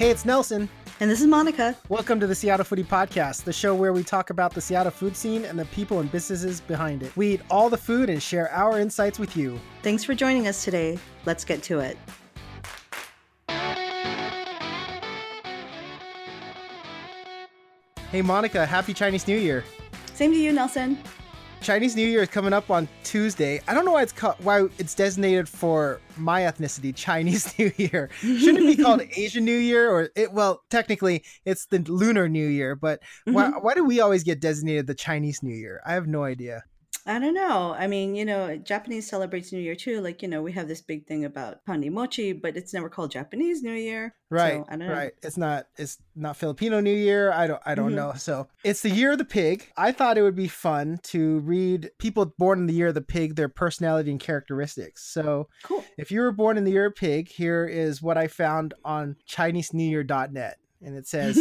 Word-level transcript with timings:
Hey, 0.00 0.08
it's 0.08 0.24
Nelson. 0.24 0.66
And 1.00 1.10
this 1.10 1.20
is 1.20 1.26
Monica. 1.26 1.76
Welcome 1.90 2.20
to 2.20 2.26
the 2.26 2.34
Seattle 2.34 2.64
Foodie 2.64 2.86
Podcast, 2.86 3.44
the 3.44 3.52
show 3.52 3.74
where 3.74 3.92
we 3.92 4.02
talk 4.02 4.30
about 4.30 4.54
the 4.54 4.60
Seattle 4.62 4.90
food 4.90 5.14
scene 5.14 5.44
and 5.44 5.58
the 5.58 5.66
people 5.66 6.00
and 6.00 6.10
businesses 6.10 6.62
behind 6.62 7.02
it. 7.02 7.14
We 7.18 7.34
eat 7.34 7.42
all 7.50 7.68
the 7.68 7.76
food 7.76 8.08
and 8.08 8.22
share 8.22 8.50
our 8.50 8.80
insights 8.80 9.18
with 9.18 9.36
you. 9.36 9.60
Thanks 9.82 10.02
for 10.02 10.14
joining 10.14 10.48
us 10.48 10.64
today. 10.64 10.98
Let's 11.26 11.44
get 11.44 11.62
to 11.64 11.80
it. 11.80 11.98
Hey, 18.10 18.22
Monica, 18.22 18.64
happy 18.64 18.94
Chinese 18.94 19.28
New 19.28 19.36
Year. 19.36 19.64
Same 20.14 20.32
to 20.32 20.38
you, 20.38 20.50
Nelson. 20.50 20.96
Chinese 21.60 21.94
New 21.94 22.06
Year 22.06 22.22
is 22.22 22.28
coming 22.28 22.52
up 22.52 22.70
on 22.70 22.88
Tuesday. 23.04 23.60
I 23.68 23.74
don't 23.74 23.84
know 23.84 23.92
why 23.92 24.02
it's 24.02 24.12
called, 24.12 24.36
why 24.42 24.66
it's 24.78 24.94
designated 24.94 25.48
for 25.48 26.00
my 26.16 26.42
ethnicity 26.42 26.94
Chinese 26.94 27.56
New 27.58 27.70
Year. 27.76 28.08
Shouldn't 28.20 28.60
it 28.60 28.76
be 28.76 28.82
called 28.82 29.02
Asian 29.16 29.44
New 29.44 29.56
Year 29.56 29.90
or 29.90 30.10
it? 30.16 30.32
Well, 30.32 30.62
technically 30.70 31.22
it's 31.44 31.66
the 31.66 31.80
Lunar 31.80 32.28
New 32.28 32.46
Year, 32.46 32.74
but 32.74 33.00
mm-hmm. 33.02 33.34
why 33.34 33.50
why 33.50 33.74
do 33.74 33.84
we 33.84 34.00
always 34.00 34.24
get 34.24 34.40
designated 34.40 34.86
the 34.86 34.94
Chinese 34.94 35.42
New 35.42 35.54
Year? 35.54 35.82
I 35.84 35.92
have 35.92 36.06
no 36.06 36.24
idea. 36.24 36.64
I 37.06 37.18
don't 37.18 37.34
know. 37.34 37.74
I 37.76 37.86
mean, 37.86 38.14
you 38.14 38.24
know, 38.24 38.56
Japanese 38.56 39.08
celebrates 39.08 39.52
New 39.52 39.58
Year 39.58 39.74
too. 39.74 40.00
Like, 40.00 40.22
you 40.22 40.28
know, 40.28 40.42
we 40.42 40.52
have 40.52 40.68
this 40.68 40.80
big 40.80 41.06
thing 41.06 41.24
about 41.24 41.64
pandi 41.66 41.90
mochi, 41.90 42.32
but 42.32 42.56
it's 42.56 42.74
never 42.74 42.88
called 42.88 43.10
Japanese 43.10 43.62
New 43.62 43.72
Year. 43.72 44.14
Right. 44.28 44.58
So, 44.58 44.66
I 44.68 44.76
don't 44.76 44.88
know. 44.88 44.94
right. 44.94 45.12
It's 45.22 45.36
not 45.36 45.66
it's 45.76 45.98
not 46.14 46.36
Filipino 46.36 46.80
New 46.80 46.94
Year. 46.94 47.32
I 47.32 47.46
don't 47.46 47.62
I 47.66 47.74
don't 47.74 47.88
mm-hmm. 47.88 47.96
know. 47.96 48.12
So 48.14 48.48
it's 48.62 48.82
the 48.82 48.90
year 48.90 49.12
of 49.12 49.18
the 49.18 49.24
pig. 49.24 49.70
I 49.76 49.92
thought 49.92 50.18
it 50.18 50.22
would 50.22 50.36
be 50.36 50.48
fun 50.48 51.00
to 51.04 51.40
read 51.40 51.90
people 51.98 52.26
born 52.38 52.60
in 52.60 52.66
the 52.66 52.74
year 52.74 52.88
of 52.88 52.94
the 52.94 53.00
pig, 53.00 53.34
their 53.34 53.48
personality 53.48 54.10
and 54.10 54.20
characteristics. 54.20 55.02
So 55.02 55.48
cool. 55.64 55.84
if 55.98 56.12
you 56.12 56.20
were 56.20 56.32
born 56.32 56.58
in 56.58 56.64
the 56.64 56.72
year 56.72 56.86
of 56.86 56.94
pig, 56.94 57.28
here 57.28 57.66
is 57.66 58.00
what 58.02 58.18
I 58.18 58.28
found 58.28 58.74
on 58.84 59.16
ChineseNewYear.net 59.28 60.59
and 60.82 60.96
it 60.96 61.06
says 61.06 61.38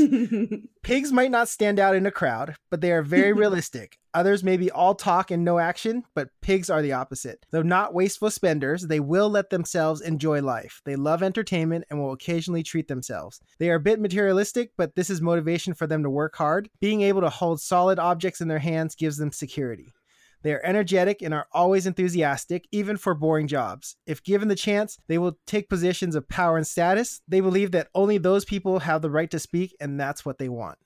pigs 0.84 1.12
might 1.12 1.32
not 1.32 1.50
stand 1.50 1.80
out 1.80 1.96
in 1.96 2.06
a 2.06 2.12
crowd 2.12 2.56
but 2.70 2.82
they 2.82 2.92
are 2.92 3.02
very 3.02 3.34
realistic. 3.40 3.98
Others 4.14 4.44
may 4.44 4.58
be 4.58 4.72
all 4.72 4.96
talk 4.96 5.32
and 5.32 5.46
no 5.46 5.60
action 5.60 6.04
but 6.16 6.30
pigs 6.42 6.70
are 6.70 6.82
the 6.82 6.94
opposite. 6.94 7.46
Though 7.52 7.62
not 7.62 7.94
wasteful 7.94 8.32
spenders 8.32 8.88
they 8.88 9.00
will 9.00 9.30
let 9.30 9.50
themselves 9.50 10.02
enjoy 10.02 10.42
life. 10.42 10.82
They 10.86 10.96
love 10.96 11.24
entertainment 11.24 11.86
and 11.90 12.00
will 12.00 12.14
occasionally 12.14 12.64
treat 12.64 12.88
themselves. 12.88 13.40
They 13.60 13.70
are 13.70 13.76
a 13.76 13.80
bit 13.80 14.00
materialistic 14.00 14.72
but 14.78 14.96
this 14.96 15.10
is 15.10 15.22
motivation 15.22 15.74
for 15.74 15.88
them 15.88 16.04
to 16.04 16.10
work 16.10 16.36
hard. 16.36 16.70
Being 16.80 17.02
able 17.02 17.22
to 17.22 17.30
hold 17.30 17.62
solid 17.62 18.00
objects 18.00 18.42
in 18.42 18.48
their 18.48 18.60
hands 18.60 18.96
gives 18.96 19.18
them 19.18 19.32
security 19.32 19.94
they 20.42 20.54
are 20.54 20.62
energetic 20.64 21.22
and 21.22 21.34
are 21.34 21.48
always 21.52 21.86
enthusiastic, 21.86 22.68
even 22.72 22.98
for 22.98 23.14
boring 23.14 23.48
jobs. 23.48 23.98
If 24.06 24.24
given 24.24 24.48
the 24.48 24.56
chance, 24.56 24.98
they 25.08 25.18
will 25.18 25.38
take 25.46 25.70
positions 25.70 26.16
of 26.16 26.30
power 26.30 26.58
and 26.58 26.66
status. 26.66 27.22
They 27.28 27.42
believe 27.42 27.72
that 27.72 27.90
only 27.94 28.18
those 28.18 28.46
people 28.46 28.80
have 28.80 29.02
the 29.02 29.10
right 29.10 29.30
to 29.32 29.40
speak, 29.40 29.76
and 29.80 30.00
that's 30.00 30.26
what 30.26 30.38
they 30.38 30.50
want. 30.50 30.78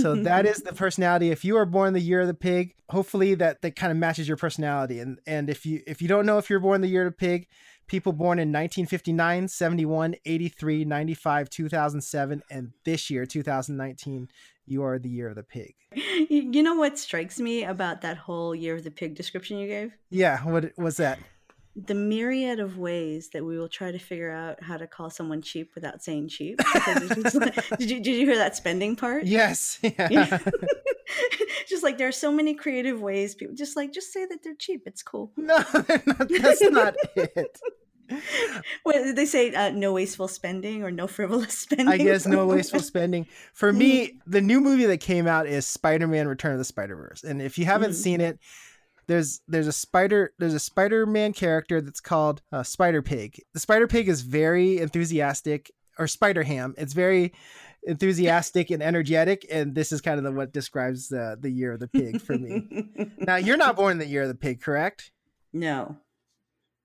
So 0.00 0.14
that 0.22 0.46
is 0.46 0.62
the 0.62 0.72
personality. 0.72 1.30
If 1.30 1.44
you 1.44 1.56
are 1.56 1.66
born 1.66 1.94
the 1.94 2.00
year 2.00 2.20
of 2.20 2.28
the 2.28 2.34
pig, 2.34 2.74
hopefully 2.88 3.34
that 3.34 3.62
that 3.62 3.76
kind 3.76 3.90
of 3.90 3.98
matches 3.98 4.28
your 4.28 4.36
personality. 4.36 5.00
And 5.00 5.18
and 5.26 5.50
if 5.50 5.66
you 5.66 5.82
if 5.86 6.00
you 6.00 6.08
don't 6.08 6.26
know 6.26 6.38
if 6.38 6.48
you're 6.48 6.60
born 6.60 6.80
the 6.80 6.88
year 6.88 7.06
of 7.06 7.12
the 7.12 7.16
pig, 7.16 7.48
people 7.88 8.12
born 8.12 8.38
in 8.38 8.48
1959, 8.48 9.48
71, 9.48 10.14
83, 10.24 10.84
95, 10.84 11.50
2007, 11.50 12.42
and 12.50 12.72
this 12.84 13.10
year 13.10 13.26
2019 13.26 14.28
you 14.66 14.82
are 14.84 14.98
the 14.98 15.08
year 15.08 15.28
of 15.28 15.36
the 15.36 15.42
pig. 15.42 15.74
You 16.28 16.62
know 16.62 16.74
what 16.76 16.98
strikes 16.98 17.38
me 17.38 17.64
about 17.64 18.00
that 18.02 18.16
whole 18.16 18.54
year 18.54 18.76
of 18.76 18.84
the 18.84 18.90
pig 18.90 19.14
description 19.14 19.58
you 19.58 19.66
gave? 19.66 19.92
Yeah, 20.08 20.42
what 20.44 20.72
was 20.78 20.96
that? 20.96 21.18
The 21.76 21.94
myriad 21.94 22.60
of 22.60 22.78
ways 22.78 23.30
that 23.30 23.44
we 23.44 23.58
will 23.58 23.68
try 23.68 23.90
to 23.90 23.98
figure 23.98 24.30
out 24.30 24.62
how 24.62 24.76
to 24.78 24.86
call 24.86 25.10
someone 25.10 25.42
cheap 25.42 25.72
without 25.74 26.02
saying 26.02 26.28
cheap. 26.28 26.58
Did 27.78 27.90
you 27.90 28.00
did 28.00 28.06
you 28.06 28.26
hear 28.26 28.36
that 28.36 28.56
spending 28.56 28.96
part? 28.96 29.24
Yes. 29.24 29.78
Yeah. 30.10 30.38
just 31.68 31.82
like 31.82 31.98
there 31.98 32.08
are 32.08 32.12
so 32.12 32.32
many 32.32 32.54
creative 32.54 33.00
ways 33.02 33.34
people 33.34 33.54
just 33.54 33.76
like 33.76 33.92
just 33.92 34.12
say 34.12 34.24
that 34.26 34.42
they're 34.42 34.54
cheap. 34.54 34.82
It's 34.86 35.02
cool. 35.02 35.32
No, 35.36 35.56
not, 35.56 36.28
that's 36.28 36.62
not 36.62 36.94
it. 37.16 37.60
what 38.82 39.16
they 39.16 39.26
say? 39.26 39.54
Uh, 39.54 39.70
no 39.70 39.92
wasteful 39.92 40.28
spending 40.28 40.82
or 40.82 40.90
no 40.90 41.06
frivolous 41.06 41.58
spending. 41.58 41.88
I 41.88 41.98
guess 41.98 42.26
no 42.26 42.46
wasteful 42.46 42.80
spending. 42.80 43.26
For 43.54 43.72
me, 43.72 44.06
mm-hmm. 44.06 44.30
the 44.30 44.40
new 44.40 44.60
movie 44.60 44.86
that 44.86 44.98
came 44.98 45.26
out 45.26 45.46
is 45.46 45.66
Spider-Man: 45.66 46.28
Return 46.28 46.52
of 46.52 46.58
the 46.58 46.64
Spider-Verse, 46.64 47.24
and 47.24 47.40
if 47.40 47.58
you 47.58 47.64
haven't 47.64 47.90
mm-hmm. 47.90 48.00
seen 48.00 48.20
it, 48.20 48.38
there's 49.06 49.40
there's 49.48 49.66
a 49.66 49.72
spider 49.72 50.32
there's 50.38 50.54
a 50.54 50.60
Spider-Man 50.60 51.32
character 51.32 51.80
that's 51.80 52.00
called 52.00 52.42
uh, 52.52 52.62
Spider 52.62 53.02
Pig. 53.02 53.40
The 53.54 53.60
Spider 53.60 53.86
Pig 53.86 54.08
is 54.08 54.22
very 54.22 54.78
enthusiastic, 54.78 55.70
or 55.98 56.06
Spider 56.06 56.42
Ham. 56.42 56.74
It's 56.78 56.92
very 56.92 57.32
enthusiastic 57.84 58.70
and 58.70 58.82
energetic, 58.82 59.46
and 59.50 59.74
this 59.74 59.92
is 59.92 60.00
kind 60.00 60.18
of 60.18 60.24
the, 60.24 60.32
what 60.32 60.52
describes 60.52 61.08
the 61.08 61.36
the 61.40 61.50
year 61.50 61.72
of 61.72 61.80
the 61.80 61.88
pig 61.88 62.20
for 62.20 62.38
me. 62.38 62.86
now, 63.18 63.36
you're 63.36 63.56
not 63.56 63.76
born 63.76 63.98
the 63.98 64.06
year 64.06 64.22
of 64.22 64.28
the 64.28 64.34
pig, 64.34 64.60
correct? 64.60 65.10
No. 65.52 65.96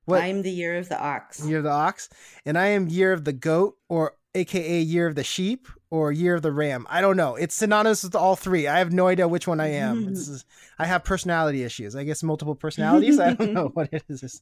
What? 0.07 0.23
I'm 0.23 0.41
the 0.41 0.49
year 0.49 0.77
of 0.77 0.87
the 0.87 0.97
ox. 0.97 1.45
Year 1.45 1.57
of 1.57 1.65
the 1.65 1.69
ox, 1.69 2.07
and 2.45 2.57
I 2.57 2.67
am 2.67 2.87
year 2.87 3.11
of 3.11 3.25
the 3.25 3.33
goat, 3.33 3.75
or 3.89 4.15
AKA 4.35 4.79
year 4.79 5.05
of 5.05 5.15
the 5.15 5.23
sheep, 5.23 5.67
or 5.89 6.13
year 6.13 6.35
of 6.35 6.43
the 6.43 6.51
ram. 6.53 6.87
I 6.89 7.01
don't 7.01 7.17
know. 7.17 7.35
It's 7.35 7.55
synonymous 7.55 8.03
with 8.03 8.15
all 8.15 8.37
three. 8.37 8.67
I 8.67 8.79
have 8.79 8.93
no 8.93 9.07
idea 9.07 9.27
which 9.27 9.49
one 9.49 9.59
I 9.59 9.67
am. 9.67 10.07
Is, 10.07 10.45
I 10.79 10.85
have 10.85 11.03
personality 11.03 11.61
issues. 11.61 11.93
I 11.93 12.05
guess 12.05 12.23
multiple 12.23 12.55
personalities. 12.55 13.19
I 13.19 13.33
don't 13.33 13.51
know 13.53 13.67
what 13.73 13.89
it 13.91 14.05
is. 14.07 14.41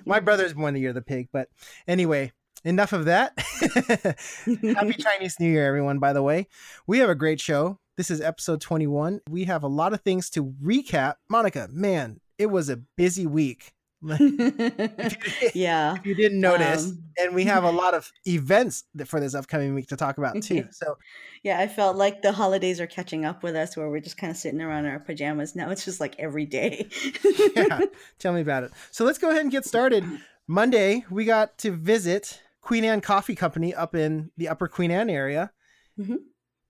My 0.04 0.18
brother's 0.18 0.54
born 0.54 0.74
the 0.74 0.80
year 0.80 0.88
of 0.88 0.96
the 0.96 1.02
pig, 1.02 1.28
but 1.32 1.48
anyway, 1.86 2.32
enough 2.64 2.92
of 2.92 3.04
that. 3.04 3.38
Happy 3.38 4.94
Chinese 4.94 5.38
New 5.38 5.48
Year, 5.48 5.64
everyone, 5.64 6.00
by 6.00 6.12
the 6.12 6.24
way. 6.24 6.48
We 6.88 6.98
have 6.98 7.08
a 7.08 7.14
great 7.14 7.40
show. 7.40 7.78
This 7.96 8.10
is 8.10 8.20
episode 8.20 8.60
21. 8.60 9.20
We 9.30 9.44
have 9.44 9.62
a 9.62 9.68
lot 9.68 9.92
of 9.92 10.00
things 10.00 10.28
to 10.30 10.44
recap. 10.44 11.14
Monica, 11.28 11.68
man, 11.70 12.18
it 12.36 12.46
was 12.46 12.68
a 12.68 12.78
busy 12.96 13.28
week 13.28 13.74
yeah. 15.54 15.94
If 15.94 16.06
you 16.06 16.14
didn't 16.14 16.40
notice. 16.40 16.86
Um, 16.86 17.04
and 17.18 17.34
we 17.34 17.44
have 17.44 17.62
a 17.62 17.70
lot 17.82 17.94
of 17.94 18.10
events 18.26 18.84
for 19.06 19.20
this 19.20 19.34
upcoming 19.34 19.74
week 19.74 19.88
to 19.88 19.96
talk 19.96 20.18
about 20.18 20.42
too. 20.42 20.66
So, 20.72 20.98
yeah, 21.42 21.60
I 21.60 21.68
felt 21.68 21.96
like 21.96 22.22
the 22.22 22.32
holidays 22.32 22.80
are 22.80 22.86
catching 22.86 23.24
up 23.24 23.42
with 23.42 23.54
us 23.54 23.76
where 23.76 23.88
we're 23.88 24.00
just 24.00 24.16
kind 24.16 24.30
of 24.30 24.36
sitting 24.36 24.60
around 24.60 24.86
in 24.86 24.92
our 24.92 24.98
pajamas. 24.98 25.54
Now 25.54 25.70
it's 25.70 25.84
just 25.84 26.00
like 26.00 26.16
every 26.18 26.46
day. 26.46 26.88
yeah. 27.56 27.80
Tell 28.18 28.32
me 28.32 28.40
about 28.40 28.64
it. 28.64 28.72
So, 28.90 29.04
let's 29.04 29.18
go 29.18 29.30
ahead 29.30 29.42
and 29.42 29.50
get 29.50 29.64
started. 29.64 30.04
Monday, 30.48 31.04
we 31.08 31.24
got 31.24 31.56
to 31.58 31.70
visit 31.70 32.42
Queen 32.60 32.84
Anne 32.84 33.00
Coffee 33.00 33.36
Company 33.36 33.72
up 33.72 33.94
in 33.94 34.30
the 34.36 34.48
upper 34.48 34.66
Queen 34.66 34.90
Anne 34.90 35.10
area. 35.10 35.52
Mm-hmm. 35.98 36.16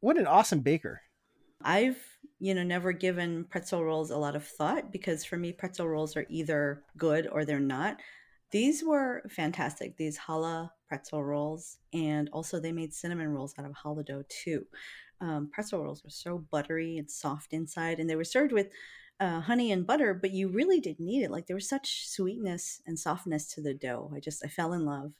What 0.00 0.19
an 0.19 0.26
awesome 0.26 0.60
baker. 0.60 1.00
I've 1.62 2.12
you 2.38 2.55
know, 2.55 2.62
never 2.62 2.93
given 2.93 3.44
pretzel 3.44 3.84
rolls 3.84 4.10
a 4.10 4.16
lot 4.16 4.37
of 4.37 4.47
thought 4.47 4.91
because 4.93 5.25
for 5.25 5.37
me, 5.37 5.53
pretzel 5.53 5.88
rolls 5.88 6.16
are 6.16 6.27
either 6.28 6.83
good 6.97 7.28
or 7.28 7.44
they're 7.44 7.60
not. 7.60 7.99
These 8.50 8.84
were 8.84 9.22
fantastic, 9.31 9.97
these 9.97 10.19
challah 10.19 10.71
pretzel 10.88 11.25
rolls. 11.25 11.78
And 11.93 12.28
also, 12.32 12.61
they 12.61 12.72
made 12.72 12.93
cinnamon 12.93 13.28
rolls 13.28 13.55
out 13.59 13.65
of 13.65 13.72
challah 13.72 14.05
dough 14.05 14.25
too. 14.28 14.66
Um, 15.21 15.50
pretzel 15.53 15.82
rolls 15.82 16.03
were 16.03 16.11
so 16.11 16.44
buttery 16.50 16.99
and 16.99 17.11
soft 17.11 17.53
inside, 17.53 18.00
and 18.00 18.11
they 18.11 18.16
were 18.16 18.25
served 18.25 18.53
with 18.53 18.69
uh, 19.21 19.41
honey 19.41 19.71
and 19.71 19.87
butter, 19.87 20.12
but 20.12 20.32
you 20.32 20.49
really 20.49 20.81
didn't 20.81 21.06
need 21.06 21.22
it. 21.22 21.31
Like 21.31 21.47
there 21.47 21.56
was 21.56 21.69
such 21.69 22.09
sweetness 22.09 22.82
and 22.87 22.99
softness 22.99 23.47
to 23.55 23.61
the 23.61 23.72
dough. 23.72 24.11
I 24.15 24.19
just, 24.19 24.44
I 24.44 24.49
fell 24.49 24.72
in 24.72 24.84
love. 24.84 25.12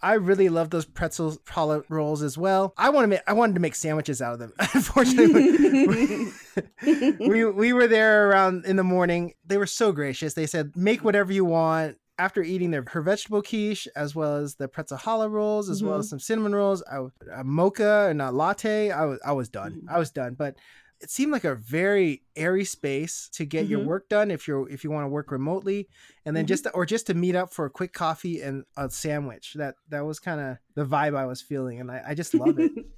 I 0.00 0.14
really 0.14 0.48
love 0.48 0.70
those 0.70 0.84
pretzel 0.84 1.36
challah 1.46 1.84
rolls 1.88 2.22
as 2.22 2.38
well. 2.38 2.72
I 2.76 2.90
want 2.90 3.04
to 3.04 3.08
make 3.08 3.20
I 3.26 3.32
wanted 3.32 3.54
to 3.54 3.60
make 3.60 3.74
sandwiches 3.74 4.22
out 4.22 4.34
of 4.34 4.38
them. 4.38 4.52
Unfortunately, 4.74 5.86
we, 5.86 7.12
we 7.28 7.44
we 7.44 7.72
were 7.72 7.88
there 7.88 8.28
around 8.28 8.64
in 8.64 8.76
the 8.76 8.84
morning. 8.84 9.34
They 9.46 9.56
were 9.56 9.66
so 9.66 9.92
gracious. 9.92 10.34
They 10.34 10.46
said 10.46 10.76
make 10.76 11.04
whatever 11.04 11.32
you 11.32 11.44
want. 11.44 11.96
After 12.20 12.42
eating 12.42 12.72
their 12.72 12.84
her 12.88 13.00
vegetable 13.00 13.42
quiche 13.42 13.86
as 13.94 14.12
well 14.12 14.38
as 14.38 14.56
the 14.56 14.66
pretzel 14.66 14.98
challah 14.98 15.30
rolls 15.30 15.70
as 15.70 15.78
mm-hmm. 15.78 15.88
well 15.88 15.98
as 15.98 16.08
some 16.08 16.18
cinnamon 16.18 16.52
rolls, 16.52 16.82
I, 16.90 17.06
a 17.32 17.44
mocha 17.44 18.08
and 18.10 18.20
a 18.20 18.32
latte, 18.32 18.90
I 18.90 19.04
was 19.04 19.20
I 19.24 19.32
was 19.32 19.48
done. 19.48 19.74
Mm-hmm. 19.74 19.90
I 19.90 19.98
was 19.98 20.10
done. 20.10 20.34
But 20.34 20.56
it 21.00 21.10
seemed 21.10 21.32
like 21.32 21.44
a 21.44 21.54
very 21.54 22.22
airy 22.36 22.64
space 22.64 23.28
to 23.32 23.44
get 23.44 23.64
mm-hmm. 23.64 23.72
your 23.72 23.84
work 23.84 24.08
done 24.08 24.30
if 24.30 24.48
you're 24.48 24.68
if 24.68 24.84
you 24.84 24.90
want 24.90 25.04
to 25.04 25.08
work 25.08 25.30
remotely 25.30 25.88
and 26.24 26.36
then 26.36 26.44
mm-hmm. 26.44 26.48
just 26.48 26.64
to, 26.64 26.70
or 26.70 26.84
just 26.84 27.06
to 27.06 27.14
meet 27.14 27.36
up 27.36 27.52
for 27.52 27.64
a 27.64 27.70
quick 27.70 27.92
coffee 27.92 28.40
and 28.40 28.64
a 28.76 28.90
sandwich 28.90 29.54
that 29.54 29.76
that 29.88 30.04
was 30.04 30.18
kind 30.18 30.40
of 30.40 30.56
the 30.74 30.84
vibe 30.84 31.16
i 31.16 31.26
was 31.26 31.40
feeling 31.40 31.80
and 31.80 31.90
i, 31.90 32.02
I 32.08 32.14
just 32.14 32.34
love 32.34 32.58
it 32.58 32.72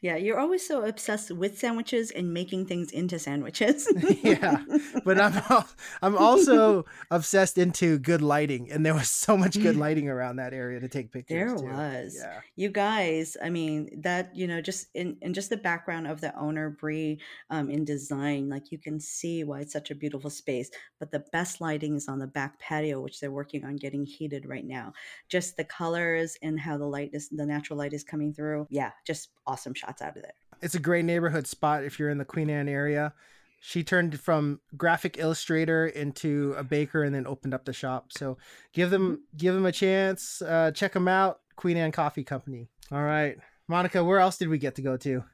Yeah, 0.00 0.16
you're 0.16 0.38
always 0.38 0.66
so 0.66 0.84
obsessed 0.84 1.30
with 1.30 1.58
sandwiches 1.58 2.10
and 2.10 2.32
making 2.32 2.66
things 2.66 2.90
into 2.90 3.18
sandwiches. 3.18 3.88
yeah, 4.22 4.62
but 5.04 5.20
I'm 5.20 5.42
al- 5.50 5.68
I'm 6.02 6.16
also 6.16 6.84
obsessed 7.10 7.58
into 7.58 7.98
good 7.98 8.22
lighting, 8.22 8.70
and 8.70 8.84
there 8.84 8.94
was 8.94 9.10
so 9.10 9.36
much 9.36 9.60
good 9.60 9.76
lighting 9.86 10.08
around 10.08 10.36
that 10.36 10.52
area 10.52 10.80
to 10.80 10.88
take 10.88 11.12
pictures. 11.12 11.60
There 11.60 11.70
too. 11.70 11.76
was. 11.76 12.16
Yeah. 12.18 12.40
You 12.56 12.68
guys, 12.68 13.36
I 13.42 13.50
mean, 13.50 14.00
that, 14.02 14.34
you 14.34 14.46
know, 14.46 14.60
just 14.60 14.88
in, 14.94 15.16
in 15.22 15.34
just 15.34 15.50
the 15.50 15.56
background 15.56 16.06
of 16.06 16.20
the 16.20 16.36
owner, 16.38 16.70
Bree, 16.70 17.20
um, 17.50 17.70
in 17.70 17.84
design, 17.84 18.48
like 18.48 18.70
you 18.70 18.78
can 18.78 19.00
see 19.00 19.44
why 19.44 19.60
it's 19.60 19.72
such 19.72 19.90
a 19.90 19.94
beautiful 19.94 20.30
space. 20.30 20.70
But 20.98 21.10
the 21.10 21.24
best 21.32 21.60
lighting 21.60 21.96
is 21.96 22.08
on 22.08 22.18
the 22.18 22.26
back 22.26 22.58
patio, 22.58 23.00
which 23.00 23.20
they're 23.20 23.30
working 23.30 23.64
on 23.64 23.76
getting 23.76 24.04
heated 24.04 24.46
right 24.46 24.64
now. 24.64 24.92
Just 25.28 25.56
the 25.56 25.64
colors 25.64 26.36
and 26.42 26.58
how 26.58 26.76
the 26.76 26.86
light 26.86 27.10
is, 27.12 27.28
the 27.28 27.46
natural 27.46 27.78
light 27.78 27.92
is 27.92 28.04
coming 28.04 28.32
through. 28.32 28.66
Yeah, 28.70 28.90
just 29.06 29.30
awesome 29.46 29.65
shots 29.74 30.02
out 30.02 30.16
of 30.16 30.22
there. 30.22 30.34
It's 30.62 30.74
a 30.74 30.80
great 30.80 31.04
neighborhood 31.04 31.46
spot 31.46 31.84
if 31.84 31.98
you're 31.98 32.10
in 32.10 32.18
the 32.18 32.24
Queen 32.24 32.50
Anne 32.50 32.68
area. 32.68 33.12
She 33.60 33.82
turned 33.82 34.20
from 34.20 34.60
graphic 34.76 35.16
illustrator 35.18 35.86
into 35.86 36.54
a 36.56 36.62
baker 36.62 37.02
and 37.02 37.14
then 37.14 37.26
opened 37.26 37.54
up 37.54 37.64
the 37.64 37.72
shop. 37.72 38.12
So 38.12 38.38
give 38.72 38.90
them 38.90 39.24
give 39.36 39.54
them 39.54 39.66
a 39.66 39.72
chance. 39.72 40.40
Uh, 40.40 40.70
check 40.72 40.92
them 40.92 41.08
out. 41.08 41.40
Queen 41.56 41.76
Anne 41.76 41.92
Coffee 41.92 42.24
Company. 42.24 42.68
All 42.92 43.02
right, 43.02 43.36
Monica. 43.66 44.04
Where 44.04 44.20
else 44.20 44.38
did 44.38 44.48
we 44.48 44.58
get 44.58 44.76
to 44.76 44.82
go 44.82 44.96
to? 44.98 45.24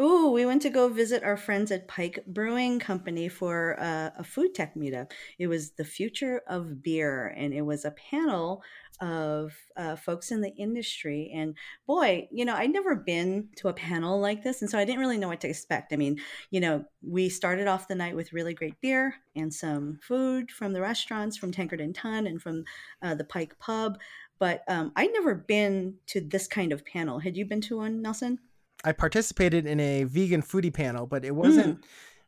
Ooh, 0.00 0.30
we 0.30 0.46
went 0.46 0.62
to 0.62 0.70
go 0.70 0.88
visit 0.88 1.24
our 1.24 1.36
friends 1.36 1.72
at 1.72 1.88
Pike 1.88 2.24
Brewing 2.24 2.78
Company 2.78 3.28
for 3.28 3.76
uh, 3.80 4.10
a 4.16 4.22
food 4.22 4.54
tech 4.54 4.76
meetup. 4.76 5.10
It 5.40 5.48
was 5.48 5.72
the 5.72 5.84
future 5.84 6.40
of 6.46 6.84
beer, 6.84 7.34
and 7.36 7.52
it 7.52 7.62
was 7.62 7.84
a 7.84 7.90
panel 7.90 8.62
of 9.00 9.52
uh, 9.76 9.96
folks 9.96 10.30
in 10.30 10.40
the 10.40 10.54
industry. 10.54 11.32
And 11.34 11.56
boy, 11.88 12.28
you 12.30 12.44
know, 12.44 12.54
I'd 12.54 12.72
never 12.72 12.94
been 12.94 13.48
to 13.56 13.68
a 13.68 13.72
panel 13.72 14.20
like 14.20 14.44
this, 14.44 14.62
and 14.62 14.70
so 14.70 14.78
I 14.78 14.84
didn't 14.84 15.00
really 15.00 15.18
know 15.18 15.26
what 15.28 15.40
to 15.40 15.48
expect. 15.48 15.92
I 15.92 15.96
mean, 15.96 16.20
you 16.52 16.60
know, 16.60 16.84
we 17.02 17.28
started 17.28 17.66
off 17.66 17.88
the 17.88 17.96
night 17.96 18.14
with 18.14 18.32
really 18.32 18.54
great 18.54 18.80
beer 18.80 19.16
and 19.34 19.52
some 19.52 19.98
food 20.00 20.52
from 20.52 20.74
the 20.74 20.80
restaurants, 20.80 21.36
from 21.36 21.50
Tankard 21.50 21.80
and 21.80 21.94
Tun, 21.94 22.28
and 22.28 22.40
from 22.40 22.62
uh, 23.02 23.16
the 23.16 23.24
Pike 23.24 23.58
Pub. 23.58 23.98
But 24.38 24.62
um, 24.68 24.92
I'd 24.94 25.12
never 25.12 25.34
been 25.34 25.96
to 26.06 26.20
this 26.20 26.46
kind 26.46 26.72
of 26.72 26.86
panel. 26.86 27.18
Had 27.18 27.36
you 27.36 27.44
been 27.46 27.60
to 27.62 27.78
one, 27.78 28.00
Nelson? 28.00 28.38
I 28.84 28.92
participated 28.92 29.66
in 29.66 29.80
a 29.80 30.04
vegan 30.04 30.42
foodie 30.42 30.72
panel, 30.72 31.06
but 31.06 31.24
it 31.24 31.34
wasn't 31.34 31.80
Mm. 31.80 31.84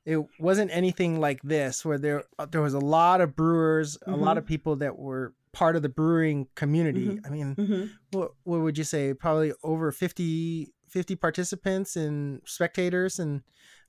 it 0.07 0.27
wasn't 0.39 0.71
anything 0.73 1.21
like 1.21 1.41
this 1.43 1.85
where 1.85 1.99
there 1.99 2.25
uh, 2.39 2.47
there 2.47 2.63
was 2.63 2.75
a 2.75 2.79
lot 2.81 3.21
of 3.21 3.37
brewers, 3.37 3.99
a 4.07 4.17
lot 4.17 4.37
Mhm. 4.37 4.39
of 4.41 4.47
people 4.47 4.77
that 4.77 4.99
were 4.99 5.35
part 5.53 5.77
of 5.77 5.83
the 5.83 5.89
brewing 5.89 6.47
community. 6.55 7.07
Mhm. 7.09 7.27
I 7.27 7.29
mean, 7.31 7.55
Mm-hmm. 7.57 7.85
what 8.19 8.33
what 8.45 8.61
would 8.61 8.79
you 8.79 8.85
say? 8.85 9.15
Probably 9.15 9.53
over 9.63 9.93
50, 9.93 10.73
50 10.89 11.17
participants 11.17 11.97
and 11.97 12.41
spectators 12.47 13.19
and 13.19 13.43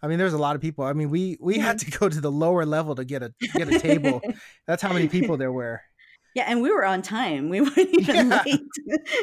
I 0.03 0.07
mean, 0.07 0.17
there 0.17 0.25
was 0.25 0.33
a 0.33 0.39
lot 0.39 0.55
of 0.55 0.61
people. 0.63 0.83
I 0.83 0.93
mean, 0.93 1.09
we 1.11 1.37
we 1.39 1.59
had 1.59 1.77
to 1.79 1.91
go 1.99 2.09
to 2.09 2.19
the 2.21 2.31
lower 2.31 2.65
level 2.65 2.95
to 2.95 3.05
get 3.05 3.21
a 3.23 3.33
get 3.53 3.71
a 3.71 3.79
table. 3.79 4.19
That's 4.67 4.81
how 4.81 4.91
many 4.93 5.07
people 5.07 5.37
there 5.37 5.51
were. 5.51 5.81
Yeah, 6.33 6.45
and 6.47 6.61
we 6.61 6.71
were 6.71 6.85
on 6.85 7.01
time. 7.01 7.49
We 7.49 7.61
weren't 7.61 7.77
even 7.77 8.29
Yeah. 8.31 8.41
late. 8.45 8.61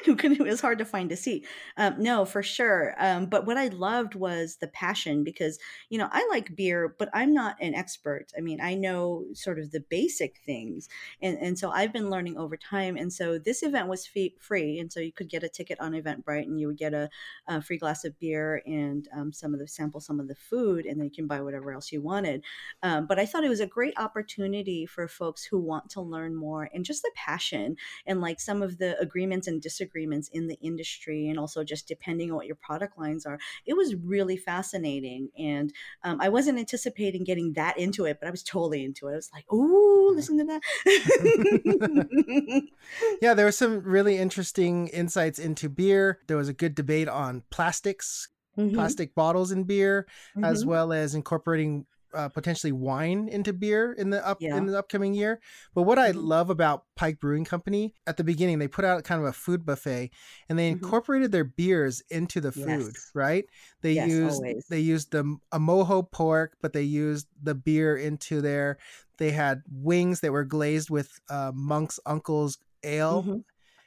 It 0.07 0.41
was 0.41 0.61
hard 0.61 0.79
to 0.79 0.85
find 0.85 1.11
a 1.13 1.17
seat. 1.17 1.47
Um, 1.77 1.95
no, 1.99 2.25
for 2.25 2.43
sure. 2.43 2.95
Um, 2.99 3.27
but 3.27 3.47
what 3.47 3.57
I 3.57 3.69
loved 3.69 4.15
was 4.15 4.57
the 4.61 4.69
passion 4.69 5.25
because, 5.25 5.59
you 5.91 5.99
know, 5.99 6.09
I 6.13 6.27
like 6.31 6.55
beer, 6.55 6.95
but 6.99 7.09
I'm 7.15 7.33
not 7.33 7.57
an 7.61 7.75
expert. 7.75 8.27
I 8.37 8.41
mean, 8.41 8.61
I 8.61 8.75
know 8.75 9.25
sort 9.35 9.59
of 9.59 9.71
the 9.71 9.81
basic 9.81 10.39
things. 10.45 10.89
And, 11.23 11.39
and 11.39 11.59
so 11.59 11.71
I've 11.71 11.93
been 11.93 12.11
learning 12.11 12.37
over 12.37 12.57
time. 12.57 12.97
And 12.97 13.13
so 13.13 13.39
this 13.39 13.63
event 13.63 13.89
was 13.89 14.07
fee- 14.07 14.37
free. 14.41 14.79
And 14.79 14.93
so 14.93 15.01
you 15.01 15.13
could 15.13 15.29
get 15.29 15.43
a 15.43 15.49
ticket 15.49 15.81
on 15.81 15.93
Eventbrite 15.93 16.45
and 16.45 16.61
you 16.61 16.67
would 16.69 16.79
get 16.79 16.95
a, 16.95 17.09
a 17.47 17.63
free 17.63 17.79
glass 17.79 18.05
of 18.05 18.19
beer 18.19 18.63
and 18.67 19.09
um, 19.17 19.33
some 19.33 19.55
of 19.55 19.61
the 19.61 19.69
sample, 19.69 20.01
some 20.01 20.21
of 20.21 20.29
the 20.29 20.35
food, 20.35 20.87
and 20.87 20.99
then 21.01 21.07
you 21.07 21.11
can 21.15 21.27
buy 21.27 21.41
whatever 21.41 21.73
else 21.73 21.91
you 21.93 22.03
wanted. 22.03 22.45
Um, 22.83 23.07
but 23.07 23.19
I 23.19 23.27
thought 23.27 23.45
it 23.45 23.49
was 23.49 23.61
a 23.61 23.67
great 23.67 23.95
opportunity 23.99 24.87
for 24.87 25.09
folks 25.09 25.45
who 25.45 25.59
want 25.59 25.91
to 25.91 26.01
learn 26.01 26.35
more 26.35 26.69
and 26.73 26.85
just 26.85 26.98
the 27.03 27.11
passion 27.15 27.77
and 28.07 28.21
like 28.21 28.41
some 28.41 28.63
of 28.63 28.79
the 28.79 28.99
agreements 28.99 29.47
and 29.47 29.61
disagreements 29.61 30.29
in 30.29 30.49
the 30.49 30.59
industry, 30.61 31.29
and 31.29 31.39
also 31.39 31.65
just 31.65 31.89
depending 31.89 32.31
on 32.31 32.37
what 32.37 32.47
your 32.47 32.57
product 32.57 32.99
lines 32.99 33.27
are. 33.27 33.39
It 33.67 33.75
was 33.75 33.95
really 33.95 34.37
fascinating. 34.37 35.31
And 35.39 35.73
um, 36.05 36.21
I 36.21 36.29
wasn't 36.29 36.59
anticipating 36.59 37.25
getting 37.25 37.55
that 37.55 37.79
into 37.79 38.05
it, 38.05 38.19
but 38.21 38.29
I 38.29 38.31
was 38.31 38.43
totally 38.43 38.85
into 38.85 39.09
it. 39.09 39.13
I 39.13 39.17
was 39.17 39.31
like, 39.33 39.53
ooh, 39.53 40.15
listen 40.15 40.39
to 40.39 40.45
that. 40.45 42.63
Yeah, 43.21 43.35
there 43.35 43.47
was 43.47 43.59
some 43.59 43.83
really 43.83 44.17
interesting 44.17 44.89
insights 44.89 45.39
into 45.39 45.69
beer. 45.69 46.21
There 46.27 46.37
was 46.37 46.49
a 46.49 46.53
good 46.53 46.75
debate 46.75 47.09
on 47.09 47.43
plastics, 47.51 48.29
Mhm, 48.57 48.75
plastic 48.75 49.15
bottles 49.15 49.53
in 49.53 49.65
beer, 49.65 50.07
as 50.43 50.63
mhm. 50.63 50.65
well 50.65 50.93
as 50.93 51.15
incorporating 51.15 51.87
uh, 52.15 52.29
potentially 52.29 52.73
wine 52.73 53.29
into 53.29 53.53
beer 53.53 53.93
in 53.93 54.11
the 54.11 54.27
up 54.27 54.39
Yeah. 54.41 54.57
in 54.57 54.67
the 54.67 54.79
upcoming 54.79 55.15
year. 55.15 55.41
But 55.75 55.83
what 55.83 55.99
I 55.99 56.11
Mhm. 56.11 56.23
love 56.23 56.51
about 56.51 56.85
Pike 56.97 57.21
Brewing 57.21 57.45
Company 57.45 57.95
at 58.07 58.17
the 58.17 58.25
beginning, 58.25 58.59
they 58.59 58.69
put 58.69 58.85
out 58.85 59.05
kind 59.05 59.21
of 59.21 59.27
a 59.29 59.33
food 59.33 59.65
buffet, 59.65 60.11
and 60.49 60.59
they 60.59 60.69
Mhm. 60.69 60.71
incorporated 60.71 61.33
their 61.33 61.45
beers 61.45 62.03
into 62.11 62.41
the 62.41 62.53
food. 62.53 62.97
Yes. 62.97 63.11
Right? 63.15 63.45
They 63.83 63.93
Yes, 63.95 64.09
used 64.09 64.23
always. 64.23 64.67
they 64.69 64.81
used 64.81 65.13
the 65.13 65.37
a 65.53 65.59
mojo 65.59 66.11
pork, 66.11 66.57
but 66.61 66.73
they 66.73 66.83
used 66.83 67.27
the 67.43 67.55
beer 67.55 67.97
into 67.97 68.41
there. 68.41 68.79
They 69.19 69.31
had 69.33 69.63
wings 69.71 70.21
that 70.21 70.33
were 70.33 70.45
glazed 70.45 70.91
with 70.91 71.11
uh, 71.31 71.53
Monk's 71.55 71.99
Uncle's 72.07 72.59
ale 72.85 73.23
Mhm, 73.23 73.45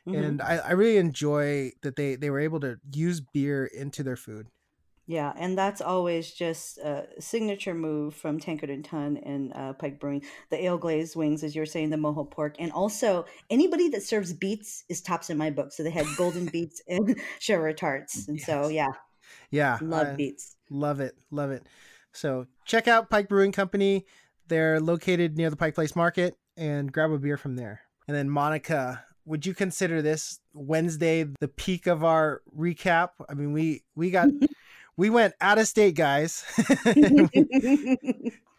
mhm. 0.07 0.13
and 0.13 0.41
I, 0.41 0.57
I 0.57 0.71
really 0.71 0.97
enjoy 0.97 1.71
that 1.83 1.95
they 1.95 2.15
they 2.15 2.29
were 2.29 2.39
able 2.39 2.59
to 2.61 2.77
use 2.93 3.21
beer 3.21 3.65
into 3.65 4.03
their 4.03 4.17
food. 4.17 4.47
Yeah, 5.07 5.33
and 5.35 5.57
that's 5.57 5.81
always 5.81 6.31
just 6.31 6.77
a 6.77 7.07
signature 7.19 7.73
move 7.73 8.15
from 8.15 8.39
Tankard 8.39 8.69
and 8.69 8.85
Tun 8.85 9.17
and 9.17 9.51
uh, 9.53 9.73
Pike 9.73 9.99
Brewing. 9.99 10.23
The 10.51 10.63
ale 10.63 10.77
glazed 10.77 11.15
wings, 11.15 11.43
as 11.43 11.53
you 11.55 11.61
were 11.61 11.65
saying, 11.65 11.89
the 11.89 11.97
mojo 11.97 12.29
pork, 12.29 12.55
and 12.59 12.71
also 12.71 13.25
anybody 13.49 13.89
that 13.89 14.03
serves 14.03 14.31
beets 14.31 14.83
is 14.89 15.01
tops 15.01 15.29
in 15.29 15.37
my 15.37 15.49
book. 15.49 15.73
So 15.73 15.83
they 15.83 15.89
had 15.89 16.05
golden 16.17 16.45
beets 16.51 16.81
and 16.87 17.19
Sherwood 17.39 17.77
tarts, 17.77 18.27
and 18.27 18.39
so 18.39 18.69
yeah, 18.69 18.87
Yeah, 19.49 19.79
love 19.81 20.07
I 20.07 20.15
beets. 20.15 20.55
love 20.69 20.99
it, 20.99 21.15
love 21.31 21.51
it. 21.51 21.65
So 22.13 22.45
check 22.65 22.87
out 22.87 23.09
Pike 23.09 23.27
Brewing 23.27 23.51
Company. 23.51 24.05
They're 24.47 24.79
located 24.79 25.35
near 25.37 25.49
the 25.49 25.55
Pike 25.57 25.75
Place 25.75 25.95
Market, 25.95 26.35
and 26.55 26.91
grab 26.91 27.11
a 27.11 27.17
beer 27.17 27.37
from 27.37 27.55
there. 27.55 27.81
And 28.07 28.15
then 28.15 28.29
Monica, 28.29 29.03
would 29.25 29.45
you 29.45 29.53
consider 29.53 30.01
this 30.01 30.39
Wednesday 30.53 31.25
the 31.39 31.47
peak 31.47 31.87
of 31.87 32.03
our 32.03 32.41
recap? 32.57 33.09
I 33.29 33.33
mean, 33.33 33.51
we 33.51 33.83
we 33.95 34.11
got 34.11 34.29
we 35.01 35.09
went 35.09 35.33
out 35.41 35.57
of 35.57 35.67
state, 35.67 35.95
guys, 35.95 36.45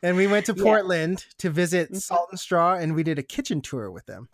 and 0.03 0.17
we 0.17 0.27
went 0.27 0.47
to 0.47 0.55
Yeah. 0.57 0.63
Portland 0.65 1.25
to 1.39 1.51
visit 1.51 1.93
Mhm. 1.93 2.01
Salt 2.03 2.29
and 2.33 2.41
Straw, 2.41 2.75
and 2.75 2.97
we 2.97 3.05
did 3.05 3.17
a 3.17 3.23
kitchen 3.23 3.61
tour 3.61 3.93
with 3.93 4.07
them. 4.07 4.29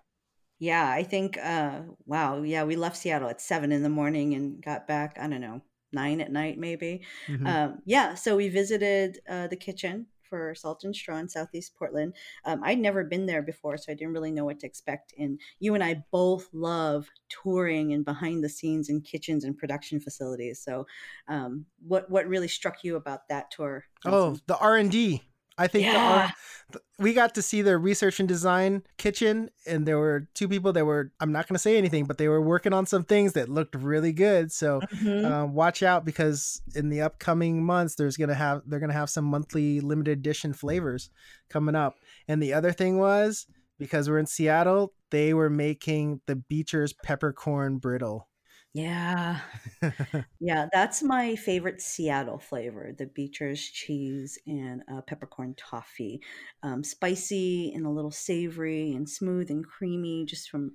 Yeah, 0.59 0.89
I 0.89 1.03
think. 1.03 1.37
Uh, 1.37 1.83
wow, 2.07 2.43
yeah, 2.43 2.65
we 2.65 2.77
left 2.77 2.97
Seattle 2.97 3.29
at 3.29 3.43
seven 3.43 3.73
in 3.73 3.83
the 3.83 3.91
morning 3.91 4.33
and 4.35 4.63
got 4.63 4.87
back. 4.87 5.19
I 5.21 5.29
don't 5.29 5.43
know, 5.43 5.61
nine 5.93 6.23
at 6.23 6.33
night 6.33 6.57
maybe. 6.59 7.03
Mhm. 7.27 7.47
Um, 7.47 7.83
yeah, 7.85 8.15
so 8.15 8.37
we 8.37 8.49
visited 8.49 9.21
uh, 9.29 9.47
the 9.49 9.57
kitchen 9.57 10.07
for 10.29 10.55
Salt 10.55 10.85
and 10.85 10.95
Straw 10.95 11.17
in 11.19 11.29
Southeast 11.29 11.75
Portland. 11.79 12.15
Um, 12.45 12.61
I'd 12.65 12.79
never 12.79 13.05
been 13.05 13.27
there 13.27 13.43
before, 13.43 13.77
so 13.77 13.93
I 13.93 13.95
didn't 13.95 14.15
really 14.15 14.31
know 14.31 14.45
what 14.45 14.61
to 14.61 14.67
expect. 14.67 15.15
And 15.19 15.41
you 15.59 15.75
and 15.75 15.83
I 15.83 16.05
both 16.11 16.49
love 16.53 17.09
touring 17.29 17.93
and 17.93 18.05
behind 18.05 18.43
the 18.43 18.49
scenes 18.49 18.89
and 18.89 19.05
kitchens 19.05 19.45
and 19.45 19.57
production 19.57 20.01
facilities. 20.01 20.61
So, 20.61 20.87
um, 21.29 21.67
what 21.87 22.11
what 22.11 22.27
really 22.27 22.49
struck 22.49 22.85
you 22.85 22.97
about 22.97 23.29
that 23.29 23.51
tour? 23.51 23.85
Oh, 24.05 24.37
the 24.47 24.57
R 24.59 24.77
and 24.77 24.91
D. 24.91 25.23
I 25.59 25.67
think 25.67 25.85
yeah, 25.87 26.31
th- 26.73 26.83
we 26.99 27.13
got 27.13 27.35
to 27.35 27.43
see 27.43 27.63
their 27.63 27.79
research 27.79 28.21
and 28.21 28.29
design 28.29 28.85
kitchen, 28.97 29.51
and 29.67 29.87
there 29.87 29.99
were 29.99 30.29
two 30.35 30.47
people 30.49 30.73
that 30.75 30.87
were. 30.87 31.11
I'm 31.21 31.33
not 31.33 31.49
going 31.49 31.57
to 31.57 31.59
say 31.59 31.77
anything, 31.77 32.05
but 32.05 32.17
they 32.19 32.29
were 32.29 32.41
working 32.41 32.73
on 32.73 32.87
some 32.87 33.03
things 33.05 33.33
that 33.33 33.49
looked 33.49 33.75
really 33.75 34.13
good. 34.13 34.53
So 34.53 34.81
Mhm. 34.81 35.25
um, 35.31 35.55
watch 35.55 35.83
out 35.83 36.05
because 36.05 36.63
in 36.77 36.89
the 36.91 37.01
upcoming 37.01 37.65
months, 37.65 37.97
there's 37.97 38.17
gonna 38.17 38.35
have 38.35 38.63
they're 38.67 38.81
gonna 38.81 38.93
have 38.93 39.11
some 39.11 39.25
monthly 39.25 39.81
limited 39.81 40.13
edition 40.19 40.53
flavors 40.53 41.11
coming 41.51 41.75
up. 41.75 41.97
And 42.29 42.41
the 42.43 42.53
other 42.55 42.71
thing 42.73 42.99
was 42.99 43.47
because 43.79 44.09
we're 44.09 44.19
in 44.19 44.27
Seattle, 44.27 44.93
they 45.11 45.35
were 45.35 45.51
making 45.51 46.21
the 46.27 46.37
Beecher's 46.37 46.93
peppercorn 46.93 47.79
brittle. 47.79 48.28
Yeah. 48.75 49.41
Yeah, 50.41 50.67
that's 50.73 51.03
my 51.03 51.37
favorite 51.37 51.81
Seattle 51.81 52.39
flavor, 52.39 52.93
the 52.97 53.07
Beecher's 53.07 53.61
cheese 53.61 54.39
and 54.47 54.83
uh, 54.93 55.01
peppercorn 55.03 55.55
toffee. 55.57 56.21
Um, 56.63 56.83
spicy 56.83 57.73
and 57.75 57.85
a 57.87 57.91
little 57.91 58.11
savory 58.11 58.93
and 58.93 59.09
smooth 59.09 59.51
and 59.51 59.67
creamy, 59.67 60.25
just 60.25 60.49
from, 60.49 60.73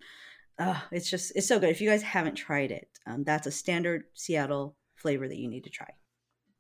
uh, 0.60 0.80
it's 0.92 1.10
just, 1.10 1.32
it's 1.36 1.48
so 1.48 1.60
good. 1.60 1.70
If 1.70 1.82
you 1.82 1.90
guys 1.90 2.02
haven't 2.02 2.36
tried 2.36 2.72
it, 2.72 2.88
um, 3.08 3.24
that's 3.24 3.48
a 3.48 3.52
standard 3.52 4.04
Seattle 4.14 4.76
flavor 4.96 5.28
that 5.28 5.38
you 5.38 5.48
need 5.48 5.64
to 5.64 5.70
try. 5.70 5.90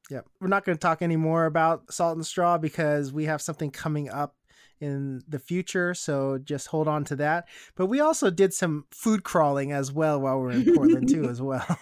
Yeah, 0.09 0.21
we're 0.39 0.47
not 0.47 0.65
going 0.65 0.77
to 0.77 0.81
talk 0.81 1.01
any 1.01 1.15
more 1.15 1.45
about 1.45 1.93
Salt 1.93 2.15
and 2.15 2.25
Straw 2.25 2.57
because 2.57 3.13
we 3.13 3.25
have 3.25 3.41
something 3.41 3.71
coming 3.71 4.09
up 4.09 4.35
in 4.83 5.23
the 5.27 5.39
future. 5.39 5.93
So 5.93 6.37
just 6.37 6.67
hold 6.67 6.87
on 6.87 7.05
to 7.05 7.15
that. 7.15 7.47
But 7.75 7.85
we 7.85 8.01
also 8.01 8.29
did 8.29 8.53
some 8.53 8.85
food 8.91 9.23
crawling 9.23 9.71
as 9.71 9.91
well 9.91 10.19
while 10.19 10.39
we 10.41 10.47
are 10.47 10.51
in 10.51 10.75
Portland 10.75 11.07
too, 11.07 11.29
as 11.29 11.41
well. 11.41 11.65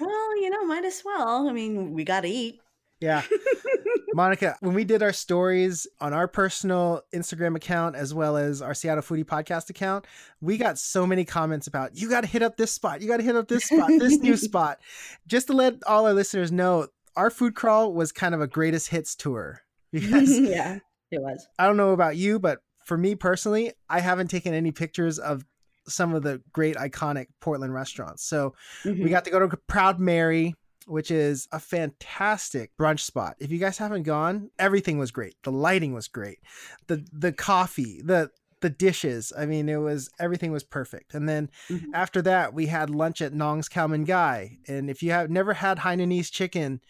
well, 0.00 0.40
you 0.40 0.48
know, 0.48 0.64
might 0.64 0.84
as 0.84 1.02
well. 1.04 1.48
I 1.48 1.52
mean, 1.52 1.92
we 1.92 2.04
got 2.04 2.22
to 2.22 2.28
eat. 2.28 2.60
Yeah. 3.00 3.22
Monica, 4.14 4.56
when 4.60 4.74
we 4.74 4.84
did 4.84 5.02
our 5.02 5.12
stories 5.12 5.86
on 6.00 6.12
our 6.12 6.28
personal 6.28 7.02
Instagram 7.14 7.56
account 7.56 7.96
as 7.96 8.14
well 8.14 8.36
as 8.36 8.62
our 8.62 8.74
Seattle 8.74 9.02
Foodie 9.02 9.24
podcast 9.24 9.70
account, 9.70 10.06
we 10.40 10.56
got 10.56 10.78
so 10.78 11.06
many 11.06 11.24
comments 11.24 11.66
about 11.66 11.96
you 11.96 12.08
got 12.08 12.22
to 12.22 12.26
hit 12.26 12.42
up 12.42 12.56
this 12.56 12.72
spot, 12.72 13.00
you 13.00 13.08
got 13.08 13.18
to 13.18 13.22
hit 13.22 13.36
up 13.36 13.48
this 13.48 13.64
spot, 13.64 13.88
this 13.88 14.18
new 14.18 14.36
spot. 14.48 14.80
Just 15.26 15.48
to 15.48 15.52
let 15.52 15.74
all 15.86 16.06
our 16.06 16.14
listeners 16.14 16.52
know, 16.52 16.88
our 17.16 17.30
food 17.30 17.54
crawl 17.54 17.92
was 17.92 18.12
kind 18.12 18.34
of 18.34 18.40
a 18.40 18.46
greatest 18.46 18.88
hits 18.88 19.14
tour. 19.14 19.62
Because 19.92 20.38
yeah, 20.38 20.78
it 21.12 21.22
was. 21.22 21.46
I 21.58 21.66
don't 21.66 21.76
know 21.76 21.92
about 21.92 22.16
you, 22.16 22.38
but 22.38 22.60
for 22.84 22.96
me 22.96 23.14
personally, 23.14 23.72
I 23.88 24.00
haven't 24.00 24.28
taken 24.28 24.54
any 24.54 24.72
pictures 24.72 25.18
of 25.18 25.44
some 25.86 26.14
of 26.14 26.22
the 26.22 26.42
great 26.52 26.76
iconic 26.76 27.26
Portland 27.40 27.74
restaurants. 27.74 28.24
So 28.24 28.54
mm-hmm. 28.84 29.02
we 29.02 29.10
got 29.10 29.24
to 29.24 29.30
go 29.30 29.46
to 29.46 29.56
Proud 29.66 29.98
Mary, 29.98 30.54
which 30.86 31.10
is 31.10 31.48
a 31.52 31.60
fantastic 31.60 32.70
brunch 32.78 33.00
spot. 33.00 33.36
If 33.38 33.50
you 33.50 33.58
guys 33.58 33.78
haven't 33.78 34.04
gone, 34.04 34.50
everything 34.58 34.98
was 34.98 35.10
great. 35.10 35.34
The 35.42 35.52
lighting 35.52 35.92
was 35.92 36.08
great. 36.08 36.38
The 36.86 37.04
the 37.12 37.32
coffee, 37.32 38.00
the 38.04 38.30
the 38.60 38.70
dishes. 38.70 39.32
I 39.36 39.44
mean, 39.46 39.68
it 39.68 39.76
was 39.76 40.08
everything 40.18 40.52
was 40.52 40.64
perfect. 40.64 41.14
And 41.14 41.28
then 41.28 41.50
mm-hmm. 41.68 41.94
after 41.94 42.22
that, 42.22 42.54
we 42.54 42.66
had 42.66 42.90
lunch 42.90 43.20
at 43.20 43.34
Nong's 43.34 43.68
Khao 43.68 43.90
Man 43.90 44.04
Gai. 44.04 44.58
And 44.68 44.88
if 44.88 45.02
you 45.02 45.10
have 45.10 45.30
never 45.30 45.54
had 45.54 45.78
Hainanese 45.78 46.30
chicken, 46.30 46.80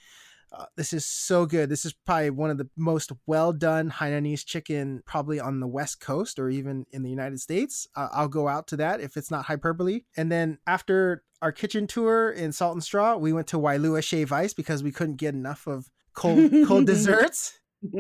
uh, 0.53 0.67
this 0.77 0.93
is 0.93 1.07
so 1.07 1.47
good. 1.47 1.69
This 1.69 1.85
is 1.85 1.93
probably 1.93 2.31
one 2.31 2.51
of 2.51 2.59
the 2.59 2.69
most 2.77 3.13
well 3.27 3.53
done 3.53 3.91
Hainanese 3.91 4.45
chicken, 4.45 5.03
probably 5.07 5.41
on 5.41 5.61
the 5.61 5.67
West 5.67 6.01
Coast 6.01 6.39
or 6.39 6.51
even 6.51 6.85
in 6.91 7.03
the 7.03 7.11
United 7.11 7.41
States. 7.41 7.87
Uh, 7.97 8.09
I'll 8.13 8.29
go 8.29 8.49
out 8.49 8.67
to 8.69 8.77
that 8.77 9.01
if 9.01 9.17
it's 9.17 9.31
not 9.31 9.47
hyperbole. 9.47 10.03
And 10.17 10.31
then 10.31 10.59
after 10.67 11.25
our 11.41 11.53
kitchen 11.53 11.87
tour 11.87 12.31
in 12.31 12.53
Salt 12.53 12.75
and 12.75 12.85
Straw, 12.85 13.17
we 13.17 13.33
went 13.33 13.47
to 13.49 13.59
Wailua 13.59 14.05
Shave 14.05 14.33
Ice 14.33 14.53
because 14.53 14.83
we 14.83 14.93
couldn't 14.93 15.17
get 15.17 15.35
enough 15.35 15.67
of 15.67 15.91
cold 16.15 16.51
cold 16.67 16.87
desserts. 16.87 17.59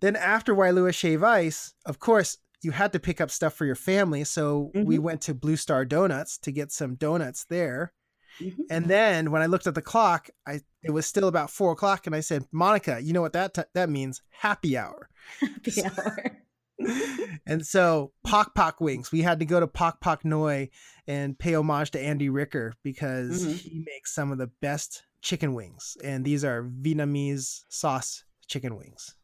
then 0.00 0.16
after 0.16 0.54
Wailua 0.54 0.92
Shave 0.92 1.22
Ice, 1.22 1.74
of 1.86 2.00
course, 2.00 2.38
you 2.62 2.72
had 2.72 2.92
to 2.92 2.98
pick 2.98 3.20
up 3.20 3.30
stuff 3.30 3.54
for 3.54 3.64
your 3.64 3.74
family. 3.74 4.24
So 4.24 4.70
mm-hmm. 4.74 4.84
we 4.86 4.98
went 4.98 5.20
to 5.22 5.34
Blue 5.34 5.56
Star 5.56 5.84
Donuts 5.84 6.38
to 6.38 6.50
get 6.50 6.72
some 6.72 6.94
donuts 6.94 7.44
there. 7.44 7.92
Mm-hmm. 8.40 8.62
And 8.70 8.86
then 8.86 9.30
when 9.30 9.42
I 9.42 9.46
looked 9.46 9.66
at 9.66 9.74
the 9.74 9.82
clock, 9.82 10.30
I 10.46 10.60
it 10.82 10.90
was 10.90 11.06
still 11.06 11.28
about 11.28 11.50
four 11.50 11.72
o'clock, 11.72 12.06
and 12.06 12.14
I 12.14 12.20
said, 12.20 12.44
"Monica, 12.52 13.00
you 13.02 13.12
know 13.12 13.20
what 13.20 13.32
that 13.34 13.54
t- 13.54 13.62
that 13.74 13.90
means? 13.90 14.22
Happy 14.30 14.76
hour." 14.76 15.08
Happy 15.40 15.84
hour. 15.84 16.38
and 17.46 17.66
so 17.66 18.12
Pok 18.24 18.54
Pok 18.54 18.80
Wings, 18.80 19.12
we 19.12 19.22
had 19.22 19.40
to 19.40 19.44
go 19.44 19.60
to 19.60 19.66
Pok 19.66 20.00
Pok 20.00 20.24
Noi 20.24 20.70
and 21.06 21.38
pay 21.38 21.54
homage 21.54 21.90
to 21.92 22.00
Andy 22.00 22.28
Ricker 22.28 22.72
because 22.82 23.44
mm-hmm. 23.44 23.52
he 23.52 23.84
makes 23.86 24.14
some 24.14 24.32
of 24.32 24.38
the 24.38 24.50
best 24.62 25.04
chicken 25.20 25.54
wings, 25.54 25.96
and 26.02 26.24
these 26.24 26.44
are 26.44 26.64
Vietnamese 26.64 27.64
sauce 27.68 28.24
chicken 28.46 28.76
wings. 28.76 29.14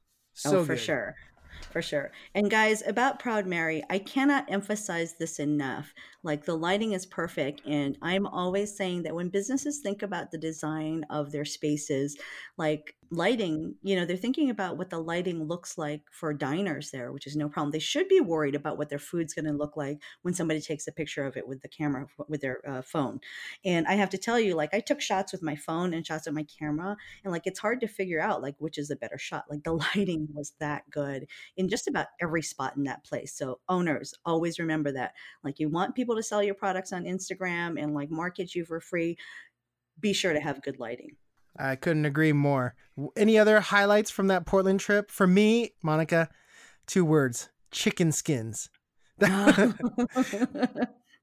Oh, 0.45 0.51
so 0.51 0.59
oh, 0.59 0.65
for 0.65 0.75
good. 0.75 0.81
sure 0.81 1.17
for 1.71 1.83
sure. 1.83 2.11
And 2.35 2.51
guys, 2.51 2.83
about 2.87 3.19
Proud 3.19 3.47
Mary, 3.47 3.83
I 3.91 3.99
cannot 3.99 4.51
emphasize 4.51 5.15
this 5.19 5.39
enough. 5.39 5.93
Like 6.27 6.45
the 6.45 6.57
lighting 6.57 6.93
is 6.93 7.07
perfect. 7.07 7.63
And 7.65 7.97
I'm 8.03 8.27
always 8.27 8.77
saying 8.77 9.05
that 9.05 9.15
when 9.15 9.29
businesses 9.29 9.79
think 9.79 10.03
about 10.03 10.33
the 10.33 10.39
design 10.39 11.07
of 11.09 11.31
their 11.31 11.45
spaces, 11.45 12.19
like 12.59 12.97
lighting, 13.11 13.75
you 13.83 13.97
know, 13.97 14.05
they're 14.05 14.17
thinking 14.17 14.51
about 14.51 14.77
what 14.77 14.91
the 14.91 14.99
lighting 14.99 15.45
looks 15.45 15.79
like 15.79 16.03
for 16.11 16.33
diners 16.35 16.91
there, 16.91 17.13
which 17.13 17.27
is 17.27 17.37
no 17.37 17.49
problem. 17.49 17.71
They 17.71 17.79
should 17.79 18.09
be 18.09 18.21
worried 18.21 18.55
about 18.55 18.79
what 18.79 18.89
their 18.89 18.99
food's 18.99 19.35
going 19.35 19.45
to 19.45 19.53
look 19.53 19.77
like 19.77 19.99
when 20.23 20.35
somebody 20.35 20.61
takes 20.61 20.87
a 20.87 20.93
picture 20.93 21.25
of 21.25 21.37
it 21.37 21.47
with 21.47 21.63
the 21.63 21.69
camera, 21.69 22.07
with 22.29 22.41
their 22.41 22.61
uh, 22.69 22.83
phone. 22.83 23.21
And 23.65 23.87
I 23.87 23.95
have 23.95 24.11
to 24.11 24.19
tell 24.19 24.41
you, 24.41 24.55
like, 24.55 24.75
I 24.75 24.81
took 24.81 25.01
shots 25.01 25.33
with 25.33 25.43
my 25.43 25.57
phone 25.57 25.95
and 25.95 26.07
shots 26.07 26.27
with 26.27 26.35
my 26.35 26.47
camera, 26.59 26.97
and 27.25 27.33
like, 27.33 27.47
it's 27.47 27.61
hard 27.61 27.81
to 27.81 27.89
figure 27.89 28.21
out, 28.21 28.43
like, 28.43 28.57
which 28.59 28.79
is 28.79 28.91
a 28.91 28.97
better 28.97 29.19
shot. 29.19 29.45
Like, 29.49 29.63
the 29.63 29.73
lighting 29.95 30.29
was 30.33 30.55
that 30.61 30.89
good 30.91 31.27
in 31.57 31.69
just 31.69 31.89
about 31.89 32.07
every 32.21 32.43
spot 32.43 32.77
in 32.77 32.85
that 32.85 33.05
place. 33.05 33.37
So, 33.37 33.61
owners, 33.69 34.15
always 34.25 34.59
remember 34.59 34.93
that. 34.93 35.13
Like, 35.45 35.61
you 35.61 35.69
want 35.69 35.95
people 35.95 36.16
to 36.17 36.23
sell 36.23 36.43
your 36.43 36.55
products 36.55 36.93
on 36.93 37.05
Instagram 37.05 37.81
and 37.83 37.95
like 37.95 38.11
market 38.11 38.55
you 38.55 38.65
for 38.65 38.81
free, 38.81 39.17
be 40.01 40.13
sure 40.13 40.33
to 40.33 40.41
have 40.41 40.63
good 40.63 40.79
lighting. 40.79 41.17
I 41.59 41.77
couldn't 41.77 42.05
agree 42.05 42.33
more. 42.33 42.75
Any 43.17 43.39
other 43.39 43.61
highlights 43.61 44.11
from 44.11 44.27
that 44.29 44.47
Portland 44.47 44.81
trip? 44.81 45.11
For 45.11 45.27
me, 45.27 45.73
Monica, 45.83 46.29
two 46.87 47.05
words 47.05 47.49
chicken 47.71 48.13
skins. 48.13 48.69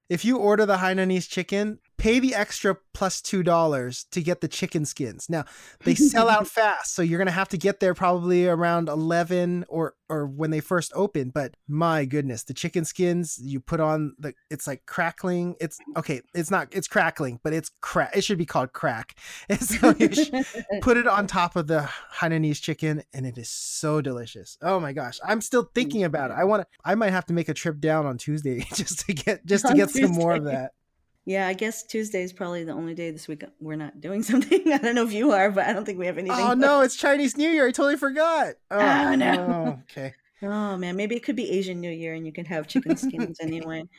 if 0.09 0.25
you 0.25 0.37
order 0.37 0.65
the 0.65 0.77
Hainanese 0.77 1.29
chicken, 1.29 1.79
pay 1.97 2.19
the 2.19 2.35
extra 2.35 2.77
plus 2.93 3.21
two 3.21 3.43
dollars 3.43 4.05
to 4.11 4.21
get 4.21 4.41
the 4.41 4.47
chicken 4.47 4.85
skins. 4.85 5.27
Now 5.29 5.45
they 5.83 5.95
sell 5.95 6.29
out 6.29 6.47
fast, 6.47 6.95
so 6.95 7.01
you're 7.01 7.17
gonna 7.17 7.31
have 7.31 7.49
to 7.49 7.57
get 7.57 7.79
there 7.79 7.93
probably 7.93 8.47
around 8.47 8.89
eleven 8.89 9.65
or 9.67 9.95
or 10.09 10.27
when 10.27 10.51
they 10.51 10.59
first 10.59 10.91
open. 10.95 11.29
But 11.29 11.55
my 11.67 12.05
goodness, 12.05 12.43
the 12.43 12.53
chicken 12.53 12.85
skins 12.85 13.39
you 13.41 13.59
put 13.59 13.79
on 13.79 14.15
the 14.19 14.33
it's 14.49 14.67
like 14.67 14.85
crackling. 14.85 15.55
It's 15.59 15.79
okay, 15.97 16.21
it's 16.33 16.51
not 16.51 16.67
it's 16.71 16.87
crackling, 16.87 17.39
but 17.43 17.53
it's 17.53 17.71
crack. 17.81 18.15
It 18.15 18.23
should 18.23 18.37
be 18.37 18.45
called 18.45 18.73
crack. 18.73 19.15
And 19.49 19.59
so 19.61 19.93
you 19.99 20.09
put 20.81 20.97
it 20.97 21.07
on 21.07 21.27
top 21.27 21.55
of 21.55 21.67
the 21.67 21.89
Hainanese 22.17 22.61
chicken, 22.61 23.03
and 23.13 23.25
it 23.25 23.37
is 23.37 23.49
so 23.49 24.01
delicious. 24.01 24.57
Oh 24.61 24.79
my 24.79 24.93
gosh, 24.93 25.19
I'm 25.25 25.41
still 25.41 25.69
thinking 25.75 26.03
about 26.03 26.31
it. 26.31 26.35
I 26.35 26.45
want 26.45 26.61
to. 26.61 26.67
I 26.85 26.95
might 26.95 27.11
have 27.11 27.25
to 27.25 27.33
make 27.33 27.49
a 27.49 27.53
trip 27.53 27.79
down 27.79 28.05
on 28.05 28.17
Tuesday 28.17 28.65
just 28.73 29.05
to 29.05 29.13
get 29.13 29.45
just 29.45 29.67
to 29.67 29.73
get 29.73 29.89
some 29.89 30.11
more 30.11 30.33
of 30.33 30.45
that. 30.45 30.71
Yeah, 31.25 31.47
I 31.47 31.53
guess 31.53 31.83
Tuesday 31.83 32.21
is 32.21 32.33
probably 32.33 32.63
the 32.65 32.73
only 32.73 32.93
day 32.93 33.09
this 33.11 33.27
week 33.27 33.43
we're 33.59 33.75
not 33.77 34.01
doing 34.01 34.23
something. 34.31 34.71
I 34.71 34.77
don't 34.77 34.95
know 34.95 35.05
if 35.05 35.13
you 35.13 35.31
are, 35.31 35.49
but 35.51 35.65
I 35.65 35.73
don't 35.73 35.85
think 35.85 35.99
we 35.99 36.05
have 36.07 36.17
anything. 36.17 36.39
Oh 36.39 36.53
no, 36.53 36.81
it's 36.81 36.95
Chinese 36.95 37.37
New 37.37 37.49
Year. 37.49 37.67
I 37.67 37.71
totally 37.71 37.97
forgot. 37.97 38.55
Oh, 38.71 38.79
oh 38.79 39.15
no. 39.15 39.79
okay. 39.91 40.13
Oh 40.45 40.77
man, 40.77 40.97
maybe 40.97 41.15
it 41.15 41.23
could 41.23 41.37
be 41.37 41.49
Asian 41.51 41.79
New 41.79 41.89
Year, 41.91 42.13
and 42.15 42.25
you 42.25 42.33
can 42.33 42.45
have 42.45 42.67
chicken 42.67 42.97
skins 42.97 43.39
anyway. 43.41 43.83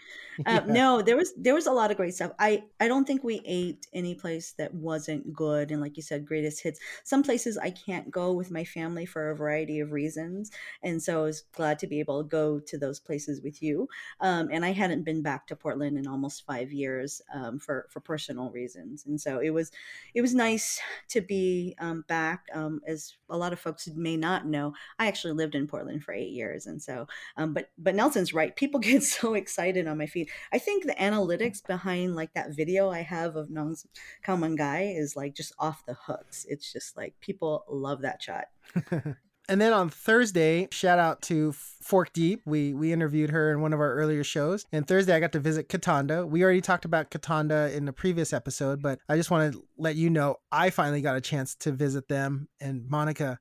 Uh, 0.46 0.60
yeah. 0.66 0.72
No, 0.72 1.00
there 1.00 1.16
was 1.16 1.32
there 1.36 1.54
was 1.54 1.68
a 1.68 1.72
lot 1.72 1.92
of 1.92 1.96
great 1.96 2.12
stuff. 2.12 2.32
I 2.40 2.64
I 2.80 2.88
don't 2.88 3.06
think 3.06 3.22
we 3.22 3.40
ate 3.44 3.86
any 3.92 4.16
place 4.16 4.52
that 4.58 4.74
wasn't 4.74 5.32
good, 5.32 5.70
and 5.70 5.80
like 5.80 5.96
you 5.96 6.02
said, 6.02 6.26
greatest 6.26 6.60
hits. 6.60 6.80
Some 7.04 7.22
places 7.22 7.56
I 7.56 7.70
can't 7.70 8.10
go 8.10 8.32
with 8.32 8.50
my 8.50 8.64
family 8.64 9.06
for 9.06 9.30
a 9.30 9.36
variety 9.36 9.78
of 9.78 9.92
reasons, 9.92 10.50
and 10.82 11.00
so 11.00 11.20
I 11.20 11.22
was 11.22 11.42
glad 11.52 11.78
to 11.78 11.86
be 11.86 12.00
able 12.00 12.22
to 12.22 12.28
go 12.28 12.58
to 12.58 12.76
those 12.76 12.98
places 12.98 13.42
with 13.42 13.62
you. 13.62 13.88
Um, 14.20 14.48
and 14.50 14.64
I 14.64 14.72
hadn't 14.72 15.04
been 15.04 15.22
back 15.22 15.46
to 15.46 15.56
Portland 15.56 15.96
in 15.96 16.08
almost 16.08 16.44
five 16.44 16.72
years 16.72 17.22
um, 17.32 17.60
for 17.60 17.86
for 17.88 18.00
personal 18.00 18.50
reasons, 18.50 19.06
and 19.06 19.20
so 19.20 19.38
it 19.38 19.50
was 19.50 19.70
it 20.14 20.20
was 20.20 20.34
nice 20.34 20.80
to 21.10 21.20
be 21.20 21.76
um, 21.78 22.04
back. 22.08 22.46
Um, 22.52 22.80
as 22.86 23.14
a 23.30 23.36
lot 23.36 23.52
of 23.52 23.60
folks 23.60 23.88
may 23.88 24.16
not 24.16 24.46
know, 24.46 24.74
I 24.98 25.06
actually 25.06 25.34
lived 25.34 25.54
in 25.54 25.68
Portland 25.68 26.02
for 26.02 26.12
eight 26.12 26.30
years, 26.34 26.66
and 26.66 26.82
so 26.82 27.06
um, 27.36 27.54
but 27.54 27.70
but 27.78 27.94
Nelson's 27.94 28.34
right. 28.34 28.54
People 28.54 28.80
get 28.80 29.02
so 29.02 29.34
excited 29.34 29.86
on 29.86 29.98
my 29.98 30.06
feed 30.06 30.28
I 30.52 30.58
think 30.58 30.84
the 30.84 30.94
analytics 30.94 31.66
behind 31.66 32.16
like 32.16 32.34
that 32.34 32.54
video 32.54 32.90
I 32.90 33.02
have 33.02 33.36
of 33.36 33.50
Nong's 33.50 33.86
Man 34.26 34.56
is 34.58 35.16
like 35.16 35.34
just 35.34 35.52
off 35.58 35.84
the 35.86 35.94
hooks. 35.94 36.46
It's 36.48 36.72
just 36.72 36.96
like 36.96 37.14
people 37.20 37.64
love 37.68 38.02
that 38.02 38.22
shot. 38.22 38.46
and 39.48 39.60
then 39.60 39.72
on 39.72 39.90
Thursday, 39.90 40.68
shout 40.70 40.98
out 40.98 41.22
to 41.22 41.52
Fork 41.52 42.12
Deep. 42.12 42.42
We 42.46 42.74
we 42.74 42.92
interviewed 42.92 43.30
her 43.30 43.52
in 43.52 43.60
one 43.60 43.72
of 43.72 43.80
our 43.80 43.94
earlier 43.94 44.24
shows. 44.24 44.66
And 44.72 44.86
Thursday 44.86 45.14
I 45.14 45.20
got 45.20 45.32
to 45.32 45.40
visit 45.40 45.68
Kitanda. 45.68 46.28
We 46.28 46.42
already 46.42 46.60
talked 46.60 46.84
about 46.84 47.10
Kitanda 47.10 47.74
in 47.74 47.84
the 47.84 47.92
previous 47.92 48.32
episode, 48.32 48.82
but 48.82 48.98
I 49.08 49.16
just 49.16 49.30
want 49.30 49.52
to 49.52 49.64
let 49.76 49.96
you 49.96 50.10
know 50.10 50.36
I 50.50 50.70
finally 50.70 51.00
got 51.00 51.16
a 51.16 51.20
chance 51.20 51.54
to 51.56 51.72
visit 51.72 52.08
them. 52.08 52.48
And 52.60 52.88
Monica, 52.88 53.38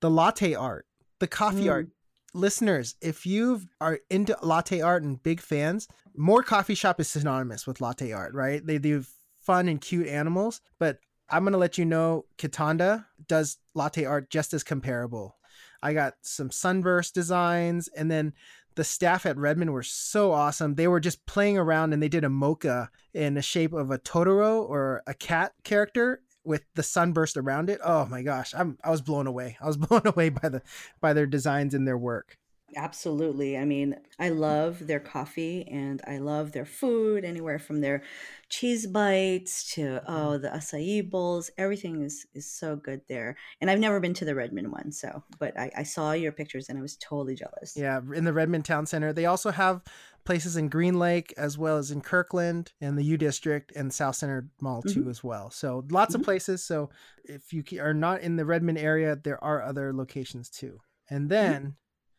the 0.00 0.10
latte 0.10 0.54
art, 0.54 0.86
the 1.18 1.28
coffee 1.28 1.64
mm. 1.64 1.72
art, 1.72 1.88
listeners, 2.34 2.94
if 3.00 3.26
you 3.26 3.62
are 3.80 4.00
into 4.10 4.36
latte 4.42 4.80
art 4.80 5.02
and 5.02 5.22
big 5.22 5.40
fans, 5.40 5.88
Moore 6.16 6.42
coffee 6.42 6.74
shop 6.74 7.00
is 7.00 7.08
synonymous 7.08 7.66
with 7.66 7.80
latte 7.80 8.12
art, 8.12 8.34
right? 8.34 8.64
They 8.64 8.78
do 8.78 9.04
fun 9.40 9.68
and 9.68 9.80
cute 9.80 10.06
animals, 10.06 10.60
but 10.78 10.98
I'm 11.30 11.44
gonna 11.44 11.58
let 11.58 11.78
you 11.78 11.84
know 11.84 12.26
Kitanda 12.38 13.06
does 13.26 13.58
latte 13.74 14.04
art 14.04 14.30
just 14.30 14.52
as 14.52 14.62
comparable. 14.62 15.36
I 15.82 15.94
got 15.94 16.14
some 16.22 16.50
sunburst 16.50 17.14
designs, 17.14 17.88
and 17.88 18.10
then 18.10 18.34
the 18.74 18.84
staff 18.84 19.26
at 19.26 19.36
Redmond 19.36 19.72
were 19.72 19.82
so 19.82 20.32
awesome. 20.32 20.74
They 20.74 20.88
were 20.88 21.00
just 21.00 21.26
playing 21.26 21.58
around 21.58 21.92
and 21.92 22.02
they 22.02 22.08
did 22.08 22.24
a 22.24 22.30
mocha 22.30 22.90
in 23.12 23.34
the 23.34 23.42
shape 23.42 23.72
of 23.72 23.90
a 23.90 23.98
Totoro 23.98 24.68
or 24.68 25.02
a 25.06 25.14
cat 25.14 25.52
character 25.64 26.22
with 26.44 26.64
the 26.74 26.82
sunburst 26.82 27.36
around 27.36 27.70
it. 27.70 27.80
Oh 27.84 28.06
my 28.06 28.22
gosh, 28.22 28.54
I'm 28.54 28.78
I 28.82 28.90
was 28.90 29.00
blown 29.00 29.26
away. 29.26 29.56
I 29.60 29.66
was 29.66 29.76
blown 29.78 30.06
away 30.06 30.28
by 30.30 30.48
the 30.48 30.62
by 31.00 31.12
their 31.12 31.26
designs 31.26 31.74
and 31.74 31.86
their 31.86 31.98
work. 31.98 32.38
Absolutely. 32.76 33.56
I 33.58 33.64
mean, 33.64 33.96
I 34.18 34.28
love 34.30 34.86
their 34.86 35.00
coffee 35.00 35.66
and 35.70 36.00
I 36.06 36.18
love 36.18 36.52
their 36.52 36.64
food, 36.64 37.24
anywhere 37.24 37.58
from 37.58 37.80
their 37.80 38.02
cheese 38.48 38.86
bites 38.86 39.72
to 39.74 39.82
Mm-hmm. 39.82 40.12
oh 40.12 40.38
the 40.38 40.48
acai 40.48 41.08
bowls. 41.08 41.50
Everything 41.58 42.02
is 42.02 42.26
is 42.34 42.50
so 42.50 42.76
good 42.76 43.00
there. 43.08 43.36
And 43.60 43.70
I've 43.70 43.78
never 43.78 44.00
been 44.00 44.14
to 44.14 44.24
the 44.24 44.34
Redmond 44.34 44.70
one, 44.72 44.92
so 44.92 45.22
but 45.38 45.58
I, 45.58 45.70
I 45.78 45.82
saw 45.84 46.12
your 46.12 46.32
pictures 46.32 46.68
and 46.68 46.78
I 46.78 46.82
was 46.82 46.96
totally 46.96 47.34
jealous. 47.34 47.74
Yeah, 47.76 48.00
in 48.14 48.24
the 48.24 48.32
Redmond 48.32 48.64
Town 48.64 48.86
Center. 48.86 49.12
They 49.12 49.26
also 49.26 49.50
have 49.50 49.82
places 50.24 50.56
in 50.56 50.68
Green 50.68 50.98
Lake 50.98 51.34
as 51.36 51.58
well 51.58 51.78
as 51.78 51.90
in 51.90 52.00
Kirkland 52.00 52.72
and 52.80 52.96
the 52.96 53.02
U 53.04 53.16
District 53.16 53.72
and 53.74 53.90
Southcenter 53.90 54.48
Mall 54.60 54.80
too 54.82 55.08
as 55.10 55.24
well. 55.24 55.50
So 55.50 55.84
lots 55.90 56.12
Mhm. 56.14 56.20
of 56.20 56.22
places. 56.22 56.62
So 56.62 56.90
if 57.24 57.52
you 57.52 57.64
are 57.80 57.94
not 57.94 58.20
in 58.20 58.36
the 58.36 58.44
Redmond 58.44 58.78
area, 58.78 59.16
there 59.16 59.42
are 59.42 59.62
other 59.62 59.92
locations 59.92 60.48
too. 60.48 60.80
And 61.10 61.28
then 61.28 61.74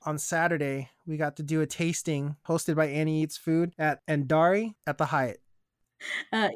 on 0.05 0.17
Saturday, 0.17 0.89
we 1.05 1.17
got 1.17 1.35
to 1.37 1.43
do 1.43 1.61
a 1.61 1.65
tasting 1.65 2.35
hosted 2.47 2.75
by 2.75 2.87
Annie 2.87 3.23
Eats 3.23 3.37
Food 3.37 3.73
at 3.77 4.05
Andare 4.07 4.75
at 4.85 4.97
the 4.97 5.05
Hyatt. 5.05 5.41
Uh, 6.31 6.49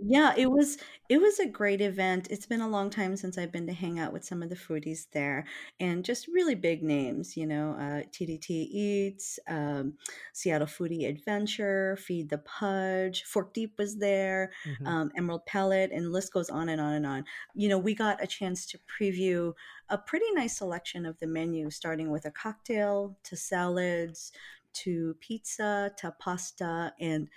yeah, 0.00 0.34
it 0.36 0.50
was 0.50 0.78
it 1.08 1.20
was 1.20 1.38
a 1.38 1.46
great 1.46 1.80
event. 1.80 2.28
It's 2.30 2.46
been 2.46 2.60
a 2.60 2.68
long 2.68 2.90
time 2.90 3.16
since 3.16 3.38
I've 3.38 3.52
been 3.52 3.66
to 3.66 3.72
hang 3.72 3.98
out 3.98 4.12
with 4.12 4.24
some 4.24 4.42
of 4.42 4.50
the 4.50 4.56
foodies 4.56 5.06
there, 5.12 5.46
and 5.80 6.04
just 6.04 6.28
really 6.28 6.54
big 6.54 6.82
names, 6.82 7.36
you 7.36 7.46
know, 7.46 7.72
uh, 7.72 8.02
TDT 8.12 8.50
Eats, 8.70 9.38
um, 9.48 9.94
Seattle 10.32 10.66
Foodie 10.66 11.08
Adventure, 11.08 11.96
Feed 11.96 12.28
the 12.30 12.38
Pudge, 12.38 13.24
Fork 13.24 13.52
Deep 13.54 13.74
was 13.78 13.96
there, 13.98 14.52
Mhm. 14.64 14.86
um, 14.86 15.12
Emerald 15.16 15.46
Palate, 15.46 15.92
and 15.92 16.06
the 16.06 16.10
list 16.10 16.32
goes 16.32 16.50
on 16.50 16.68
and 16.68 16.80
on 16.80 16.92
and 16.94 17.06
on. 17.06 17.24
You 17.54 17.68
know, 17.68 17.78
we 17.78 17.94
got 17.94 18.22
a 18.22 18.26
chance 18.26 18.66
to 18.66 18.78
preview 18.78 19.52
a 19.88 19.98
pretty 19.98 20.30
nice 20.32 20.56
selection 20.58 21.06
of 21.06 21.18
the 21.18 21.26
menu, 21.26 21.70
starting 21.70 22.10
with 22.10 22.24
a 22.26 22.30
cocktail 22.30 23.16
to 23.24 23.36
salads 23.36 24.32
to 24.74 25.14
pizza 25.20 25.90
to 25.96 26.12
pasta 26.20 26.92
and 27.00 27.28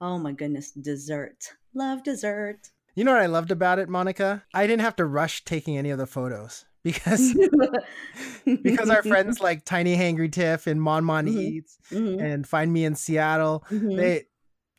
oh 0.00 0.18
my 0.18 0.32
goodness, 0.32 0.70
dessert. 0.72 1.52
Love 1.78 2.02
dessert. 2.02 2.70
You 2.96 3.04
know 3.04 3.12
what 3.12 3.20
I 3.22 3.26
loved 3.26 3.52
about 3.52 3.78
it, 3.78 3.88
Monica? 3.88 4.42
I 4.52 4.66
didn't 4.66 4.82
have 4.82 4.96
to 4.96 5.04
rush 5.04 5.44
taking 5.44 5.78
any 5.78 5.90
of 5.90 5.98
the 5.98 6.08
photos 6.08 6.64
because 6.82 7.32
because 8.44 8.90
our 8.90 9.04
friends 9.04 9.40
like 9.40 9.64
Tiny 9.64 9.96
Hangry 9.96 10.30
Tiff 10.32 10.66
and 10.66 10.82
Mon 10.82 11.04
Mon 11.04 11.26
Mhm. 11.26 11.38
Eats 11.38 11.78
Mhm, 11.92 12.20
and 12.20 12.46
Find 12.48 12.72
Me 12.72 12.84
in 12.84 12.96
Seattle, 12.96 13.64
mhm. 13.70 13.96
they 13.96 14.24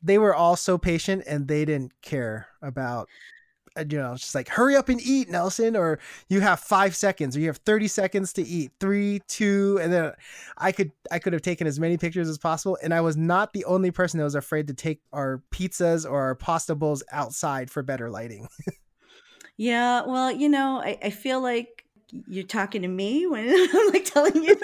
they 0.01 0.17
were 0.17 0.35
all 0.35 0.57
so 0.57 0.77
patient 0.77 1.23
and 1.25 1.47
they 1.47 1.63
didn't 1.63 1.93
care 2.01 2.47
about 2.61 3.07
you 3.88 3.98
know 3.98 4.15
just 4.15 4.36
like 4.36 4.48
hurry 4.50 4.75
up 4.75 4.89
and 4.89 5.01
eat 5.01 5.29
nelson 5.29 5.75
or 5.75 6.00
you 6.27 6.39
have 6.41 6.59
five 6.59 6.95
seconds 6.95 7.36
or 7.36 7.39
you 7.39 7.48
have 7.48 7.57
30 7.57 7.88
seconds 7.88 8.33
to 8.33 8.41
eat 8.41 8.71
three 8.79 9.21
two 9.27 9.79
and 9.81 9.91
then 9.91 10.12
i 10.57 10.71
could 10.71 10.91
i 11.12 11.19
could 11.19 11.33
have 11.33 11.41
taken 11.41 11.67
as 11.67 11.79
many 11.79 11.98
pictures 11.98 12.29
as 12.29 12.38
possible 12.38 12.77
and 12.83 12.93
i 12.93 13.01
was 13.01 13.17
not 13.17 13.53
the 13.53 13.65
only 13.65 13.91
person 13.91 14.17
that 14.17 14.24
was 14.24 14.36
afraid 14.36 14.67
to 14.67 14.74
take 14.74 15.01
our 15.13 15.41
pizzas 15.51 16.09
or 16.09 16.21
our 16.21 16.36
pasta 16.36 16.75
bowls 16.75 17.03
outside 17.12 17.69
for 17.69 17.83
better 17.83 18.09
lighting 18.09 18.48
Yeah, 19.59 20.03
well, 20.05 20.31
you 20.31 20.48
know, 20.48 20.81
I, 20.81 20.98
I 21.03 21.09
feel 21.09 21.41
like 21.41 21.83
you're 22.29 22.45
talking 22.45 22.81
to 22.81 22.88
me 22.88 23.27
when 23.27 23.50
I'm 23.74 23.88
like 23.91 24.05
telling 24.05 24.41
you 24.41 24.57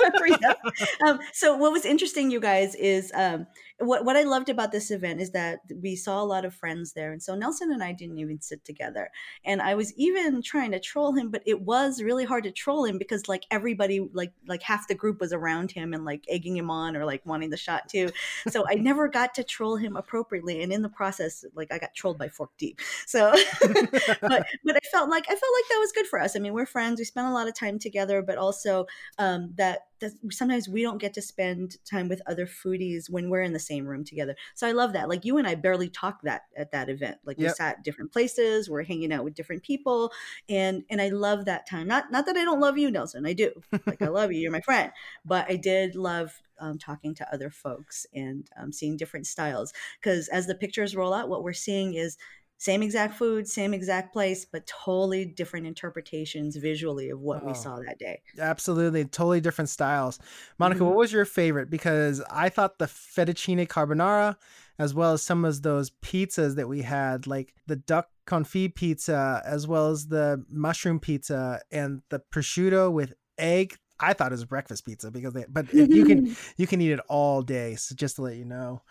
up. 0.48 0.58
Um, 1.06 1.20
so 1.34 1.58
what 1.58 1.74
was 1.74 1.86
interesting, 1.86 2.32
you 2.32 2.40
guys, 2.40 2.76
is 2.76 3.12
um, 3.14 3.46
what 3.80 4.06
what 4.06 4.16
I 4.16 4.24
loved 4.24 4.50
about 4.50 4.72
this 4.72 4.90
event 4.90 5.20
is 5.20 5.32
that 5.32 5.60
we 5.82 5.96
saw 5.96 6.22
a 6.22 6.24
lot 6.24 6.46
of 6.46 6.54
friends 6.54 6.94
there, 6.94 7.12
and 7.12 7.22
so 7.22 7.36
Nelson 7.36 7.72
and 7.72 7.84
I 7.84 7.92
didn't 7.92 8.20
even 8.20 8.40
sit 8.40 8.64
together, 8.64 9.12
and 9.44 9.62
I 9.62 9.76
was 9.76 9.94
even 9.98 10.42
trying 10.42 10.72
to 10.72 10.80
troll 10.80 11.14
him, 11.14 11.30
but 11.30 11.44
it 11.46 11.62
was 11.62 12.02
really 12.02 12.24
hard 12.24 12.46
to 12.46 12.52
troll 12.52 12.86
him 12.86 12.98
because 12.98 13.28
like 13.28 13.46
everybody, 13.52 14.08
like 14.14 14.32
like 14.48 14.64
half 14.64 14.88
the 14.88 14.96
group 14.96 15.20
was 15.20 15.34
around 15.34 15.72
him 15.72 15.94
and 15.94 16.06
like 16.06 16.24
egging 16.30 16.56
him 16.56 16.72
on 16.72 16.96
or 16.96 17.06
like 17.06 17.26
wanting 17.26 17.50
the 17.50 17.58
shot 17.58 17.90
too. 17.90 18.10
So 18.48 18.66
I 18.68 18.76
never 18.76 19.08
got 19.10 19.34
to 19.36 19.44
troll 19.44 19.76
him 19.76 19.98
appropriately, 19.98 20.64
and 20.64 20.72
in 20.72 20.82
the 20.82 20.90
process, 20.90 21.44
like 21.54 21.72
I 21.72 21.78
got 21.78 21.94
trolled 21.94 22.18
by 22.18 22.30
Fork 22.30 22.52
Deep. 22.58 22.80
So, 23.06 23.34
but 23.62 24.22
but 24.22 24.76
I 24.76 24.88
felt 24.92 25.10
like 25.10 25.26
I 25.26 25.36
felt 25.36 25.54
like 25.54 25.70
that 25.70 25.80
was 25.80 25.92
good 25.92 26.08
for 26.08 26.22
us. 26.22 26.36
I 26.36 26.40
mean, 26.40 26.54
we're 26.54 26.66
friends. 26.66 27.00
We 27.00 27.06
spent 27.06 27.28
a 27.28 27.34
lot 27.34 27.48
of 27.48 27.54
time 27.56 27.78
together, 27.80 28.22
but 28.22 28.38
also 28.38 28.86
um, 29.18 29.54
that 29.56 29.88
that 29.95 29.95
sometimes 30.30 30.68
we 30.68 30.82
don't 30.82 31.00
get 31.00 31.14
to 31.14 31.22
spend 31.22 31.78
time 31.90 32.08
with 32.08 32.22
other 32.28 32.46
foodies 32.46 33.10
when 33.10 33.30
we're 33.30 33.42
in 33.42 33.54
the 33.54 33.60
same 33.60 33.86
room 33.86 34.04
together. 34.04 34.36
So 34.54 34.68
I 34.68 34.72
love 34.72 34.94
that. 34.94 35.10
Like 35.10 35.26
you 35.26 35.38
and 35.38 35.48
I 35.48 35.56
barely 35.56 35.90
talked 35.90 36.24
that 36.26 36.44
at 36.58 36.72
that 36.72 36.90
event. 36.90 37.18
Like 37.26 37.38
we 37.38 37.46
Yep. 37.46 37.56
sat 37.56 37.84
different 37.84 38.12
places, 38.12 38.70
we're 38.70 38.84
hanging 38.84 39.14
out 39.14 39.24
with 39.24 39.36
different 39.36 39.64
people, 39.64 40.12
and 40.50 40.84
and 40.90 41.02
I 41.02 41.10
love 41.10 41.46
that 41.46 41.68
time. 41.70 41.88
Not 41.88 42.12
not 42.12 42.26
that 42.26 42.38
I 42.38 42.44
don't 42.44 42.60
love 42.60 42.78
you, 42.78 42.92
Nelson. 42.92 43.26
I 43.26 43.34
do. 43.34 43.52
Like 43.86 44.02
I 44.02 44.08
love 44.08 44.32
you. 44.32 44.40
You're 44.40 44.52
my 44.52 44.62
friend. 44.62 44.92
But 45.24 45.50
I 45.50 45.56
did 45.56 45.96
love 45.96 46.42
um, 46.60 46.78
talking 46.78 47.14
to 47.16 47.34
other 47.34 47.50
folks 47.50 48.06
and 48.14 48.50
um, 48.60 48.72
seeing 48.72 48.98
different 48.98 49.28
styles. 49.28 49.74
Because 50.02 50.28
as 50.30 50.48
the 50.48 50.56
pictures 50.56 50.96
roll 50.96 51.14
out, 51.14 51.30
what 51.30 51.44
we're 51.44 51.54
seeing 51.54 51.94
is 51.94 52.18
same 52.58 52.82
exact 52.82 53.16
food, 53.16 53.48
same 53.48 53.74
exact 53.74 54.14
place, 54.14 54.46
but 54.46 54.66
totally 54.68 55.26
different 55.26 55.68
interpretations 55.68 56.56
visually 56.56 57.10
of 57.10 57.20
what 57.20 57.44
we 57.46 57.52
Oh. 57.52 57.54
saw 57.54 57.80
that 57.86 58.00
day. 58.00 58.22
absolutely 58.40 59.06
totally 59.06 59.40
different 59.40 59.70
styles 59.70 60.20
monica 60.60 60.84
Mhm. 60.84 60.88
what 60.88 60.96
was 60.98 61.14
your 61.14 61.24
favorite 61.24 61.70
because 61.70 62.22
i 62.30 62.50
thought 62.50 62.80
the 62.80 62.86
fettuccine 62.86 63.66
carbonara 63.66 64.36
as 64.78 64.94
well 64.94 65.14
as 65.14 65.22
some 65.22 65.46
of 65.46 65.62
those 65.62 65.90
pizzas 66.02 66.56
that 66.56 66.68
we 66.68 66.82
had 66.82 67.28
like 67.28 67.54
the 67.68 67.78
duck 67.78 68.10
confit 68.28 68.76
pizza 68.76 69.42
as 69.46 69.68
well 69.68 69.90
as 69.90 70.08
the 70.08 70.44
mushroom 70.50 71.00
pizza 71.00 71.62
and 71.72 72.02
the 72.10 72.20
prosciutto 72.32 72.92
with 72.92 73.14
egg 73.38 73.78
i 74.02 74.12
thought 74.12 74.32
it 74.32 74.40
was 74.40 74.44
breakfast 74.46 74.86
pizza 74.86 75.10
because 75.10 75.34
they 75.34 75.46
but 75.48 75.72
you 75.74 76.04
can 76.04 76.36
you 76.58 76.68
can 76.68 76.82
eat 76.82 76.92
it 76.92 77.00
all 77.08 77.42
day 77.42 77.76
so 77.76 77.96
just 77.96 78.18
to 78.18 78.22
let 78.22 78.36
you 78.36 78.44
know 78.46 78.82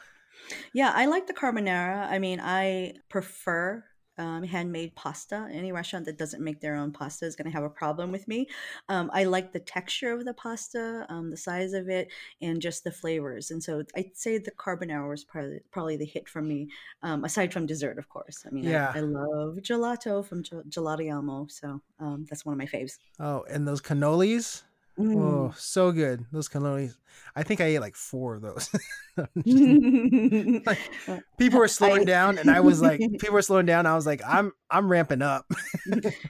Yeah, 0.73 0.93
I 0.95 1.07
like 1.07 1.27
the 1.27 1.35
carbonara. 1.35 2.09
I 2.11 2.19
mean, 2.19 2.41
I 2.41 2.95
prefer 3.09 3.85
um, 4.17 4.45
handmade 4.45 4.95
pasta. 4.95 5.49
Any 5.53 5.73
restaurant 5.73 6.07
that 6.07 6.17
doesn't 6.19 6.41
make 6.43 6.61
their 6.61 6.77
own 6.77 6.93
pasta 6.93 7.27
is 7.27 7.35
going 7.35 7.47
to 7.47 7.53
have 7.53 7.65
a 7.65 7.69
problem 7.69 8.13
with 8.13 8.29
me. 8.29 8.47
Um, 8.89 9.11
I 9.13 9.25
like 9.25 9.53
the 9.53 9.59
texture 9.59 10.13
of 10.13 10.25
the 10.25 10.35
pasta, 10.35 11.05
um, 11.09 11.31
the 11.31 11.37
size 11.37 11.73
of 11.73 11.89
it, 11.89 12.13
and 12.41 12.63
just 12.63 12.85
the 12.85 12.93
flavors. 12.93 13.51
And 13.51 13.61
so 13.61 13.83
I'd 13.97 14.17
say 14.17 14.39
the 14.39 14.53
carbonara 14.53 15.09
was 15.09 15.25
probably, 15.25 15.59
probably 15.73 15.97
the 15.97 16.05
hit 16.05 16.29
for 16.29 16.41
me, 16.41 16.69
um, 17.03 17.25
aside 17.25 17.53
from 17.53 17.67
dessert, 17.67 17.99
of 17.99 18.09
course. 18.09 18.45
I 18.47 18.51
mean, 18.51 18.65
Yeah. 18.65 18.93
I, 18.95 18.99
I 18.99 19.01
love 19.01 19.57
gelato 19.63 20.25
from 20.25 20.45
Gel- 20.45 20.63
Gelato 20.69 21.13
Almo, 21.13 21.49
so 21.51 21.81
um, 21.99 22.25
that's 22.31 22.45
one 22.45 22.53
of 22.53 22.59
my 22.59 22.67
faves. 22.67 22.99
oh 23.19 23.45
and 23.51 23.67
those 23.67 23.81
cannolis 23.81 24.63
Mm. 24.99 25.17
oh 25.17 25.55
so 25.57 25.91
good 25.91 26.25
those 26.31 26.49
cannolis 26.49 26.95
i 27.35 27.43
think 27.43 27.61
i 27.61 27.65
ate 27.65 27.81
like 27.81 27.97
four 27.97 28.37
of 28.37 28.43
those 28.43 28.69
Just- 29.45 30.79
people 31.39 31.59
were 31.59 31.67
slowing 31.67 32.03
I- 32.03 32.05
down 32.05 32.39
and 32.39 32.49
i 32.49 32.61
was 32.61 32.81
like 32.81 33.01
people 33.19 33.33
were 33.33 33.43
slowing 33.43 33.67
down 33.67 33.87
i 33.87 33.95
was 33.97 34.07
like 34.07 34.23
i'm 34.25 34.53
i'm 34.71 34.89
ramping 34.89 35.21
up 35.21 35.47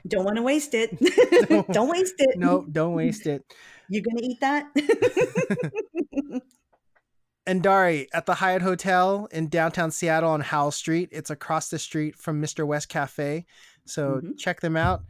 Don't 0.07 0.25
want 0.25 0.37
to 0.37 0.41
waste 0.41 0.73
it. 0.73 0.89
Don't 1.71 1.89
waste 1.89 2.15
it. 2.17 2.39
no 2.39 2.65
don't 2.71 2.93
waste 2.95 3.27
it 3.27 3.43
You're 3.87 4.01
going 4.01 4.17
to 4.17 4.23
eat 4.25 4.39
that? 4.41 4.65
Andare 7.47 8.07
at 8.13 8.25
the 8.25 8.33
hyatt 8.33 8.63
hotel 8.63 9.27
in 9.31 9.47
downtown 9.49 9.91
seattle 9.91 10.31
on 10.31 10.41
howell 10.41 10.71
street 10.71 11.09
it's 11.11 11.29
across 11.29 11.69
the 11.69 11.77
street 11.77 12.15
from 12.15 12.41
mr 12.41 12.65
west 12.65 12.89
cafe 12.89 13.45
so 13.85 14.19
Mhm. 14.23 14.37
check 14.39 14.61
them 14.61 14.75
out 14.75 15.03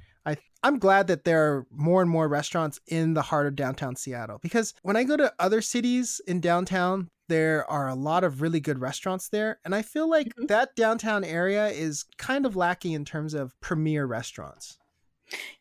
I'm 0.66 0.80
glad 0.80 1.06
that 1.08 1.26
there 1.26 1.46
are 1.46 1.68
more 1.70 2.02
and 2.02 2.10
more 2.10 2.28
restaurants 2.28 2.80
in 2.88 3.14
the 3.14 3.22
heart 3.22 3.46
of 3.46 3.56
downtown 3.56 3.96
Seattle 3.96 4.40
because 4.42 4.74
when 4.82 4.96
I 4.96 5.04
go 5.04 5.16
to 5.16 5.32
other 5.38 5.62
cities 5.62 6.20
in 6.26 6.40
downtown, 6.42 7.10
there 7.30 7.70
are 7.70 7.88
a 7.88 7.94
lot 7.94 8.24
of 8.24 8.42
really 8.42 8.60
good 8.60 8.80
restaurants 8.80 9.30
there. 9.30 9.60
And 9.64 9.76
I 9.76 9.84
feel 9.84 10.10
like 10.10 10.34
Mhm. 10.36 10.48
that 10.48 10.76
downtown 10.76 11.24
area 11.24 11.68
is 11.68 12.06
kind 12.18 12.48
of 12.48 12.56
lacking 12.56 12.94
in 12.94 13.06
terms 13.06 13.36
of 13.36 13.54
premier 13.62 14.08
restaurants. 14.08 14.80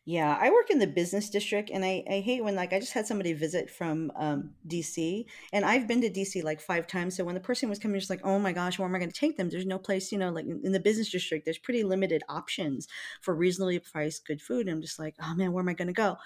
Yeah, 0.05 0.37
I 0.39 0.51
work 0.51 0.69
in 0.69 0.77
the 0.77 0.87
business 0.87 1.29
district, 1.29 1.71
and 1.71 1.83
I, 1.83 2.03
I 2.09 2.19
hate 2.19 2.43
when 2.43 2.55
like 2.55 2.73
I 2.73 2.79
just 2.79 2.93
had 2.93 3.07
somebody 3.07 3.33
visit 3.33 3.69
from 3.69 4.11
um, 4.15 4.51
DC, 4.67 5.25
and 5.51 5.65
I've 5.65 5.87
been 5.87 6.01
to 6.01 6.09
DC 6.09 6.43
like 6.43 6.61
five 6.61 6.85
times. 6.85 7.17
So 7.17 7.23
when 7.23 7.33
the 7.33 7.41
person 7.41 7.69
was 7.69 7.79
coming, 7.79 7.99
just 7.99 8.11
like, 8.11 8.21
oh 8.23 8.37
my 8.37 8.51
gosh, 8.51 8.77
where 8.77 8.87
am 8.87 8.95
I 8.95 8.99
going 8.99 9.11
to 9.11 9.19
take 9.19 9.37
them? 9.37 9.49
There's 9.49 9.65
no 9.65 9.79
place, 9.79 10.11
you 10.11 10.19
know, 10.19 10.29
like 10.29 10.45
in, 10.45 10.71
the 10.71 10.79
business 10.79 11.09
district, 11.09 11.45
there's 11.45 11.57
pretty 11.57 11.83
limited 11.83 12.23
options 12.29 12.87
for 13.21 13.33
reasonably 13.33 13.79
priced 13.79 14.27
good 14.27 14.41
food. 14.41 14.67
And 14.67 14.75
I'm 14.75 14.81
just 14.81 14.99
like, 14.99 15.15
oh 15.21 15.33
man, 15.35 15.51
where 15.51 15.61
am 15.61 15.69
I 15.69 15.73
going 15.73 15.87
to 15.87 15.93
go? 15.93 16.17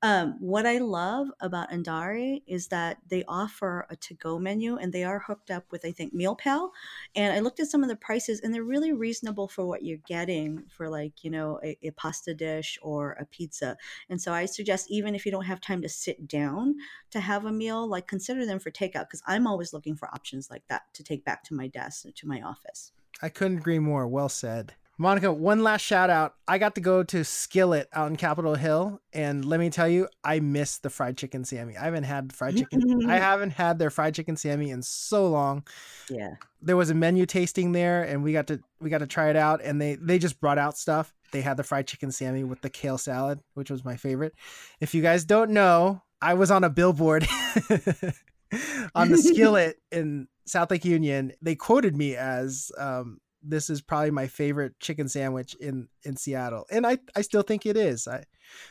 Um, 0.00 0.36
what 0.38 0.64
I 0.64 0.78
love 0.78 1.26
about 1.40 1.70
Andare 1.72 2.40
is 2.46 2.68
that 2.68 2.98
they 3.08 3.24
offer 3.26 3.84
a 3.90 3.96
to-go 3.96 4.38
menu, 4.38 4.76
and 4.76 4.92
they 4.92 5.02
are 5.02 5.18
hooked 5.18 5.50
up 5.50 5.64
with 5.72 5.84
I 5.84 5.90
think 5.90 6.14
MealPal, 6.14 6.70
and 7.16 7.32
I 7.32 7.40
looked 7.40 7.58
at 7.58 7.66
some 7.66 7.82
of 7.82 7.88
the 7.88 7.96
prices, 7.96 8.40
and 8.40 8.54
they're 8.54 8.62
really 8.62 8.92
reasonable 8.92 9.48
for 9.48 9.66
what 9.66 9.82
you're 9.82 9.98
getting 10.06 10.62
for 10.68 10.88
like 10.88 11.24
you 11.24 11.30
know 11.30 11.58
a, 11.64 11.76
a 11.82 11.90
pasta 11.90 12.32
dish 12.32 12.78
or 12.80 13.12
a 13.12 13.24
pizza. 13.24 13.76
And 14.08 14.22
so 14.22 14.32
I 14.32 14.46
suggest 14.46 14.88
even 14.88 15.16
if 15.16 15.26
you 15.26 15.32
don't 15.32 15.44
have 15.44 15.60
time 15.60 15.82
to 15.82 15.88
sit 15.88 16.28
down 16.28 16.76
to 17.10 17.18
have 17.20 17.44
a 17.44 17.52
meal, 17.52 17.86
like 17.88 18.06
consider 18.06 18.46
them 18.46 18.60
for 18.60 18.70
takeout 18.70 19.08
because 19.08 19.22
I'm 19.26 19.48
always 19.48 19.72
looking 19.72 19.96
for 19.96 20.08
options 20.14 20.48
like 20.48 20.62
that 20.68 20.82
to 20.94 21.02
take 21.02 21.24
back 21.24 21.42
to 21.44 21.54
my 21.54 21.66
desk 21.66 22.06
to 22.14 22.28
my 22.28 22.40
office. 22.40 22.92
I 23.20 23.30
couldn't 23.30 23.58
agree 23.58 23.80
more. 23.80 24.06
Well 24.06 24.28
said. 24.28 24.74
Monica, 25.00 25.32
one 25.32 25.62
last 25.62 25.82
shout 25.82 26.10
out. 26.10 26.34
I 26.48 26.58
got 26.58 26.74
to 26.74 26.80
go 26.80 27.04
to 27.04 27.24
Skillet 27.24 27.88
out 27.92 28.10
in 28.10 28.16
Capitol 28.16 28.56
Hill, 28.56 29.00
and 29.12 29.44
let 29.44 29.60
me 29.60 29.70
tell 29.70 29.88
you, 29.88 30.08
I 30.24 30.40
miss 30.40 30.78
the 30.78 30.90
fried 30.90 31.16
chicken 31.16 31.44
Sammy. 31.44 31.76
I 31.76 31.84
haven't 31.84 32.02
had 32.02 32.32
fried 32.32 32.56
chicken. 32.56 33.08
I 33.08 33.18
haven't 33.18 33.50
had 33.50 33.78
their 33.78 33.90
fried 33.90 34.16
chicken 34.16 34.36
Sammy 34.36 34.70
in 34.70 34.82
so 34.82 35.28
long. 35.28 35.64
Yeah. 36.10 36.34
There 36.60 36.76
was 36.76 36.90
a 36.90 36.94
menu 36.94 37.26
tasting 37.26 37.70
there, 37.70 38.02
and 38.02 38.24
we 38.24 38.32
got 38.32 38.48
to 38.48 38.60
we 38.80 38.90
got 38.90 38.98
to 38.98 39.06
try 39.06 39.30
it 39.30 39.36
out. 39.36 39.60
And 39.62 39.80
they 39.80 39.94
they 39.94 40.18
just 40.18 40.40
brought 40.40 40.58
out 40.58 40.76
stuff. 40.76 41.14
They 41.30 41.42
had 41.42 41.56
the 41.56 41.62
fried 41.62 41.86
chicken 41.86 42.10
Sammy 42.10 42.42
with 42.42 42.60
the 42.62 42.70
kale 42.70 42.98
salad, 42.98 43.38
which 43.54 43.70
was 43.70 43.84
my 43.84 43.96
favorite. 43.96 44.34
If 44.80 44.94
you 44.94 45.02
guys 45.02 45.24
don't 45.24 45.50
know, 45.50 46.02
I 46.20 46.34
was 46.34 46.50
on 46.50 46.64
a 46.64 46.70
billboard 46.70 47.24
on 48.96 49.10
the 49.10 49.18
Skillet 49.22 49.78
in 49.92 50.26
South 50.44 50.72
Lake 50.72 50.84
Union. 50.84 51.34
They 51.40 51.54
quoted 51.54 51.96
me 51.96 52.16
as 52.16 52.72
um, 52.78 53.20
this 53.48 53.70
is 53.70 53.80
probably 53.80 54.10
my 54.10 54.26
favorite 54.26 54.78
chicken 54.80 55.08
sandwich 55.08 55.54
in 55.60 55.88
in 56.04 56.16
Seattle, 56.16 56.66
and 56.70 56.86
I 56.86 56.98
I 57.16 57.22
still 57.22 57.42
think 57.42 57.66
it 57.66 57.76
is. 57.76 58.06
I 58.06 58.24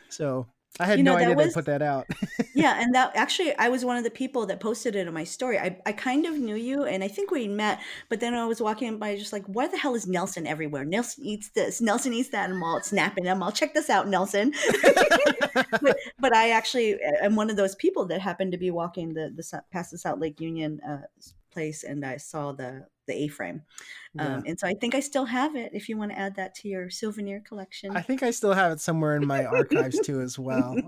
so 0.09 0.47
I 0.79 0.85
had 0.85 0.99
You 0.99 1.03
know, 1.03 1.13
no 1.13 1.17
idea 1.17 1.35
was- 1.35 1.47
they 1.47 1.53
put 1.53 1.65
that 1.65 1.81
out. 1.81 2.05
yeah, 2.55 2.79
and 2.79 2.93
that 2.93 3.15
actually, 3.15 3.55
I 3.57 3.69
was 3.69 3.83
one 3.83 3.97
of 3.97 4.03
the 4.03 4.11
people 4.11 4.45
that 4.45 4.59
posted 4.59 4.95
it 4.95 5.07
in 5.07 5.13
my 5.13 5.23
story. 5.23 5.57
I, 5.57 5.79
I 5.85 5.91
kind 5.91 6.25
of 6.25 6.37
knew 6.37 6.55
you, 6.55 6.83
and 6.83 7.03
I 7.03 7.07
think 7.07 7.31
we 7.31 7.47
met, 7.47 7.79
but 8.09 8.19
then 8.19 8.33
I 8.33 8.45
was 8.45 8.61
walking 8.61 8.97
by, 8.99 9.15
just 9.15 9.33
like, 9.33 9.45
why 9.47 9.67
the 9.67 9.77
hell 9.77 9.95
is 9.95 10.05
Nelson 10.07 10.45
everywhere? 10.45 10.85
Nelson 10.85 11.25
eats 11.25 11.49
this, 11.49 11.81
Nelson 11.81 12.13
eats 12.13 12.29
that, 12.29 12.45
and 12.45 12.53
I'm 12.53 12.63
all 12.63 12.81
snapping 12.81 13.23
them. 13.23 13.41
I'll 13.41 13.51
check 13.51 13.73
this 13.73 13.89
out, 13.89 14.07
Nelson. 14.07 14.53
but, 15.81 15.97
but 16.19 16.35
I 16.35 16.51
actually 16.51 16.99
am 17.21 17.35
one 17.35 17.49
of 17.49 17.55
those 17.55 17.75
people 17.75 18.05
that 18.07 18.21
happened 18.21 18.51
to 18.51 18.57
be 18.57 18.69
walking 18.69 19.13
the 19.13 19.33
the 19.35 19.63
past 19.71 19.91
the 19.91 19.97
South 19.97 20.19
Lake 20.19 20.39
Union 20.39 20.79
uh, 20.87 21.01
place, 21.57 21.83
and 21.83 22.05
I 22.05 22.17
saw 22.17 22.51
the 22.51 22.85
the 23.07 23.13
A 23.13 23.27
frame, 23.29 23.61
um, 24.19 24.43
and 24.45 24.59
so 24.59 24.67
I 24.67 24.73
think 24.73 24.93
I 24.93 24.99
still 24.99 25.25
have 25.25 25.55
it. 25.55 25.71
If 25.73 25.89
you 25.89 25.97
want 25.97 26.11
to 26.11 26.19
add 26.19 26.35
that 26.35 26.53
to 26.55 26.67
your 26.67 26.89
souvenir 26.89 27.41
collection, 27.47 27.95
I 27.97 28.01
think 28.01 28.21
I 28.21 28.31
still 28.31 28.53
have 28.53 28.73
it 28.73 28.79
somewhere 28.79 29.15
in 29.15 29.25
my 29.25 29.45
archives 29.45 29.99
too, 30.01 30.21
as 30.21 30.37
well. 30.37 30.75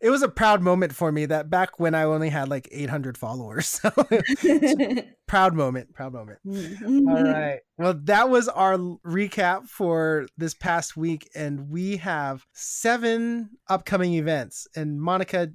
It 0.00 0.10
was 0.10 0.22
a 0.22 0.28
proud 0.28 0.60
moment 0.60 0.94
for 0.94 1.10
me 1.10 1.24
that 1.26 1.48
back 1.48 1.80
when 1.80 1.94
I 1.94 2.02
only 2.02 2.28
had 2.28 2.48
like 2.48 2.68
800 2.70 3.16
followers. 3.16 3.80
So 3.90 3.90
proud 5.26 5.54
moment, 5.54 5.94
proud 5.94 6.12
moment. 6.12 6.40
All 6.44 7.24
right. 7.24 7.60
Well, 7.78 7.94
that 8.04 8.28
was 8.28 8.48
our 8.48 8.76
recap 8.76 9.66
for 9.66 10.26
this 10.36 10.52
past 10.52 10.94
week, 10.94 11.28
and 11.34 11.70
we 11.70 11.96
have 11.98 12.44
seven 12.52 13.50
upcoming 13.68 14.14
events. 14.14 14.66
And 14.76 15.00
Monica, 15.00 15.52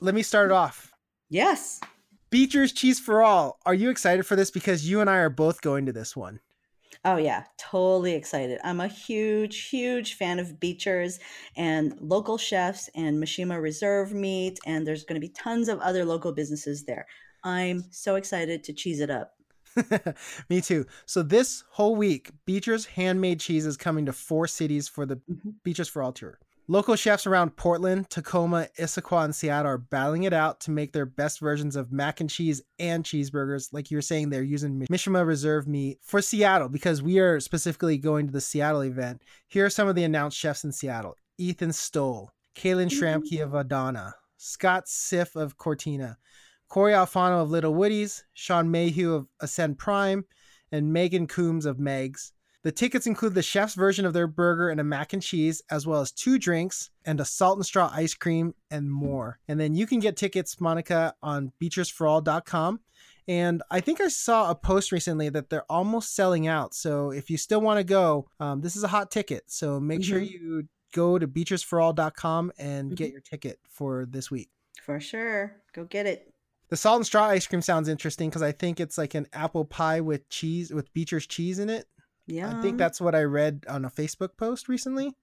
let 0.00 0.14
me 0.14 0.22
start 0.22 0.50
it 0.50 0.52
off. 0.52 0.92
Yes. 1.28 1.80
Beecher's 2.30 2.72
Cheese 2.72 3.00
for 3.00 3.22
All. 3.22 3.58
Are 3.66 3.74
you 3.74 3.90
excited 3.90 4.24
for 4.24 4.36
this? 4.36 4.50
Because 4.50 4.88
you 4.88 5.00
and 5.00 5.10
I 5.10 5.16
are 5.16 5.30
both 5.30 5.60
going 5.60 5.86
to 5.86 5.92
this 5.92 6.16
one. 6.16 6.40
Oh 7.04 7.16
yeah, 7.16 7.44
totally 7.56 8.12
excited. 8.12 8.60
I'm 8.62 8.80
a 8.80 8.88
huge, 8.88 9.68
huge 9.68 10.14
fan 10.14 10.38
of 10.38 10.60
Beecher's 10.60 11.18
and 11.56 11.96
local 12.00 12.36
chefs 12.36 12.90
and 12.94 13.22
Mishima 13.22 13.60
Reserve 13.60 14.12
Meat, 14.12 14.58
and 14.66 14.86
there's 14.86 15.04
going 15.04 15.20
to 15.20 15.26
be 15.26 15.32
tons 15.32 15.68
of 15.68 15.80
other 15.80 16.04
local 16.04 16.32
businesses 16.32 16.84
there. 16.84 17.06
I'm 17.42 17.84
so 17.90 18.16
excited 18.16 18.62
to 18.64 18.72
cheese 18.74 19.00
it 19.00 19.08
up. 19.10 19.34
Me 20.50 20.60
too. 20.60 20.84
So 21.06 21.22
this 21.22 21.64
whole 21.70 21.96
week, 21.96 22.32
Beecher's 22.44 22.84
handmade 22.84 23.40
cheese 23.40 23.64
is 23.64 23.76
coming 23.78 24.04
to 24.06 24.12
four 24.12 24.46
cities 24.46 24.88
for 24.88 25.06
the 25.06 25.16
Mhm. 25.16 25.54
Beecher's 25.64 25.88
for 25.88 26.02
All 26.02 26.12
tour. 26.12 26.38
Local 26.70 26.94
chefs 26.94 27.26
around 27.26 27.56
Portland, 27.56 28.08
Tacoma, 28.10 28.68
Issaquah, 28.78 29.24
and 29.24 29.34
Seattle 29.34 29.72
are 29.72 29.76
battling 29.76 30.22
it 30.22 30.32
out 30.32 30.60
to 30.60 30.70
make 30.70 30.92
their 30.92 31.04
best 31.04 31.40
versions 31.40 31.74
of 31.74 31.90
mac 31.90 32.20
and 32.20 32.30
cheese 32.30 32.62
and 32.78 33.02
cheeseburgers. 33.02 33.72
Like 33.72 33.90
you 33.90 33.96
were 33.96 34.02
saying, 34.02 34.30
they're 34.30 34.44
using 34.44 34.86
Mishima 34.88 35.26
Reserve 35.26 35.66
meat 35.66 35.98
for 36.00 36.22
Seattle 36.22 36.68
because 36.68 37.02
we 37.02 37.18
are 37.18 37.40
specifically 37.40 37.98
going 37.98 38.28
to 38.28 38.32
the 38.32 38.40
Seattle 38.40 38.82
event. 38.82 39.20
Here 39.48 39.66
are 39.66 39.68
some 39.68 39.88
of 39.88 39.96
the 39.96 40.04
announced 40.04 40.38
chefs 40.38 40.62
in 40.62 40.70
Seattle 40.70 41.16
Ethan 41.38 41.72
Stowell, 41.72 42.32
Kaylin 42.54 42.86
mm-hmm. 42.86 43.04
Schramke 43.04 43.42
of 43.42 43.52
Adana, 43.52 44.14
Scott 44.36 44.86
Siff 44.86 45.34
of 45.34 45.56
Cortina, 45.56 46.18
Corey 46.68 46.92
Alfano 46.92 47.42
of 47.42 47.50
Lil 47.50 47.74
Woody's, 47.74 48.22
Sean 48.34 48.70
Mayhew 48.70 49.12
of 49.12 49.28
Ascend 49.40 49.76
Prime, 49.76 50.24
and 50.70 50.92
Megan 50.92 51.26
Coombs 51.26 51.66
of 51.66 51.78
Megs. 51.78 52.30
The 52.62 52.72
tickets 52.72 53.06
include 53.06 53.34
the 53.34 53.42
chef's 53.42 53.74
version 53.74 54.04
of 54.04 54.12
their 54.12 54.26
burger 54.26 54.68
and 54.68 54.80
a 54.80 54.84
mac 54.84 55.14
and 55.14 55.22
cheese, 55.22 55.62
as 55.70 55.86
well 55.86 56.02
as 56.02 56.12
two 56.12 56.38
drinks 56.38 56.90
and 57.06 57.18
a 57.18 57.24
salt 57.24 57.56
and 57.56 57.64
straw 57.64 57.90
ice 57.92 58.12
cream 58.14 58.54
and 58.70 58.90
more. 58.90 59.38
And 59.48 59.58
then 59.58 59.74
you 59.74 59.86
can 59.86 59.98
get 59.98 60.16
tickets, 60.16 60.60
Monica, 60.60 61.14
on 61.22 61.52
beechersforall.com. 61.62 62.80
And 63.28 63.62
I 63.70 63.80
think 63.80 64.00
I 64.00 64.08
saw 64.08 64.50
a 64.50 64.54
post 64.54 64.92
recently 64.92 65.28
that 65.30 65.48
they're 65.50 65.70
almost 65.70 66.14
selling 66.14 66.48
out. 66.48 66.74
So 66.74 67.10
if 67.12 67.30
you 67.30 67.38
still 67.38 67.60
want 67.60 67.78
to 67.78 67.84
go, 67.84 68.28
um, 68.40 68.60
this 68.60 68.76
is 68.76 68.82
a 68.82 68.88
hot 68.88 69.10
ticket. 69.10 69.44
So 69.46 69.78
make 69.80 70.02
sure 70.04 70.20
Mhm. 70.20 70.30
you 70.30 70.68
go 70.92 71.18
to 71.18 71.28
beechersforall.com 71.28 72.52
and 72.58 72.96
get 72.96 73.08
Mhm. 73.10 73.12
your 73.12 73.20
ticket 73.20 73.60
for 73.68 74.06
this 74.06 74.30
week. 74.30 74.50
For 74.82 74.98
sure. 75.00 75.62
Go 75.72 75.84
get 75.84 76.06
it. 76.06 76.32
The 76.68 76.76
salt 76.76 76.96
and 76.96 77.06
straw 77.06 77.24
ice 77.26 77.46
cream 77.46 77.62
sounds 77.62 77.88
interesting 77.88 78.28
because 78.30 78.42
I 78.42 78.52
think 78.52 78.80
it's 78.80 78.98
like 78.98 79.14
an 79.14 79.26
apple 79.32 79.64
pie 79.64 80.00
with 80.00 80.28
cheese 80.28 80.72
with 80.72 80.92
Beecher's 80.92 81.26
cheese 81.26 81.58
in 81.58 81.68
it. 81.68 81.86
Yeah. 82.26 82.56
I 82.56 82.62
think 82.62 82.78
that's 82.78 83.00
what 83.00 83.14
I 83.14 83.22
read 83.22 83.64
on 83.68 83.84
a 83.84 83.90
Facebook 83.90 84.36
post 84.36 84.68
recently. 84.68 85.14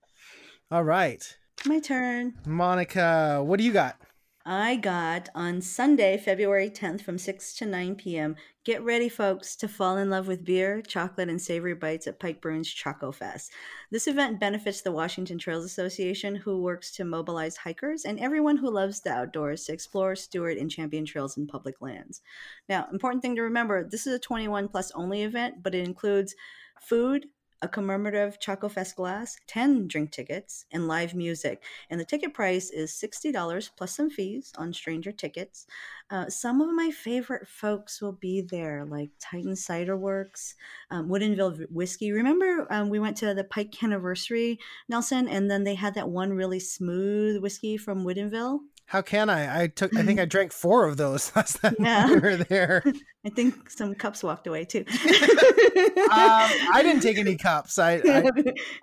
All 0.69 0.83
right, 0.83 1.37
my 1.65 1.79
turn. 1.79 2.33
Monica, 2.45 3.41
what 3.43 3.57
do 3.57 3.63
you 3.63 3.71
got? 3.71 3.97
I 4.49 4.77
got 4.77 5.27
on 5.35 5.59
Sunday, 5.59 6.17
February 6.17 6.69
10th 6.69 7.01
from 7.01 7.17
6 7.17 7.53
to 7.55 7.65
9 7.65 7.95
p.m. 7.95 8.37
Get 8.63 8.81
ready, 8.81 9.09
folks, 9.09 9.57
to 9.57 9.67
fall 9.67 9.97
in 9.97 10.09
love 10.09 10.25
with 10.25 10.45
beer, 10.45 10.81
chocolate, 10.81 11.27
and 11.27 11.41
savory 11.41 11.73
bites 11.73 12.07
at 12.07 12.21
Pike 12.21 12.39
Brewing's 12.39 12.69
Choco 12.69 13.11
Fest. 13.11 13.51
This 13.91 14.07
event 14.07 14.39
benefits 14.39 14.79
the 14.79 14.93
Washington 14.93 15.37
Trails 15.37 15.65
Association, 15.65 16.33
who 16.33 16.61
works 16.61 16.93
to 16.93 17.03
mobilize 17.03 17.57
hikers 17.57 18.05
and 18.05 18.21
everyone 18.21 18.55
who 18.55 18.71
loves 18.71 19.01
the 19.01 19.11
outdoors 19.11 19.65
to 19.65 19.73
explore, 19.73 20.15
steward, 20.15 20.55
and 20.55 20.71
champion 20.71 21.03
trails 21.03 21.35
in 21.35 21.45
public 21.45 21.81
lands. 21.81 22.21
Now, 22.69 22.87
important 22.89 23.21
thing 23.21 23.35
to 23.35 23.41
remember 23.41 23.83
this 23.83 24.07
is 24.07 24.13
a 24.13 24.19
21 24.19 24.69
plus 24.69 24.91
only 24.91 25.23
event, 25.23 25.61
but 25.61 25.75
it 25.75 25.85
includes 25.85 26.33
food, 26.81 27.27
a 27.61 27.67
commemorative 27.67 28.39
Choco 28.39 28.69
Fest 28.69 28.95
glass, 28.95 29.37
10 29.47 29.87
drink 29.87 30.11
tickets, 30.11 30.65
and 30.71 30.87
live 30.87 31.15
music. 31.15 31.63
And 31.89 31.99
the 31.99 32.05
ticket 32.05 32.33
price 32.33 32.69
is 32.69 32.91
$60 32.91 33.69
plus 33.75 33.95
some 33.95 34.09
fees 34.09 34.53
on 34.57 34.73
stranger 34.73 35.11
tickets. 35.11 35.65
Uh, 36.09 36.29
some 36.29 36.61
of 36.61 36.73
my 36.73 36.91
favorite 36.91 37.47
folks 37.47 38.01
will 38.01 38.13
be 38.13 38.41
there 38.41 38.85
like 38.85 39.09
Tieton 39.19 39.57
cider 39.57 39.97
works 39.97 40.55
um, 40.91 41.09
woodinville 41.09 41.69
whiskey. 41.71 42.11
Remember 42.11 42.67
um, 42.71 42.89
we 42.89 42.99
went 42.99 43.17
to 43.17 43.33
the 43.33 43.43
pike 43.43 43.83
anniversary 43.83 44.59
nelson 44.87 45.27
and 45.27 45.49
then 45.51 45.63
they 45.63 45.75
had 45.75 45.95
that 45.95 46.09
one 46.09 46.31
really 46.31 46.59
smooth 46.59 47.41
whiskey 47.41 47.75
from 47.75 48.05
woodinville 48.05 48.59
How 48.87 49.01
can 49.01 49.29
I? 49.29 49.63
I 49.63 49.67
took. 49.67 49.95
I 49.97 50.03
think 50.03 50.17
I 50.19 50.25
drank 50.35 50.53
four 50.53 50.85
of 50.85 50.95
those 50.97 51.31
last 51.35 51.61
time 51.61 51.75
Yeah. 51.79 52.07
we 52.09 52.19
were 52.19 52.37
there. 52.37 52.83
I 53.25 53.29
think 53.29 53.69
some 53.69 53.93
cups 53.93 54.23
walked 54.23 54.47
away 54.47 54.63
too 54.63 54.85
Um, 54.87 54.95
I 56.09 56.79
didn't 56.81 57.01
take 57.01 57.17
any 57.17 57.35
cups. 57.35 57.77
I, 57.77 57.95
I 57.95 58.31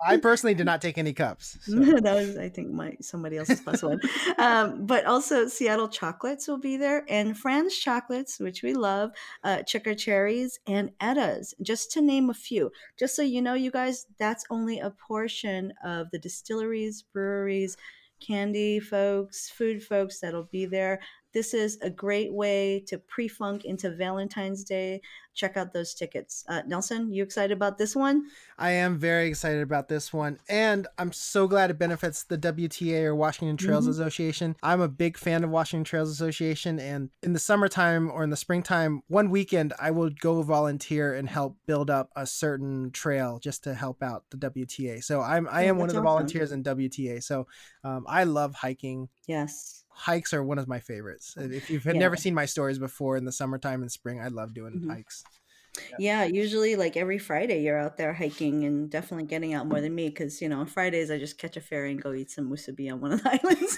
I 0.05 0.17
personally 0.17 0.53
did 0.53 0.65
not 0.67 0.81
take 0.81 0.99
any 0.99 1.13
cups. 1.13 1.57
so. 1.61 1.73
that 1.79 2.13
was, 2.15 2.37
I 2.37 2.49
think, 2.49 2.71
my 2.71 2.95
somebody 3.01 3.37
else's 3.37 3.61
plus 3.61 3.81
one. 3.81 3.99
Um, 4.37 4.85
but 4.85 5.05
also, 5.05 5.47
Seattle 5.47 5.87
chocolates 5.87 6.47
will 6.47 6.59
be 6.59 6.77
there, 6.77 7.03
and 7.09 7.35
Fran's 7.35 7.75
chocolates, 7.75 8.39
which 8.39 8.61
we 8.61 8.73
love, 8.75 9.11
uh, 9.43 9.63
cherries, 9.63 10.59
and 10.67 10.91
Edda's, 11.01 11.55
just 11.63 11.91
to 11.93 12.01
name 12.01 12.29
a 12.29 12.33
few. 12.35 12.71
Just 12.99 13.15
so 13.15 13.23
you 13.23 13.41
know, 13.41 13.55
you 13.55 13.71
guys, 13.71 14.05
that's 14.19 14.45
only 14.51 14.79
a 14.79 14.91
portion 14.91 15.73
of 15.83 16.11
the 16.11 16.19
distilleries, 16.19 17.01
breweries, 17.01 17.77
candy 18.19 18.79
folks, 18.79 19.49
food 19.49 19.83
folks 19.83 20.19
that'll 20.19 20.43
be 20.51 20.65
there. 20.65 21.01
This 21.35 21.53
is 21.53 21.77
a 21.81 21.89
great 21.89 22.31
way 22.33 22.79
to 22.87 22.97
pre-funk 22.97 23.65
into 23.65 23.93
Valentine's 23.93 24.63
Day. 24.63 25.01
Check 25.33 25.57
out 25.57 25.73
those 25.73 25.93
tickets. 25.93 26.45
Uh, 26.47 26.61
Nelson, 26.65 27.11
you 27.11 27.21
excited 27.23 27.51
about 27.51 27.77
this 27.77 27.93
one? 27.93 28.23
I 28.57 28.71
am 28.71 28.97
very 28.97 29.27
excited 29.27 29.61
about 29.61 29.89
this 29.89 30.13
one, 30.13 30.39
and 30.47 30.87
I'm 30.97 31.11
so 31.11 31.45
glad 31.45 31.69
it 31.71 31.77
benefits 31.77 32.23
the 32.23 32.37
WTA 32.37 33.03
or 33.03 33.15
Washington 33.15 33.57
Trails 33.57 33.85
Mhm. 33.85 33.89
Association. 33.89 34.55
I'm 34.63 34.79
a 34.79 34.87
big 34.87 35.17
fan 35.17 35.43
of 35.43 35.49
Washington 35.49 35.83
Trails 35.83 36.09
Association, 36.09 36.79
and 36.79 37.09
in 37.21 37.33
the 37.33 37.39
summertime 37.39 38.09
or 38.09 38.23
in 38.23 38.29
the 38.29 38.37
springtime, 38.37 39.01
one 39.07 39.29
weekend 39.29 39.73
I 39.77 39.91
will 39.91 40.11
go 40.11 40.41
volunteer 40.41 41.13
and 41.13 41.27
help 41.27 41.57
build 41.65 41.89
up 41.89 42.11
a 42.15 42.25
certain 42.25 42.91
trail 42.91 43.39
just 43.39 43.61
to 43.65 43.73
help 43.73 44.01
out 44.01 44.23
the 44.29 44.37
WTA. 44.37 45.01
So 45.01 45.19
I'm 45.19 45.49
I 45.49 45.65
Oh, 45.65 45.69
am 45.71 45.79
one 45.79 45.89
of 45.89 45.95
the 45.95 45.99
awesome. 45.99 46.05
volunteers 46.05 46.53
in 46.53 46.63
WTA. 46.63 47.19
So 47.21 47.45
um, 47.83 48.05
I 48.07 48.23
love 48.23 48.55
hiking. 48.55 49.09
Yes. 49.27 49.81
Hikes 49.95 50.33
are 50.33 50.43
one 50.43 50.59
of 50.59 50.67
my 50.67 50.79
favorites. 50.79 51.35
If 51.37 51.69
you've 51.69 51.85
Yeah. 51.85 51.93
never 51.93 52.15
seen 52.17 52.33
my 52.33 52.45
stories 52.45 52.77
before 52.77 53.15
in 53.17 53.25
the 53.25 53.31
summertime 53.31 53.81
and 53.81 53.91
spring, 53.91 54.19
I 54.19 54.27
love 54.27 54.53
doing 54.53 54.81
Mhm. 54.81 54.89
hikes. 54.91 55.23
Yeah, 55.99 56.23
usually 56.25 56.75
like 56.75 56.95
every 56.97 57.17
Friday 57.17 57.61
you're 57.63 57.77
out 57.77 57.97
there 57.97 58.13
hiking 58.13 58.63
and 58.65 58.89
definitely 58.89 59.25
getting 59.25 59.53
out 59.53 59.67
more 59.67 59.81
than 59.81 59.93
me 59.93 60.07
because 60.09 60.41
you 60.41 60.47
know 60.49 60.59
on 60.59 60.67
Fridays 60.67 61.11
I 61.11 61.17
just 61.17 61.37
catch 61.37 61.57
a 61.57 61.61
ferry 61.61 61.91
and 61.91 62.01
go 62.01 62.13
eat 62.13 62.31
some 62.31 62.49
musubi 62.49 62.91
on 62.91 63.01
one 63.01 63.11
of 63.13 63.23
the 63.23 63.29
islands. 63.43 63.77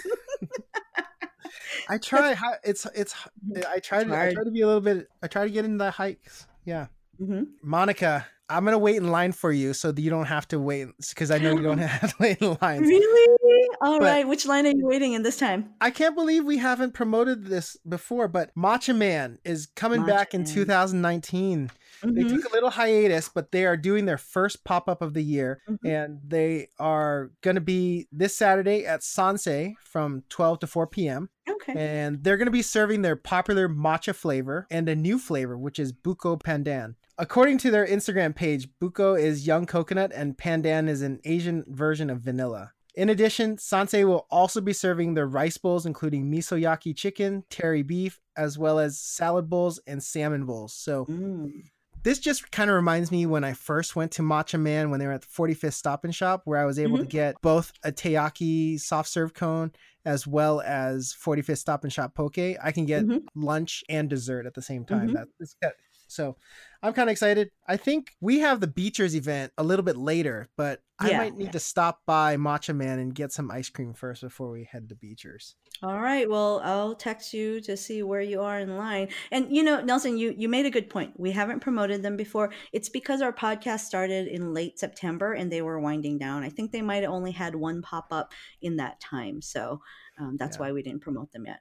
I 1.88 1.98
try. 1.98 2.36
It's 2.64 2.86
it's. 2.94 3.14
I 3.56 3.78
try 3.80 4.00
It's 4.02 4.10
to. 4.10 4.20
I 4.20 4.32
try 4.34 4.44
to 4.44 4.50
be 4.50 4.60
a 4.60 4.66
little 4.66 4.80
bit. 4.80 5.08
I 5.22 5.26
try 5.28 5.44
to 5.44 5.50
get 5.50 5.64
into 5.64 5.78
the 5.78 5.90
hikes. 5.90 6.46
Yeah. 6.64 6.86
hmm 7.18 7.44
Monica, 7.62 8.26
I'm 8.48 8.64
gonna 8.64 8.78
wait 8.78 8.96
in 8.96 9.08
line 9.08 9.32
for 9.32 9.50
you 9.52 9.72
so 9.74 9.90
that 9.90 10.00
you 10.00 10.10
don't 10.10 10.26
have 10.26 10.46
to 10.48 10.60
wait 10.60 10.88
because 11.08 11.30
I 11.30 11.38
know 11.38 11.52
you 11.52 11.62
don't 11.62 11.78
have 11.78 12.10
to 12.10 12.16
wait 12.20 12.38
in 12.42 12.56
line. 12.60 12.82
Really? 12.82 13.37
All 13.80 13.98
But- 14.00 14.04
right. 14.06 14.28
Which 14.28 14.46
line 14.46 14.66
are 14.66 14.70
you 14.70 14.86
waiting 14.86 15.12
in 15.12 15.22
this 15.22 15.36
time? 15.38 15.70
I 15.80 15.90
can't 15.90 16.14
believe 16.16 16.44
we 16.44 16.58
haven't 16.58 16.94
promoted 16.94 17.46
this 17.46 17.76
before, 17.88 18.26
but 18.28 18.50
Matcha 18.56 18.96
Man 18.96 19.38
is 19.44 19.66
coming 19.66 20.04
back 20.04 20.34
in 20.34 20.42
Man. 20.42 20.52
2019. 20.52 21.70
They 22.02 22.22
Mhm. 22.22 22.28
took 22.42 22.50
a 22.50 22.54
little 22.54 22.70
hiatus, 22.70 23.28
but 23.28 23.50
they 23.52 23.64
are 23.66 23.76
doing 23.76 24.04
their 24.06 24.18
first 24.18 24.64
pop 24.64 24.88
up 24.88 25.02
of 25.02 25.14
the 25.14 25.22
year, 25.22 25.60
Mhm. 25.68 25.78
and 25.84 26.20
they 26.26 26.68
are 26.78 27.30
going 27.42 27.56
to 27.56 27.60
be 27.60 28.06
this 28.12 28.36
Saturday 28.36 28.84
at 28.86 29.00
Sanse 29.02 29.74
from 29.84 30.22
12 30.28 30.58
to 30.60 30.66
4 30.66 30.86
p.m. 30.86 31.28
Okay. 31.48 31.72
And 31.76 32.22
they're 32.22 32.36
going 32.36 32.46
to 32.46 32.52
be 32.52 32.62
serving 32.62 33.02
their 33.02 33.16
popular 33.16 33.68
matcha 33.68 34.14
flavor 34.14 34.66
and 34.70 34.88
a 34.88 34.94
new 34.96 35.18
flavor, 35.18 35.56
which 35.58 35.78
is 35.78 35.92
Buko 35.92 36.40
Pandan. 36.40 36.94
According 37.20 37.58
to 37.58 37.70
their 37.72 37.84
Instagram 37.86 38.32
page, 38.34 38.68
Buko 38.80 39.18
is 39.20 39.46
young 39.46 39.66
coconut 39.66 40.12
and 40.14 40.36
Pandan 40.36 40.88
is 40.88 41.02
an 41.02 41.18
Asian 41.24 41.64
version 41.66 42.10
of 42.10 42.20
vanilla. 42.20 42.72
In 42.98 43.10
addition, 43.10 43.58
Sanse 43.58 44.04
will 44.04 44.26
also 44.28 44.60
be 44.60 44.72
serving 44.72 45.14
their 45.14 45.28
rice 45.28 45.56
bowls, 45.56 45.86
including 45.86 46.28
misoyaki 46.28 46.96
chicken, 46.96 47.44
teri 47.48 47.86
beef, 47.86 48.20
as 48.36 48.58
well 48.58 48.80
as 48.80 48.98
salad 48.98 49.48
bowls 49.48 49.78
and 49.86 50.02
salmon 50.02 50.46
bowls. 50.46 50.74
So 50.74 51.04
Mm. 51.06 51.62
this 52.02 52.18
just 52.18 52.50
kind 52.50 52.68
of 52.68 52.74
reminds 52.74 53.12
me 53.12 53.24
when 53.24 53.44
I 53.44 53.52
first 53.52 53.94
went 53.94 54.10
to 54.12 54.22
Matcha 54.22 54.58
Man 54.60 54.90
when 54.90 54.98
they 54.98 55.06
were 55.06 55.12
at 55.12 55.20
the 55.20 55.28
45th 55.28 55.74
Stop 55.74 56.02
and 56.02 56.12
Shop, 56.12 56.42
where 56.44 56.58
I 56.58 56.64
was 56.64 56.76
able 56.80 56.98
to 56.98 57.06
get 57.06 57.36
both 57.40 57.72
a 57.84 57.92
Teaki 57.92 58.80
soft 58.80 59.08
serve 59.08 59.32
cone 59.32 59.70
as 60.04 60.26
well 60.26 60.60
as 60.62 61.12
45th 61.14 61.58
Stop 61.58 61.84
and 61.84 61.92
Shop 61.92 62.16
poke. 62.16 62.38
I 62.38 62.72
can 62.72 62.84
get 62.84 63.04
Mhm. 63.06 63.22
lunch 63.36 63.84
and 63.88 64.10
dessert 64.10 64.44
at 64.44 64.54
the 64.54 64.62
same 64.62 64.84
time. 64.84 65.10
Mhm. 65.10 65.12
That 65.14 65.28
got- 65.62 65.72
so 66.08 66.36
I'm 66.82 66.92
kind 66.92 67.08
of 67.08 67.12
excited. 67.12 67.50
I 67.66 67.76
think 67.76 68.12
we 68.20 68.40
have 68.40 68.60
the 68.60 68.66
Beecher's 68.66 69.14
event 69.14 69.52
a 69.58 69.62
little 69.62 69.84
bit 69.84 69.96
later, 69.96 70.48
but 70.56 70.80
I 70.98 71.12
might 71.16 71.34
need 71.34 71.46
yeah. 71.46 71.50
to 71.52 71.60
stop 71.60 72.00
by 72.06 72.36
Matcha 72.36 72.74
Man 72.74 72.98
and 72.98 73.14
get 73.14 73.32
some 73.32 73.50
ice 73.50 73.68
cream 73.68 73.94
first 73.94 74.22
before 74.22 74.50
we 74.50 74.64
head 74.64 74.88
to 74.88 74.94
Beecher's. 74.96 75.54
All 75.82 76.00
right. 76.00 76.28
Well, 76.28 76.60
I'll 76.64 76.94
text 76.94 77.32
you 77.32 77.60
to 77.62 77.76
see 77.76 78.02
where 78.02 78.20
you 78.20 78.40
are 78.40 78.58
in 78.58 78.76
line. 78.76 79.08
And 79.30 79.54
you 79.54 79.62
know, 79.62 79.80
Nelson, 79.80 80.18
you 80.18 80.34
you 80.36 80.48
made 80.48 80.66
a 80.66 80.70
good 80.70 80.90
point. 80.90 81.12
We 81.18 81.30
haven't 81.30 81.60
promoted 81.60 82.02
them 82.02 82.16
before. 82.16 82.52
It's 82.72 82.88
because 82.88 83.22
our 83.22 83.32
podcast 83.32 83.80
started 83.80 84.26
in 84.28 84.52
late 84.54 84.78
September 84.78 85.34
and 85.34 85.52
they 85.52 85.62
were 85.62 85.78
winding 85.78 86.18
down. 86.18 86.42
I 86.42 86.48
think 86.48 86.72
they 86.72 86.82
might 86.82 87.02
have 87.02 87.12
only 87.12 87.32
had 87.32 87.54
one 87.54 87.82
pop 87.82 88.08
up 88.10 88.32
in 88.60 88.76
that 88.76 89.00
time, 89.00 89.40
so 89.42 89.80
um, 90.18 90.36
that's 90.36 90.56
Yeah. 90.56 90.62
why 90.62 90.72
we 90.72 90.82
didn't 90.82 91.00
promote 91.00 91.30
them 91.32 91.46
yet. 91.46 91.60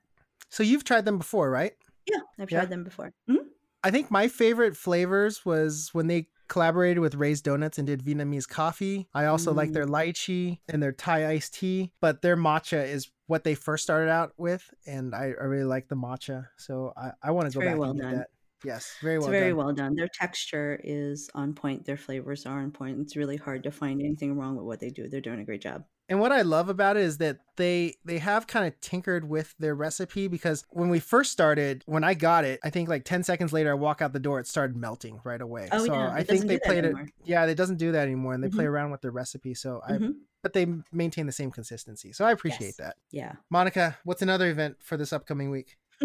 So 0.49 0.63
you've 0.63 0.83
tried 0.83 1.05
them 1.05 1.17
before, 1.17 1.51
right? 1.51 1.73
Yeah, 2.09 2.19
I've 2.39 2.49
Yeah. 2.49 2.59
tried 2.59 2.69
them 2.69 2.83
before. 2.83 3.13
Mhm. 3.29 3.45
I 3.83 3.91
think 3.91 4.11
my 4.11 4.27
favorite 4.27 4.75
flavors 4.75 5.45
was 5.45 5.89
when 5.93 6.07
they 6.07 6.27
collaborated 6.47 6.99
with 6.99 7.15
Ray's 7.15 7.41
Donuts 7.41 7.77
and 7.77 7.87
did 7.87 8.03
Vietnamese 8.03 8.47
coffee. 8.47 9.07
I 9.13 9.25
also 9.25 9.53
like 9.53 9.71
their 9.71 9.85
mm. 9.85 9.91
lychee 9.91 10.59
and 10.67 10.81
their 10.81 10.91
Thai 10.91 11.27
iced 11.27 11.55
tea, 11.55 11.91
but 12.01 12.21
their 12.21 12.37
matcha 12.37 12.85
is 12.85 13.09
what 13.27 13.43
they 13.43 13.55
first 13.55 13.83
started 13.83 14.09
out 14.09 14.33
with, 14.37 14.69
and 14.85 15.13
I, 15.13 15.33
I 15.39 15.43
really 15.43 15.65
like 15.65 15.89
the 15.89 15.95
matcha. 15.95 16.47
So 16.57 16.93
I, 16.97 17.11
I 17.21 17.31
want 17.31 17.51
to 17.51 17.53
go 17.53 17.59
very 17.59 17.73
back 17.73 17.79
well 17.79 17.91
and 17.91 17.99
done. 17.99 18.17
that. 18.17 18.27
Yes, 18.63 18.95
very 19.01 19.19
well. 19.19 19.27
Done. 19.27 19.33
It's 19.33 19.39
very 19.39 19.51
done. 19.51 19.57
well 19.57 19.73
done. 19.73 19.95
Their 19.95 20.07
texture 20.07 20.79
is 20.83 21.29
on 21.35 21.53
point. 21.53 21.85
Their 21.85 21.97
flavors 21.97 22.45
are 22.45 22.59
on 22.59 22.71
point. 22.71 22.99
It's 22.99 23.15
really 23.15 23.37
hard 23.37 23.63
to 23.63 23.71
find 23.71 24.01
anything 24.01 24.37
wrong 24.37 24.55
with 24.55 24.65
what 24.65 24.79
they 24.79 24.89
do. 24.89 25.07
They're 25.07 25.21
doing 25.21 25.39
a 25.39 25.45
great 25.45 25.61
job. 25.61 25.83
And 26.09 26.19
what 26.21 26.31
I 26.31 26.41
love 26.41 26.69
about 26.69 26.95
it 26.95 27.03
is 27.03 27.17
that 27.17 27.39
they 27.57 27.95
they 28.05 28.19
have 28.19 28.47
kind 28.47 28.65
of 28.65 28.79
tinkered 28.79 29.27
with 29.27 29.53
their 29.59 29.75
recipe 29.75 30.27
because 30.27 30.63
when 30.69 30.89
we 30.89 30.99
first 30.99 31.31
started, 31.31 31.83
when 31.85 32.03
I 32.03 32.13
got 32.13 32.45
it, 32.45 32.59
I 32.63 32.69
think 32.69 32.87
like 32.87 33.03
10 33.03 33.23
seconds 33.23 33.51
later 33.51 33.71
I 33.71 33.73
walk 33.73 34.01
out 34.01 34.13
the 34.13 34.19
door, 34.19 34.39
it 34.39 34.47
started 34.47 34.77
melting 34.77 35.19
right 35.25 35.41
away. 35.41 35.67
Oh, 35.71 35.85
so 35.85 35.93
yeah, 35.93 36.11
I 36.13 36.23
think 36.23 36.45
they 36.47 36.59
played 36.59 36.85
it 36.85 36.95
yeah, 37.25 37.45
it 37.45 37.55
doesn't 37.55 37.77
do 37.77 37.91
that 37.91 38.03
anymore 38.03 38.33
and 38.33 38.43
they 38.43 38.47
play 38.49 38.63
Mhm. 38.63 38.69
around 38.69 38.91
with 38.91 39.01
their 39.01 39.11
recipe. 39.11 39.53
So 39.53 39.81
I 39.85 39.93
Mhm. 39.93 40.13
but 40.43 40.53
they 40.53 40.67
maintain 40.93 41.25
the 41.25 41.31
same 41.33 41.51
consistency. 41.51 42.13
So 42.13 42.23
I 42.23 42.31
appreciate 42.31 42.67
Yes. 42.67 42.77
that. 42.77 42.95
Yeah. 43.11 43.33
Monica, 43.49 43.97
what's 44.05 44.21
another 44.21 44.49
event 44.49 44.77
for 44.81 44.95
this 44.95 45.11
upcoming 45.11 45.49
week? 45.49 45.77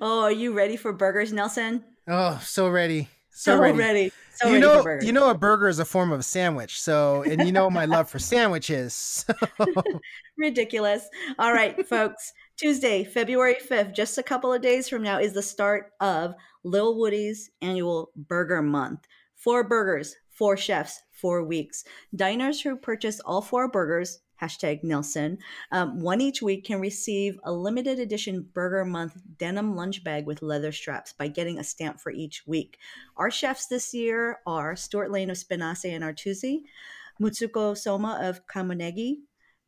oh, 0.00 0.22
are 0.24 0.32
you 0.32 0.52
ready 0.52 0.76
for 0.76 0.92
burgers, 0.92 1.32
Nelson? 1.32 1.84
Oh, 2.06 2.38
so 2.44 2.68
ready. 2.68 3.08
So, 3.30 3.56
So 3.56 3.60
ready. 3.60 3.78
ready. 3.78 4.12
So 4.34 4.48
you 4.48 4.54
ready 4.54 4.60
know, 4.60 4.98
you 5.02 5.12
know, 5.12 5.30
a 5.30 5.34
burger 5.34 5.68
is 5.68 5.78
a 5.78 5.84
form 5.84 6.12
of 6.12 6.20
a 6.20 6.22
sandwich. 6.22 6.80
So, 6.80 7.22
and 7.22 7.44
you 7.46 7.52
know 7.52 7.68
my 7.70 7.84
love 7.84 8.08
for 8.08 8.18
sandwiches. 8.18 8.94
So, 8.94 9.34
Ridiculous. 10.38 11.06
All 11.38 11.52
right, 11.52 11.86
folks. 11.86 12.32
Tuesday, 12.56 13.04
February 13.04 13.56
5th, 13.70 13.94
just 13.94 14.18
a 14.18 14.22
couple 14.22 14.52
of 14.52 14.62
days 14.62 14.88
from 14.88 15.02
now, 15.02 15.18
is 15.18 15.32
the 15.32 15.42
start 15.42 15.92
of 16.00 16.34
Lil 16.64 16.98
Woody's 16.98 17.50
annual 17.62 18.10
Burger 18.16 18.62
Month. 18.62 19.06
Four 19.36 19.64
burgers, 19.64 20.14
four 20.30 20.56
chefs, 20.56 21.02
four 21.12 21.44
weeks. 21.44 21.84
Diners 22.14 22.60
who 22.60 22.76
purchase 22.76 23.20
all 23.20 23.42
four 23.42 23.68
burgers, 23.68 24.20
hashtag 24.40 24.82
Nelson, 24.82 25.38
um, 25.72 26.00
one 26.00 26.20
each 26.20 26.42
week 26.42 26.64
can 26.64 26.80
receive 26.80 27.38
a 27.44 27.52
limited 27.52 27.98
edition 27.98 28.48
Burger 28.52 28.84
Month 28.84 29.20
denim 29.38 29.76
lunch 29.76 30.02
bag 30.02 30.26
with 30.26 30.42
leather 30.42 30.72
straps 30.72 31.12
by 31.12 31.28
getting 31.28 31.58
a 31.58 31.64
stamp 31.64 32.00
for 32.00 32.10
each 32.10 32.46
week. 32.46 32.78
Our 33.16 33.30
chefs 33.30 33.66
this 33.66 33.92
year 33.92 34.40
are 34.46 34.76
Stuart 34.76 35.10
Lane 35.10 35.30
of 35.30 35.36
Spinasse 35.36 35.94
and 35.94 36.04
Artusi, 36.04 36.62
Mutsuko 37.20 37.76
Soma 37.76 38.18
of 38.22 38.46
Kamonegi, 38.46 39.16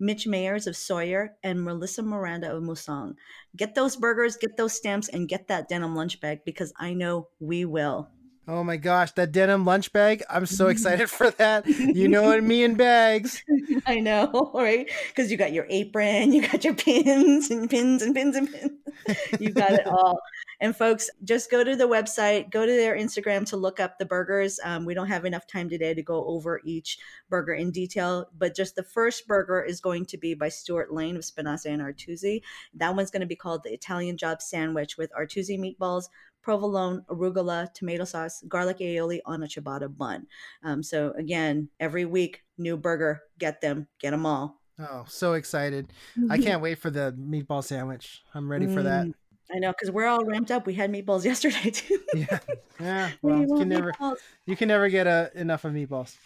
Mitch 0.01 0.27
Mayers 0.27 0.67
of 0.67 0.77
Sawyer, 0.77 1.37
and 1.45 1.63
Melissa 1.63 2.03
Miranda 2.03 2.55
of 2.55 2.63
Musang. 2.63 3.15
Get 3.57 3.75
those 3.75 3.97
burgers, 3.97 4.37
get 4.37 4.57
those 4.57 4.73
stamps, 4.73 5.09
and 5.09 5.29
get 5.29 5.49
that 5.49 5.69
denim 5.69 5.95
lunch 5.95 6.21
bag 6.21 6.41
because 6.45 6.73
I 6.79 6.95
know 6.95 7.29
we 7.39 7.65
will. 7.65 8.09
Oh 8.49 8.65
my 8.65 8.77
gosh, 8.77 9.13
that 9.13 9.31
denim 9.31 9.65
lunch 9.65 9.93
bag. 9.93 10.25
I'm 10.29 10.47
so 10.47 10.67
excited 10.67 11.09
for 11.09 11.31
that. 11.33 11.65
You 11.67 12.09
know 12.09 12.41
me 12.41 12.65
and 12.65 12.77
bags. 12.79 13.41
I 13.87 14.01
know, 14.01 14.51
right? 14.55 14.91
Because 15.09 15.31
you 15.31 15.37
got 15.37 15.53
your 15.53 15.67
apron, 15.69 16.33
you 16.33 16.47
got 16.47 16.65
your 16.65 16.75
pins 16.75 17.51
and 17.51 17.71
pins 17.71 18.03
and 18.03 18.15
pins 18.15 18.35
and 18.35 18.53
pins. 18.53 18.73
you 19.39 19.51
got 19.51 19.73
it 19.73 19.87
all. 19.87 20.19
And 20.61 20.77
folks, 20.77 21.09
just 21.25 21.51
go 21.51 21.63
to 21.63 21.75
the 21.77 21.89
website, 21.89 22.51
go 22.51 22.67
to 22.67 22.73
their 22.73 22.97
Instagram 22.97 23.45
to 23.47 23.57
look 23.57 23.81
up 23.81 23.99
the 23.99 24.07
burgers. 24.07 24.61
Um, 24.63 24.85
we 24.85 24.95
don't 24.95 25.09
have 25.09 25.25
enough 25.25 25.47
time 25.47 25.69
today 25.69 25.95
to 25.95 26.03
go 26.03 26.25
over 26.27 26.61
each 26.65 26.99
burger 27.29 27.53
in 27.53 27.71
detail, 27.71 28.27
but 28.37 28.55
just 28.55 28.77
the 28.77 28.85
first 28.85 29.27
burger 29.27 29.61
is 29.63 29.81
going 29.81 30.07
to 30.07 30.19
be 30.19 30.35
by 30.35 30.49
Stuart 30.49 30.93
Lane 30.93 31.17
of 31.17 31.23
Spinasse 31.23 31.67
and 31.67 31.83
Artusi. 31.83 32.43
That 32.75 32.95
one's 32.95 33.11
going 33.11 33.23
to 33.23 33.27
be 33.27 33.37
called 33.37 33.63
the 33.65 33.73
Italian 33.73 34.17
Job 34.17 34.41
Sandwich 34.41 34.97
with 34.97 35.13
Artusi 35.19 35.59
meatballs, 35.59 36.05
provolone, 36.43 37.05
arugula, 37.09 37.73
tomato 37.73 38.05
sauce, 38.05 38.43
garlic 38.49 38.79
aioli 38.79 39.21
on 39.25 39.43
a 39.43 39.47
ciabatta 39.47 39.97
bun. 39.97 40.27
Um, 40.63 40.83
so 40.83 41.13
again, 41.17 41.69
every 41.81 42.05
week, 42.05 42.43
new 42.59 42.77
burger. 42.77 43.23
Get 43.39 43.61
them, 43.61 43.87
get 44.01 44.11
them 44.11 44.27
all. 44.27 44.61
Oh, 44.79 45.05
so 45.07 45.35
excited. 45.35 45.93
I 46.31 46.39
can't 46.47 46.61
wait 46.63 46.79
for 46.79 46.91
the 46.91 47.15
meatball 47.19 47.63
sandwich. 47.63 48.23
I'm 48.35 48.51
ready 48.51 48.67
for 48.67 48.83
that. 48.83 49.07
Mm, 49.07 49.15
I 49.55 49.59
know 49.59 49.71
because 49.73 49.91
we're 49.91 50.07
all 50.07 50.25
ramped 50.25 50.51
up. 50.51 50.67
We 50.67 50.75
had 50.75 50.93
meatballs 50.93 51.25
yesterday 51.31 51.71
too. 51.71 52.01
Yeah. 52.15 52.39
Yeah. 52.81 53.11
We 53.23 53.33
Well, 53.33 53.41
you 53.41 53.57
can 53.57 53.69
never 53.69 53.93
meatballs. 53.93 54.17
you 54.47 54.57
can 54.57 54.69
never 54.69 54.89
get 54.89 55.07
uh, 55.07 55.29
enough 55.35 55.65
of 55.65 55.73
meatballs. 55.73 56.17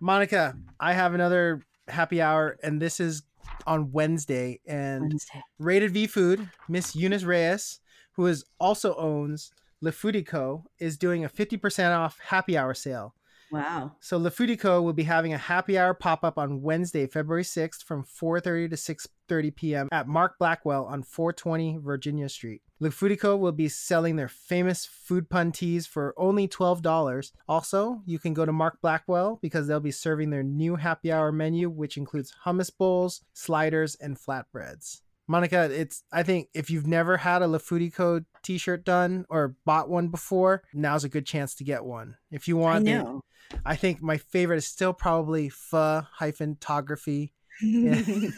Monica, 0.00 0.56
I 0.78 0.92
have 0.92 1.14
another 1.14 1.62
happy 1.88 2.20
hour 2.22 2.56
and 2.62 2.80
this 2.80 3.00
is 3.00 3.22
on 3.66 3.92
Wednesday 3.92 4.60
and 4.66 5.02
Wednesday. 5.02 5.42
Rated 5.58 5.90
V 5.92 6.06
Food, 6.06 6.48
Miss 6.68 6.94
Eunice 6.96 7.24
Reyes, 7.24 7.80
who 8.14 8.26
is 8.26 8.44
also 8.58 8.94
owns 8.96 9.52
Le 9.80 9.92
Foodie 9.92 10.62
is 10.78 10.96
doing 10.96 11.24
a 11.24 11.28
50% 11.28 11.94
off 11.94 12.18
happy 12.18 12.56
hour 12.56 12.72
sale. 12.72 13.14
Wow. 13.50 13.92
So 14.00 14.16
Le 14.16 14.30
Foodie 14.30 14.82
will 14.82 14.92
be 14.92 15.04
having 15.04 15.32
a 15.32 15.38
happy 15.38 15.78
hour 15.78 15.94
pop-up 15.94 16.38
on 16.38 16.62
Wednesday, 16.62 17.06
February 17.06 17.44
6th 17.44 17.84
from 17.84 18.02
4:30 18.02 18.70
to 18.70 18.76
6:30 18.76 19.54
p.m. 19.54 19.88
at 19.92 20.08
Mark 20.08 20.38
Blackwell 20.38 20.86
on 20.86 21.02
420 21.02 21.78
Virginia 21.78 22.28
Street. 22.28 22.62
Le 22.80 22.90
Foodie 22.90 23.38
will 23.38 23.52
be 23.52 23.68
selling 23.68 24.16
their 24.16 24.28
famous 24.28 24.86
food 24.86 25.30
pun 25.30 25.52
teas 25.52 25.86
for 25.86 26.14
only 26.16 26.48
$12. 26.48 27.32
Also, 27.48 28.02
you 28.06 28.18
can 28.18 28.34
go 28.34 28.44
to 28.44 28.52
Mark 28.52 28.80
Blackwell 28.80 29.38
because 29.40 29.68
they'll 29.68 29.80
be 29.80 29.92
serving 29.92 30.30
their 30.30 30.42
new 30.42 30.76
happy 30.76 31.12
hour 31.12 31.30
menu 31.30 31.70
which 31.70 31.96
includes 31.96 32.34
hummus 32.44 32.70
bowls, 32.76 33.22
sliders, 33.34 33.94
and 33.96 34.18
flatbreads. 34.18 35.02
Monica, 35.26 35.70
it's 35.72 36.02
I 36.12 36.22
think 36.22 36.48
if 36.54 36.70
you've 36.70 36.86
never 36.86 37.16
had 37.16 37.42
a 37.42 37.46
Foodie 37.46 38.24
t-shirt 38.42 38.84
done 38.84 39.24
or 39.28 39.56
bought 39.64 39.88
one 39.88 40.08
before, 40.08 40.62
now's 40.74 41.04
a 41.04 41.08
good 41.08 41.26
chance 41.26 41.54
to 41.56 41.64
get 41.64 41.84
one. 41.84 42.16
If 42.30 42.46
you 42.48 42.58
I 42.58 42.62
want 42.62 42.84
the- 42.84 42.92
know. 42.92 43.20
I 43.64 43.76
think 43.76 44.00
my 44.02 44.16
favorite 44.16 44.56
is 44.56 44.66
still 44.66 44.92
probably 44.94 45.48
pho 45.50 46.02
hyphen 46.12 46.56
tography. 46.60 47.32
Fifty 47.60 48.34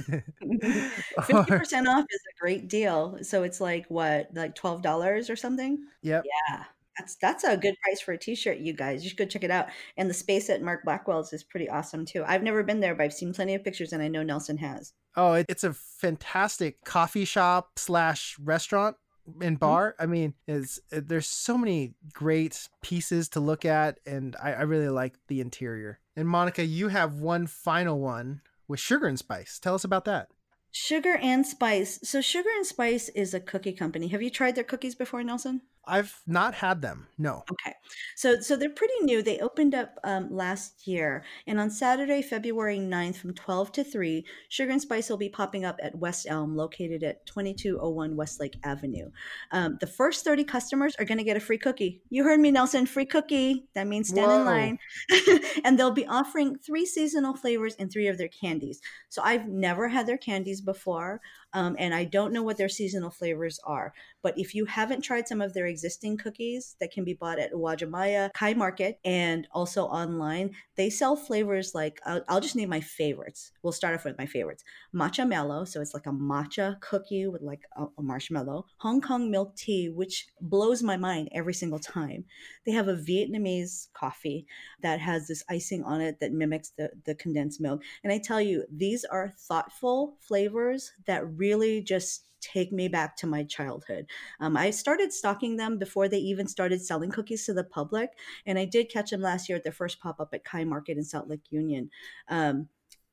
percent 1.46 1.88
off 1.88 2.04
is 2.10 2.20
a 2.20 2.34
great 2.40 2.68
deal. 2.68 3.18
So 3.22 3.42
it's 3.44 3.60
like 3.60 3.86
what, 3.88 4.28
like 4.34 4.54
twelve 4.54 4.82
dollars 4.82 5.30
or 5.30 5.36
something? 5.36 5.78
Yep. 6.02 6.24
Yeah. 6.48 6.64
That's 6.98 7.16
that's 7.16 7.44
a 7.44 7.56
good 7.56 7.74
price 7.82 8.00
for 8.00 8.12
a 8.12 8.18
t-shirt, 8.18 8.58
you 8.58 8.72
guys. 8.72 9.02
You 9.02 9.10
should 9.10 9.18
go 9.18 9.26
check 9.26 9.44
it 9.44 9.50
out. 9.50 9.68
And 9.96 10.08
the 10.08 10.14
space 10.14 10.48
at 10.48 10.62
Mark 10.62 10.84
Blackwell's 10.84 11.32
is 11.32 11.44
pretty 11.44 11.68
awesome 11.68 12.04
too. 12.04 12.24
I've 12.26 12.42
never 12.42 12.62
been 12.62 12.80
there, 12.80 12.94
but 12.94 13.04
I've 13.04 13.12
seen 13.12 13.32
plenty 13.32 13.54
of 13.54 13.64
pictures 13.64 13.92
and 13.92 14.02
I 14.02 14.08
know 14.08 14.22
Nelson 14.22 14.58
has. 14.58 14.92
Oh, 15.16 15.32
it's 15.48 15.64
a 15.64 15.72
fantastic 15.72 16.84
coffee 16.84 17.24
shop 17.24 17.78
slash 17.78 18.36
restaurant 18.38 18.96
and 19.26 19.56
mm-hmm. 19.56 19.66
bar. 19.66 19.94
I 19.98 20.06
mean, 20.06 20.34
is 20.46 20.80
uh, 20.92 21.00
there's 21.04 21.26
so 21.26 21.58
many 21.58 21.94
great 22.12 22.68
pieces 22.82 23.28
to 23.30 23.40
look 23.40 23.64
at, 23.64 23.98
and 24.06 24.36
I, 24.42 24.52
I 24.52 24.62
really 24.62 24.88
like 24.88 25.14
the 25.28 25.40
interior. 25.40 26.00
And 26.14 26.28
Monica, 26.28 26.64
you 26.64 26.88
have 26.88 27.14
one 27.14 27.46
final 27.46 27.98
one 27.98 28.42
with 28.68 28.80
sugar 28.80 29.06
and 29.06 29.18
spice. 29.18 29.58
Tell 29.58 29.74
us 29.74 29.84
about 29.84 30.04
that. 30.06 30.28
Sugar 30.72 31.16
and 31.16 31.46
Spice. 31.46 32.00
So, 32.02 32.20
Sugar 32.20 32.50
and 32.54 32.66
Spice 32.66 33.08
is 33.10 33.32
a 33.32 33.40
cookie 33.40 33.72
company. 33.72 34.08
Have 34.08 34.20
you 34.20 34.28
tried 34.28 34.56
their 34.56 34.64
cookies 34.64 34.94
before, 34.94 35.22
Nelson? 35.22 35.62
I've 35.86 36.20
not 36.26 36.54
had 36.54 36.82
them. 36.82 37.06
No. 37.16 37.44
Okay. 37.50 37.74
So 38.16 38.40
so 38.40 38.56
they're 38.56 38.70
pretty 38.70 38.98
new. 39.02 39.22
They 39.22 39.38
opened 39.38 39.74
up 39.74 39.98
um, 40.04 40.34
last 40.34 40.86
year. 40.86 41.24
And 41.46 41.60
on 41.60 41.70
Saturday, 41.70 42.22
February 42.22 42.78
9th 42.78 43.16
from 43.16 43.34
12 43.34 43.72
to 43.72 43.84
3, 43.84 44.24
Sugar 44.48 44.72
and 44.72 44.82
Spice 44.82 45.08
will 45.08 45.16
be 45.16 45.28
popping 45.28 45.64
up 45.64 45.78
at 45.82 45.94
West 45.96 46.26
Elm, 46.28 46.56
located 46.56 47.02
at 47.02 47.24
2201 47.26 48.16
Westlake 48.16 48.56
Avenue. 48.64 49.10
Um, 49.52 49.78
the 49.80 49.86
first 49.86 50.24
30 50.24 50.44
customers 50.44 50.96
are 50.98 51.04
going 51.04 51.18
to 51.18 51.24
get 51.24 51.36
a 51.36 51.40
free 51.40 51.58
cookie. 51.58 52.02
You 52.10 52.24
heard 52.24 52.40
me, 52.40 52.50
Nelson. 52.50 52.86
Free 52.86 53.06
cookie. 53.06 53.66
That 53.74 53.86
means 53.86 54.08
stand 54.08 54.26
Whoa. 54.26 54.40
in 54.40 54.44
line. 54.44 54.78
and 55.64 55.78
they'll 55.78 55.90
be 55.90 56.06
offering 56.06 56.56
three 56.58 56.86
seasonal 56.86 57.36
flavors 57.36 57.76
and 57.78 57.92
three 57.92 58.08
of 58.08 58.18
their 58.18 58.28
candies. 58.28 58.80
So 59.08 59.22
I've 59.24 59.48
never 59.48 59.88
had 59.88 60.06
their 60.06 60.18
candies 60.18 60.60
before. 60.60 61.20
Um, 61.56 61.74
and 61.78 61.94
I 61.94 62.04
don't 62.04 62.34
know 62.34 62.42
what 62.42 62.58
their 62.58 62.68
seasonal 62.68 63.08
flavors 63.08 63.58
are. 63.64 63.94
But 64.22 64.38
if 64.38 64.54
you 64.54 64.66
haven't 64.66 65.00
tried 65.00 65.26
some 65.26 65.40
of 65.40 65.54
their 65.54 65.66
existing 65.66 66.18
cookies 66.18 66.76
that 66.80 66.90
can 66.90 67.02
be 67.02 67.14
bought 67.14 67.38
at 67.38 67.54
Uwajimaya 67.54 68.30
Kai 68.34 68.52
Market 68.52 68.98
and 69.06 69.48
also 69.52 69.84
online, 69.84 70.50
they 70.76 70.90
sell 70.90 71.16
flavors 71.16 71.74
like 71.74 71.98
I'll, 72.04 72.22
I'll 72.28 72.40
just 72.40 72.56
name 72.56 72.68
my 72.68 72.82
favorites. 72.82 73.52
We'll 73.62 73.72
start 73.72 73.94
off 73.94 74.04
with 74.04 74.18
my 74.18 74.26
favorites: 74.26 74.64
matcha 74.94 75.26
mellow, 75.26 75.64
so 75.64 75.80
it's 75.80 75.94
like 75.94 76.04
a 76.04 76.10
matcha 76.10 76.78
cookie 76.82 77.26
with 77.26 77.40
like 77.40 77.62
a, 77.74 77.86
a 77.96 78.02
marshmallow. 78.02 78.66
Hong 78.78 79.00
Kong 79.00 79.30
milk 79.30 79.56
tea, 79.56 79.88
which 79.88 80.26
blows 80.42 80.82
my 80.82 80.98
mind 80.98 81.30
every 81.32 81.54
single 81.54 81.78
time. 81.78 82.26
They 82.66 82.72
have 82.72 82.88
a 82.88 82.96
Vietnamese 82.96 83.88
coffee 83.94 84.46
that 84.82 85.00
has 85.00 85.26
this 85.26 85.42
icing 85.48 85.84
on 85.84 86.02
it 86.02 86.20
that 86.20 86.32
mimics 86.32 86.72
the 86.76 86.90
the 87.06 87.14
condensed 87.14 87.62
milk. 87.62 87.80
And 88.04 88.12
I 88.12 88.18
tell 88.18 88.42
you, 88.42 88.66
these 88.70 89.06
are 89.06 89.32
thoughtful 89.38 90.18
flavors 90.20 90.92
that 91.06 91.26
really 91.26 91.45
really 91.46 91.82
just 91.82 92.26
take 92.40 92.72
me 92.72 92.88
back 92.88 93.16
to 93.16 93.26
my 93.26 93.44
childhood. 93.44 94.06
Um, 94.40 94.56
I 94.56 94.70
started 94.70 95.12
stocking 95.12 95.56
them 95.56 95.78
before 95.78 96.08
they 96.08 96.18
even 96.18 96.46
started 96.46 96.80
selling 96.82 97.10
cookies 97.10 97.46
to 97.46 97.54
the 97.54 97.64
public, 97.64 98.10
and 98.46 98.58
I 98.58 98.64
did 98.64 98.90
catch 98.90 99.10
them 99.10 99.22
last 99.22 99.48
year 99.48 99.56
at 99.56 99.64
their 99.64 99.72
first 99.72 100.00
pop 100.00 100.20
up 100.20 100.30
at 100.32 100.44
Kai 100.44 100.64
Market 100.64 100.96
in 100.98 101.04
South 101.04 101.28
Lake 101.28 101.50
Union. 101.50 101.90
Um, 102.28 102.68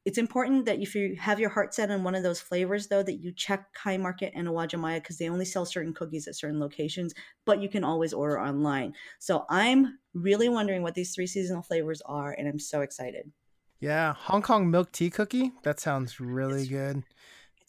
it's 0.05 0.17
important 0.17 0.65
that 0.65 0.81
if 0.81 0.95
you 0.95 1.15
have 1.17 1.39
your 1.39 1.49
heart 1.49 1.73
set 1.73 1.89
on 1.89 2.03
one 2.03 2.15
of 2.15 2.23
those 2.23 2.41
flavors, 2.41 2.87
though, 2.87 3.03
that 3.03 3.21
you 3.23 3.31
check 3.31 3.73
Kai 3.73 3.95
Market 3.97 4.33
and 4.35 4.47
Uwajimaya 4.47 4.97
because 4.97 5.17
they 5.17 5.29
only 5.29 5.45
sell 5.45 5.65
certain 5.65 5.93
cookies 5.93 6.27
at 6.27 6.35
certain 6.35 6.59
locations, 6.59 7.13
but 7.45 7.61
you 7.61 7.69
can 7.69 7.85
always 7.85 8.13
order 8.13 8.39
online. 8.39 8.93
So 9.19 9.45
I'm 9.49 9.97
really 10.13 10.49
wondering 10.49 10.81
what 10.81 10.93
these 10.93 11.15
three 11.15 11.27
seasonal 11.27 11.63
flavors 11.63 12.01
are, 12.05 12.35
and 12.37 12.47
I'm 12.49 12.59
so 12.59 12.81
excited. 12.81 13.31
Yeah, 13.79 14.13
Hong 14.13 14.41
Kong 14.41 14.69
milk 14.69 14.91
tea 14.91 15.09
cookie. 15.09 15.53
That 15.63 15.79
sounds 15.79 16.19
really 16.19 16.61
it's, 16.61 16.69
good. 16.69 17.03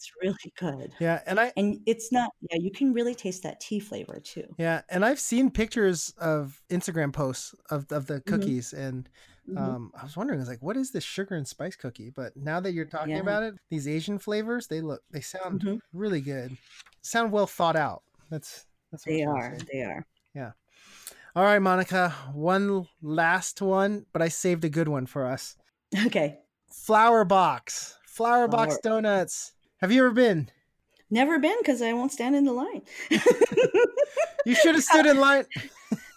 It's 0.05 0.13
really 0.21 0.53
good. 0.77 0.93
Yeah, 0.99 1.21
and 1.25 1.39
I 1.39 1.51
and 1.57 1.79
it's 1.85 2.11
not 2.11 2.31
yeah, 2.49 2.57
you 2.59 2.71
can 2.71 2.93
really 2.93 3.15
taste 3.15 3.43
that 3.43 3.59
tea 3.59 3.79
flavor 3.79 4.19
too. 4.23 4.45
Yeah, 4.57 4.81
and 4.89 5.03
I've 5.03 5.19
seen 5.19 5.49
pictures 5.49 6.13
of 6.17 6.61
Instagram 6.69 7.11
posts 7.13 7.55
of 7.69 7.91
of 7.91 8.07
the 8.07 8.15
mm-hmm. 8.15 8.31
cookies 8.33 8.73
mm-hmm. 8.75 8.83
and 8.83 9.09
mm-hmm. 9.49 9.57
um 9.57 9.91
I 9.99 10.03
was 10.03 10.15
wondering 10.15 10.39
I 10.39 10.41
was 10.41 10.49
like 10.49 10.61
what 10.61 10.77
is 10.77 10.91
this 10.91 11.03
sugar 11.03 11.35
and 11.35 11.47
spice 11.47 11.75
cookie? 11.75 12.11
But 12.11 12.37
now 12.37 12.59
that 12.59 12.73
you're 12.73 12.85
talking 12.85 13.15
yeah. 13.15 13.21
about 13.21 13.43
it, 13.43 13.55
these 13.69 13.87
Asian 13.87 14.19
flavors, 14.19 14.67
they 14.67 14.81
look 14.81 15.01
they 15.11 15.21
sound 15.21 15.61
mm-hmm. 15.61 15.77
really 15.93 16.21
good. 16.21 16.55
Sound 17.01 17.31
well 17.31 17.47
thought 17.47 17.75
out. 17.75 18.03
That's 18.29 18.65
that's 18.91 19.03
They 19.05 19.23
are. 19.23 19.57
They 19.71 19.81
are. 19.81 20.05
Yeah. 20.33 20.51
All 21.35 21.43
right, 21.43 21.59
Monica, 21.59 22.13
one 22.33 22.87
last 23.01 23.61
one, 23.61 24.05
but 24.13 24.21
I 24.21 24.29
saved 24.29 24.63
a 24.63 24.69
good 24.69 24.87
one 24.87 25.05
for 25.05 25.25
us. 25.25 25.57
Okay. 26.05 26.39
Flour 26.71 27.25
Box. 27.25 27.97
Flour. 28.05 28.47
box 28.47 28.77
donuts. 28.81 29.51
Have 29.81 29.91
you 29.91 30.05
ever 30.05 30.11
been? 30.11 30.49
Never 31.09 31.37
been 31.37 31.57
because 31.59 31.81
I 31.81 31.93
won't 31.93 32.11
stand 32.11 32.35
in 32.35 32.45
the 32.45 32.53
line. 32.53 32.81
you 34.45 34.55
should 34.55 34.75
have 34.75 34.83
stood 34.89 35.05
in 35.05 35.19
line. 35.19 35.45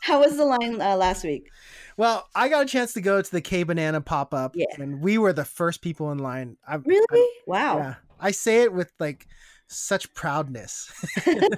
How 0.01 0.21
was 0.21 0.37
the 0.37 0.45
line 0.45 0.81
uh, 0.81 0.97
last 0.97 1.25
week? 1.25 1.51
Well, 1.97 2.29
I 2.35 2.49
got 2.49 2.63
a 2.63 2.69
chance 2.69 2.93
to 2.95 3.01
go 3.01 3.21
to 3.21 3.31
the 3.31 3.41
K 3.41 3.65
Banana 3.65 4.01
pop 4.01 4.33
up, 4.33 4.55
yeah. 4.55 4.67
and 4.79 5.01
we 5.03 5.19
were 5.19 5.33
the 5.33 5.45
first 5.45 5.83
people 5.83 6.13
in 6.13 6.19
line. 6.19 6.57
I, 6.67 6.77
really? 6.77 7.05
I, 7.11 7.33
wow. 7.47 7.79
Yeah, 7.79 7.95
I 8.21 8.31
say 8.31 8.63
it 8.63 8.73
with 8.73 8.93
like 9.01 9.27
such 9.67 10.15
proudness. 10.15 10.91
and 11.27 11.51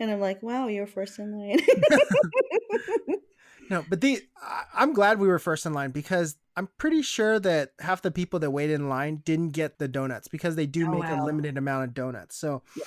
I'm 0.00 0.20
like, 0.20 0.42
wow, 0.42 0.68
you're 0.68 0.86
first 0.86 1.18
in 1.18 1.38
line. 1.38 1.60
no, 3.70 3.84
but 3.88 4.00
the 4.00 4.22
I'm 4.74 4.92
glad 4.92 5.18
we 5.18 5.28
were 5.28 5.38
first 5.38 5.66
in 5.66 5.72
line 5.72 5.90
because 5.90 6.36
I'm 6.56 6.68
pretty 6.78 7.02
sure 7.02 7.38
that 7.40 7.72
half 7.80 8.02
the 8.02 8.10
people 8.10 8.40
that 8.40 8.50
waited 8.50 8.74
in 8.74 8.88
line 8.88 9.22
didn't 9.24 9.50
get 9.50 9.78
the 9.78 9.88
donuts 9.88 10.28
because 10.28 10.56
they 10.56 10.66
do 10.66 10.86
oh, 10.86 10.90
make 10.90 11.04
wow. 11.04 11.22
a 11.22 11.24
limited 11.24 11.56
amount 11.56 11.84
of 11.84 11.94
donuts. 11.94 12.36
So 12.36 12.62
yeah. 12.76 12.84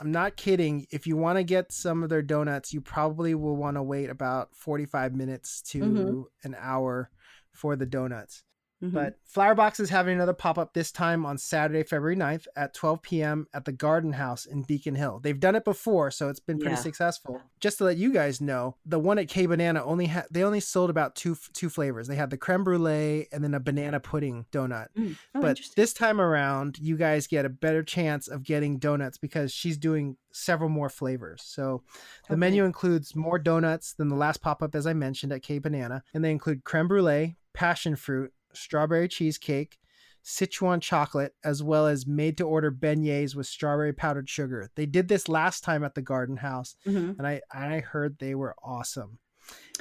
I'm 0.00 0.12
not 0.12 0.36
kidding. 0.36 0.86
If 0.90 1.06
you 1.06 1.16
want 1.16 1.38
to 1.38 1.44
get 1.44 1.72
some 1.72 2.02
of 2.02 2.08
their 2.08 2.22
donuts, 2.22 2.72
you 2.72 2.80
probably 2.80 3.34
will 3.34 3.56
want 3.56 3.76
to 3.76 3.82
wait 3.82 4.10
about 4.10 4.54
45 4.54 5.14
minutes 5.14 5.60
to 5.70 5.80
mm-hmm. 5.80 6.22
an 6.44 6.56
hour 6.58 7.10
for 7.52 7.76
the 7.76 7.86
donuts. 7.86 8.44
Mm-hmm. 8.82 8.94
But 8.94 9.18
Flour 9.24 9.54
Box 9.56 9.80
is 9.80 9.90
having 9.90 10.14
another 10.14 10.32
pop 10.32 10.56
up 10.56 10.72
this 10.72 10.92
time 10.92 11.26
on 11.26 11.36
Saturday, 11.36 11.82
February 11.82 12.16
9th 12.16 12.46
at 12.56 12.74
12 12.74 13.02
p.m. 13.02 13.46
at 13.52 13.64
the 13.64 13.72
Garden 13.72 14.12
House 14.12 14.46
in 14.46 14.62
Beacon 14.62 14.94
Hill. 14.94 15.20
They've 15.20 15.38
done 15.38 15.56
it 15.56 15.64
before, 15.64 16.10
so 16.12 16.28
it's 16.28 16.38
been 16.38 16.58
pretty 16.58 16.76
yeah. 16.76 16.82
successful. 16.82 17.42
Just 17.60 17.78
to 17.78 17.84
let 17.84 17.96
you 17.96 18.12
guys 18.12 18.40
know, 18.40 18.76
the 18.86 19.00
one 19.00 19.18
at 19.18 19.28
K 19.28 19.46
Banana 19.46 19.84
only 19.84 20.06
had 20.06 20.26
they 20.30 20.44
only 20.44 20.60
sold 20.60 20.90
about 20.90 21.16
two 21.16 21.36
two 21.54 21.68
flavors. 21.68 22.06
They 22.06 22.16
had 22.16 22.30
the 22.30 22.36
creme 22.36 22.62
brulee 22.62 23.26
and 23.32 23.42
then 23.42 23.54
a 23.54 23.60
banana 23.60 23.98
pudding 23.98 24.46
donut. 24.52 24.88
Mm. 24.96 25.16
Oh, 25.34 25.40
but 25.40 25.58
this 25.76 25.92
time 25.92 26.20
around, 26.20 26.78
you 26.78 26.96
guys 26.96 27.26
get 27.26 27.44
a 27.44 27.50
better 27.50 27.82
chance 27.82 28.28
of 28.28 28.44
getting 28.44 28.78
donuts 28.78 29.18
because 29.18 29.52
she's 29.52 29.76
doing 29.76 30.16
several 30.30 30.70
more 30.70 30.88
flavors. 30.88 31.42
So 31.44 31.82
the 32.28 32.34
okay. 32.34 32.38
menu 32.38 32.64
includes 32.64 33.16
more 33.16 33.40
donuts 33.40 33.94
than 33.94 34.08
the 34.08 34.14
last 34.14 34.40
pop 34.40 34.62
up, 34.62 34.76
as 34.76 34.86
I 34.86 34.92
mentioned 34.92 35.32
at 35.32 35.42
K 35.42 35.58
Banana, 35.58 36.04
and 36.14 36.24
they 36.24 36.30
include 36.30 36.62
creme 36.62 36.86
brulee, 36.86 37.36
passion 37.54 37.96
fruit, 37.96 38.32
strawberry 38.58 39.08
cheesecake, 39.08 39.78
Sichuan 40.24 40.82
chocolate, 40.82 41.34
as 41.42 41.62
well 41.62 41.86
as 41.86 42.06
made 42.06 42.36
to 42.38 42.44
order 42.44 42.70
beignets 42.70 43.34
with 43.34 43.46
strawberry 43.46 43.92
powdered 43.92 44.28
sugar. 44.28 44.70
They 44.74 44.86
did 44.86 45.08
this 45.08 45.28
last 45.28 45.64
time 45.64 45.84
at 45.84 45.94
the 45.94 46.02
Garden 46.02 46.36
House, 46.36 46.76
mm-hmm. 46.86 47.12
and 47.18 47.26
I 47.26 47.40
I 47.52 47.80
heard 47.80 48.18
they 48.18 48.34
were 48.34 48.54
awesome. 48.62 49.18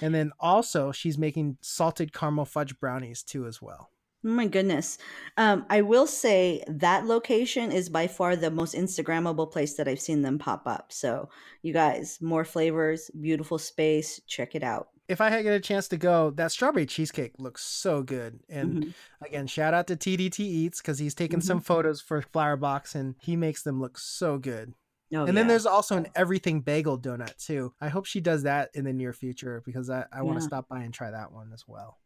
And 0.02 0.16
then 0.16 0.32
also 0.40 0.92
she's 0.92 1.18
making 1.18 1.58
salted 1.62 2.13
caramel 2.13 2.46
fudge 2.46 2.80
brownies 2.80 3.24
too 3.24 3.46
as 3.46 3.62
well. 3.62 3.90
Oh 4.26 4.30
my 4.30 4.48
goodness. 4.48 4.98
Um, 5.38 5.66
I 5.70 5.82
will 5.82 6.08
say 6.08 6.63
that 6.68 7.06
location 7.06 7.72
is 7.72 7.90
by 7.90 8.08
far 8.08 8.36
the 8.36 8.50
most 8.50 8.74
Instagrammable 8.74 9.52
place 9.52 9.76
that 9.76 9.88
I've 9.88 10.00
seen 10.00 10.22
them 10.22 10.40
pop 10.40 10.63
up. 10.66 10.92
So, 10.92 11.30
you 11.62 11.72
guys, 11.72 12.20
more 12.22 12.44
flavors, 12.44 13.12
beautiful 13.20 13.58
space. 13.58 14.20
Check 14.28 14.56
it 14.56 14.63
out 14.63 14.88
if 15.08 15.22
I 15.22 15.30
had 15.30 15.43
get 15.43 15.54
a 15.54 15.60
chance 15.60 15.88
to 15.89 15.98
go, 15.98 16.32
that 16.32 16.52
strawberry 16.52 16.86
cheesecake 16.86 17.34
looks 17.38 17.63
so 17.63 18.04
good. 18.04 18.41
And 18.50 18.74
mm-hmm. 18.74 19.26
again, 19.26 19.48
shout 19.48 19.74
out 19.74 19.88
to 19.88 19.96
TDT 19.96 20.39
Eats 20.39 20.82
because 20.82 21.00
he's 21.00 21.15
taken 21.15 21.39
mm-hmm. 21.39 21.48
some 21.48 21.62
photos 21.62 22.02
for 22.02 22.22
Flour 22.22 22.58
Box 22.58 22.96
and 22.96 23.15
he 23.22 23.36
makes 23.36 23.63
them 23.63 23.80
look 23.80 23.98
so 23.98 24.38
good. 24.38 24.74
Oh, 25.13 25.20
and 25.20 25.28
yeah. 25.30 25.34
then 25.34 25.48
there's 25.48 25.65
also 25.65 25.96
an 25.96 26.08
everything 26.15 26.60
bagel 26.60 27.00
donut 27.00 27.38
too. 27.38 27.74
I 27.80 27.88
hope 27.88 28.06
she 28.06 28.20
does 28.20 28.43
that 28.43 28.70
in 28.74 28.84
the 28.84 28.91
near 28.91 29.13
future 29.13 29.62
because 29.65 29.89
I, 29.89 30.02
I 30.12 30.17
yeah. 30.17 30.22
want 30.24 30.39
to 30.39 30.43
stop 30.43 30.67
by 30.67 30.82
and 30.82 30.93
try 30.93 31.12
that 31.12 31.32
one 31.32 31.52
as 31.54 31.63
well. 31.65 31.98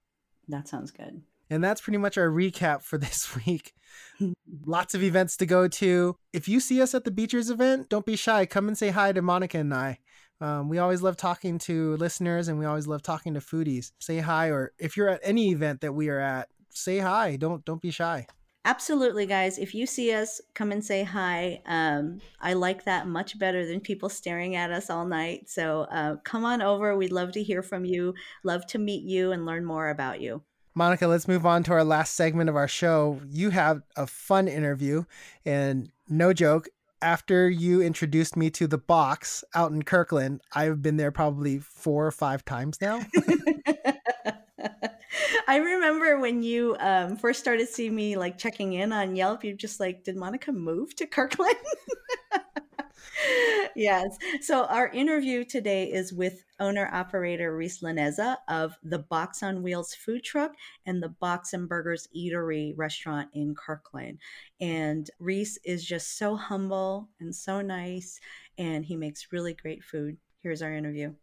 That 0.48 0.68
sounds 0.68 0.92
good. 0.92 1.22
And 1.50 1.64
that's 1.64 1.82
pretty 1.82 1.98
much 1.98 2.18
our 2.18 2.30
recap 2.30 2.84
for 2.84 2.98
this 3.00 3.36
week. 3.36 3.74
Lots 4.66 4.94
of 4.94 5.02
events 5.02 5.36
to 5.38 5.48
go 5.48 5.68
to. 5.68 6.16
If 6.32 6.48
you 6.48 6.60
see 6.60 6.82
us 6.82 6.94
at 6.94 7.04
the 7.04 7.12
Beecher's 7.12 7.50
event, 7.50 7.90
don't 7.90 8.06
be 8.06 8.16
shy. 8.16 8.46
Come 8.46 8.68
and 8.68 8.78
say 8.78 8.90
hi 8.90 9.12
to 9.12 9.22
Monica 9.22 9.58
and 9.58 9.74
I. 9.74 10.00
Um, 10.42 10.70
we 10.70 10.80
always 10.80 11.02
love 11.02 11.18
talking 11.18 11.60
to 11.60 11.96
listeners 11.98 12.48
and 12.48 12.58
we 12.58 12.66
always 12.66 12.88
love 12.88 13.04
talking 13.04 13.36
to 13.36 13.40
foodies. 13.40 13.92
Say 14.00 14.20
hi, 14.20 14.48
or 14.48 14.74
if 14.80 14.98
you're 14.98 15.10
at 15.10 15.22
any 15.24 15.52
event 15.52 15.82
that 15.82 15.94
we 15.94 16.10
are 16.10 16.20
at, 16.20 16.50
say 16.70 16.98
hi. 16.98 17.36
Don't 17.36 17.64
don't 17.64 17.82
be 17.82 17.92
shy. 17.92 18.26
Absolutely, 18.64 19.26
guys. 19.26 19.58
If 19.58 19.74
you 19.74 19.88
see 19.88 20.14
us, 20.14 20.40
come 20.54 20.72
and 20.72 20.86
say 20.86 21.04
hi. 21.04 21.62
Um, 21.66 22.22
I 22.40 22.54
like 22.54 22.86
that 22.86 23.08
much 23.08 23.40
better 23.40 23.66
than 23.66 23.80
people 23.80 24.08
staring 24.08 24.56
at 24.56 24.72
us 24.72 24.92
all 24.92 25.06
night. 25.06 25.50
So 25.50 25.88
uh, 25.92 26.18
come 26.18 26.46
on 26.46 26.62
over. 26.62 26.96
We'd 26.96 27.12
love 27.12 27.32
to 27.34 27.44
hear 27.44 27.64
from 27.64 27.86
you. 27.86 28.14
Love 28.44 28.68
to 28.68 28.78
meet 28.78 29.04
you 29.04 29.32
and 29.32 29.48
learn 29.48 29.66
more 29.66 29.90
about 29.90 30.22
you. 30.22 30.44
Monica, 30.76 31.08
let's 31.08 31.28
move 31.28 31.46
on 31.46 31.64
to 31.64 31.74
our 31.74 31.84
last 31.84 32.16
segment 32.16 32.50
of 32.50 32.56
our 32.56 32.68
show. 32.68 33.20
You 33.28 33.50
have 33.50 33.82
a 33.98 34.06
fun 34.08 34.48
interview, 34.48 35.04
and 35.44 35.92
no 36.08 36.32
joke, 36.32 36.70
after 37.02 37.50
you 37.50 37.82
introduced 37.82 38.36
me 38.36 38.50
to 38.52 38.68
the 38.68 38.78
box 38.78 39.44
out 39.56 39.72
in 39.72 39.84
Kirkland, 39.84 40.42
I've 40.54 40.82
been 40.82 40.98
there 40.98 41.12
probably 41.12 41.60
four 41.60 42.06
or 42.06 42.12
five 42.12 42.46
times 42.46 42.80
now. 42.82 43.02
I 45.48 45.58
remember 45.58 46.20
when 46.20 46.44
you 46.44 46.78
um, 46.80 47.18
first 47.18 47.40
started 47.40 47.68
seeing 47.68 47.96
me 47.96 48.16
like 48.16 48.38
checking 48.38 48.74
in 48.74 48.94
on 48.94 49.16
Yelp, 49.16 49.44
you 49.44 49.54
just 49.54 49.80
like, 49.80 50.04
did 50.04 50.16
Monica 50.16 50.52
move 50.52 50.96
to 50.98 51.08
Kirkland? 51.08 51.56
yes. 53.76 54.18
So 54.42 54.66
our 54.66 54.88
interview 54.90 55.44
today 55.44 55.86
is 55.86 56.14
with 56.14 56.44
owner 56.60 56.90
operator 56.92 57.56
Reese 57.56 57.82
Laneza 57.82 58.38
of 58.48 58.76
the 58.84 59.00
Box 59.00 59.44
on 59.44 59.64
Wheels 59.64 59.94
food 59.94 60.24
truck 60.24 60.54
and 60.86 61.02
the 61.02 61.10
Box 61.10 61.54
and 61.54 61.68
Burgers 61.68 62.08
Eatery 62.16 62.74
restaurant 62.76 63.30
in 63.34 63.56
Kirkland. 63.56 64.20
And 64.60 65.10
Reese 65.20 65.58
is 65.64 65.86
just 65.86 66.18
so 66.18 66.36
humble 66.36 67.10
and 67.20 67.36
so 67.36 67.62
nice, 67.62 68.20
and 68.58 68.86
he 68.86 68.96
makes 68.96 69.32
really 69.32 69.54
great 69.54 69.84
food. 69.84 70.18
Here's 70.42 70.62
our 70.62 70.74
interview. 70.74 71.14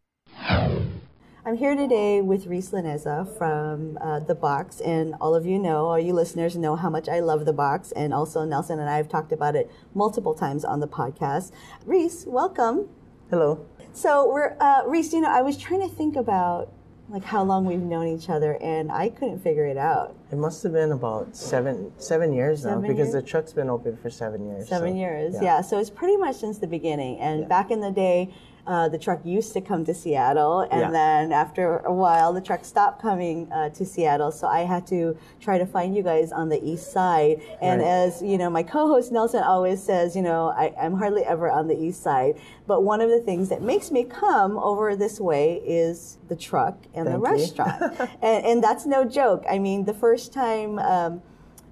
I'm 1.48 1.56
here 1.56 1.74
today 1.74 2.20
with 2.20 2.46
Reese 2.46 2.72
Laneza 2.72 3.26
from 3.38 3.96
uh, 4.02 4.20
The 4.20 4.34
Box, 4.34 4.82
and 4.82 5.14
all 5.18 5.34
of 5.34 5.46
you 5.46 5.58
know, 5.58 5.86
all 5.86 5.98
you 5.98 6.12
listeners 6.12 6.58
know 6.58 6.76
how 6.76 6.90
much 6.90 7.08
I 7.08 7.20
love 7.20 7.46
The 7.46 7.54
Box, 7.54 7.90
and 7.92 8.12
also 8.12 8.44
Nelson 8.44 8.78
and 8.78 8.90
I 8.90 8.98
have 8.98 9.08
talked 9.08 9.32
about 9.32 9.56
it 9.56 9.70
multiple 9.94 10.34
times 10.34 10.62
on 10.62 10.80
the 10.80 10.86
podcast. 10.86 11.52
Reese, 11.86 12.26
welcome. 12.26 12.90
Hello. 13.30 13.64
So 13.94 14.30
we're 14.30 14.58
uh, 14.60 14.82
Reese. 14.86 15.14
You 15.14 15.22
know, 15.22 15.30
I 15.30 15.40
was 15.40 15.56
trying 15.56 15.80
to 15.80 15.88
think 15.88 16.16
about 16.16 16.70
like 17.08 17.24
how 17.24 17.42
long 17.42 17.64
we've 17.64 17.80
known 17.80 18.08
each 18.08 18.28
other, 18.28 18.58
and 18.60 18.92
I 18.92 19.08
couldn't 19.08 19.38
figure 19.38 19.64
it 19.64 19.78
out. 19.78 20.14
It 20.30 20.36
must 20.36 20.62
have 20.64 20.72
been 20.74 20.92
about 20.92 21.34
seven 21.34 21.92
seven 21.96 22.34
years 22.34 22.64
Seven 22.64 22.82
now 22.82 22.88
because 22.88 23.08
years? 23.08 23.12
the 23.12 23.22
truck's 23.22 23.54
been 23.54 23.70
open 23.70 23.96
for 23.96 24.10
seven 24.10 24.46
years. 24.46 24.68
Seven 24.68 24.92
so, 24.92 24.96
years, 24.98 25.36
yeah. 25.40 25.62
So 25.62 25.78
it's 25.78 25.88
pretty 25.88 26.18
much 26.18 26.36
since 26.36 26.58
the 26.58 26.66
beginning. 26.66 27.18
And 27.20 27.40
Yeah. 27.40 27.46
back 27.46 27.70
in 27.70 27.80
the 27.80 27.90
day, 27.90 28.34
uh, 28.68 28.88
the 28.88 28.98
truck 28.98 29.20
used 29.24 29.52
to 29.54 29.60
come 29.62 29.84
to 29.86 29.94
Seattle, 29.94 30.60
and 30.60 30.80
Yeah. 30.82 30.90
then 30.90 31.32
after 31.32 31.78
a 31.78 31.92
while, 31.92 32.32
the 32.34 32.40
truck 32.40 32.64
stopped 32.64 33.00
coming 33.02 33.50
uh, 33.50 33.70
to 33.70 33.84
Seattle. 33.86 34.30
So 34.30 34.46
I 34.46 34.60
had 34.60 34.86
to 34.88 35.16
try 35.40 35.56
to 35.58 35.66
find 35.66 35.96
you 35.96 36.02
guys 36.02 36.30
on 36.32 36.50
the 36.50 36.62
east 36.62 36.92
side. 36.92 37.40
And 37.62 37.80
Right. 37.80 37.88
as 37.88 38.22
you 38.22 38.36
know, 38.38 38.50
my 38.50 38.62
co-host 38.62 39.10
Nelson 39.10 39.42
always 39.42 39.82
says, 39.82 40.14
you 40.14 40.22
know, 40.22 40.48
I, 40.50 40.74
I'm 40.80 40.94
hardly 40.94 41.22
ever 41.24 41.50
on 41.50 41.66
the 41.66 41.76
east 41.76 42.02
side. 42.02 42.34
But 42.66 42.82
one 42.84 43.00
of 43.00 43.08
the 43.08 43.20
things 43.20 43.48
that 43.48 43.62
makes 43.62 43.90
me 43.90 44.04
come 44.04 44.58
over 44.58 44.94
this 44.94 45.18
way 45.18 45.62
is 45.66 46.18
the 46.28 46.36
truck 46.36 46.76
and 46.94 47.06
the 47.06 47.12
Thank 47.12 47.24
you. 47.24 47.32
restaurant, 47.32 47.82
and, 48.22 48.44
and 48.44 48.62
that's 48.62 48.84
no 48.84 49.04
joke. 49.06 49.44
I 49.50 49.58
mean, 49.58 49.84
the 49.86 49.94
first 49.94 50.32
time. 50.32 50.78
Um, 50.78 51.22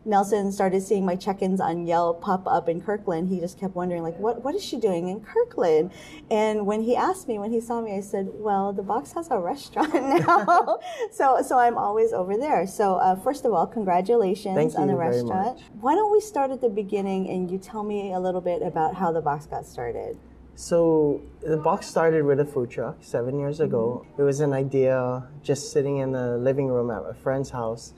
Nelson 0.07 0.53
started 0.53 0.83
seeing 0.83 1.05
my 1.05 1.17
check-ins 1.17 1.61
on 1.61 1.87
Yelp 1.87 2.23
pop 2.23 2.47
up 2.47 2.69
in 2.69 2.81
Kirkland. 2.81 3.29
He 3.29 3.41
just 3.41 3.59
kept 3.59 3.75
wondering, 3.75 4.03
like, 4.03 4.19
what 4.19 4.45
what 4.45 4.55
is 4.55 4.65
she 4.65 4.77
doing 4.77 5.09
in 5.09 5.21
Kirkland? 5.21 5.93
And 6.31 6.67
when 6.67 6.83
he 6.83 6.97
asked 6.97 7.29
me, 7.29 7.39
when 7.39 7.53
he 7.53 7.61
saw 7.61 7.81
me, 7.81 7.97
I 7.97 8.01
said, 8.01 8.29
well, 8.33 8.73
the 8.73 8.83
box 8.83 9.13
has 9.13 9.31
a 9.31 9.39
restaurant 9.53 9.93
now, 9.95 10.79
so 11.13 11.43
so 11.43 11.59
I'm 11.59 11.77
always 11.77 12.13
over 12.13 12.37
there. 12.37 12.67
So 12.67 12.95
uh, 12.97 13.17
first 13.17 13.45
of 13.45 13.53
all, 13.53 13.67
congratulations 13.67 14.55
Thank 14.55 14.79
on 14.79 14.89
the 14.89 14.97
restaurant. 14.97 15.61
Why 15.81 15.95
don't 15.95 16.13
we 16.13 16.21
start 16.21 16.51
at 16.51 16.61
the 16.61 16.69
beginning 16.69 17.29
and 17.29 17.51
you 17.51 17.59
tell 17.59 17.83
me 17.83 18.13
a 18.13 18.21
little 18.21 18.41
bit 18.41 18.63
about 18.63 18.95
how 18.95 19.13
the 19.13 19.21
box 19.21 19.47
got 19.47 19.67
started? 19.67 20.19
So 20.57 21.21
the 21.43 21.59
box 21.59 21.87
started 21.87 22.25
with 22.25 22.41
a 22.41 22.47
food 22.47 22.71
truck 22.71 22.97
seven 23.03 23.39
years 23.39 23.61
ago. 23.61 24.07
Mm-hmm. 24.07 24.23
It 24.23 24.25
was 24.25 24.41
an 24.41 24.55
idea 24.55 25.29
just 25.43 25.71
sitting 25.71 25.99
in 25.99 26.13
the 26.13 26.39
living 26.39 26.69
room 26.69 26.91
at 26.91 27.03
a 27.07 27.13
friend's 27.13 27.51
house, 27.51 27.93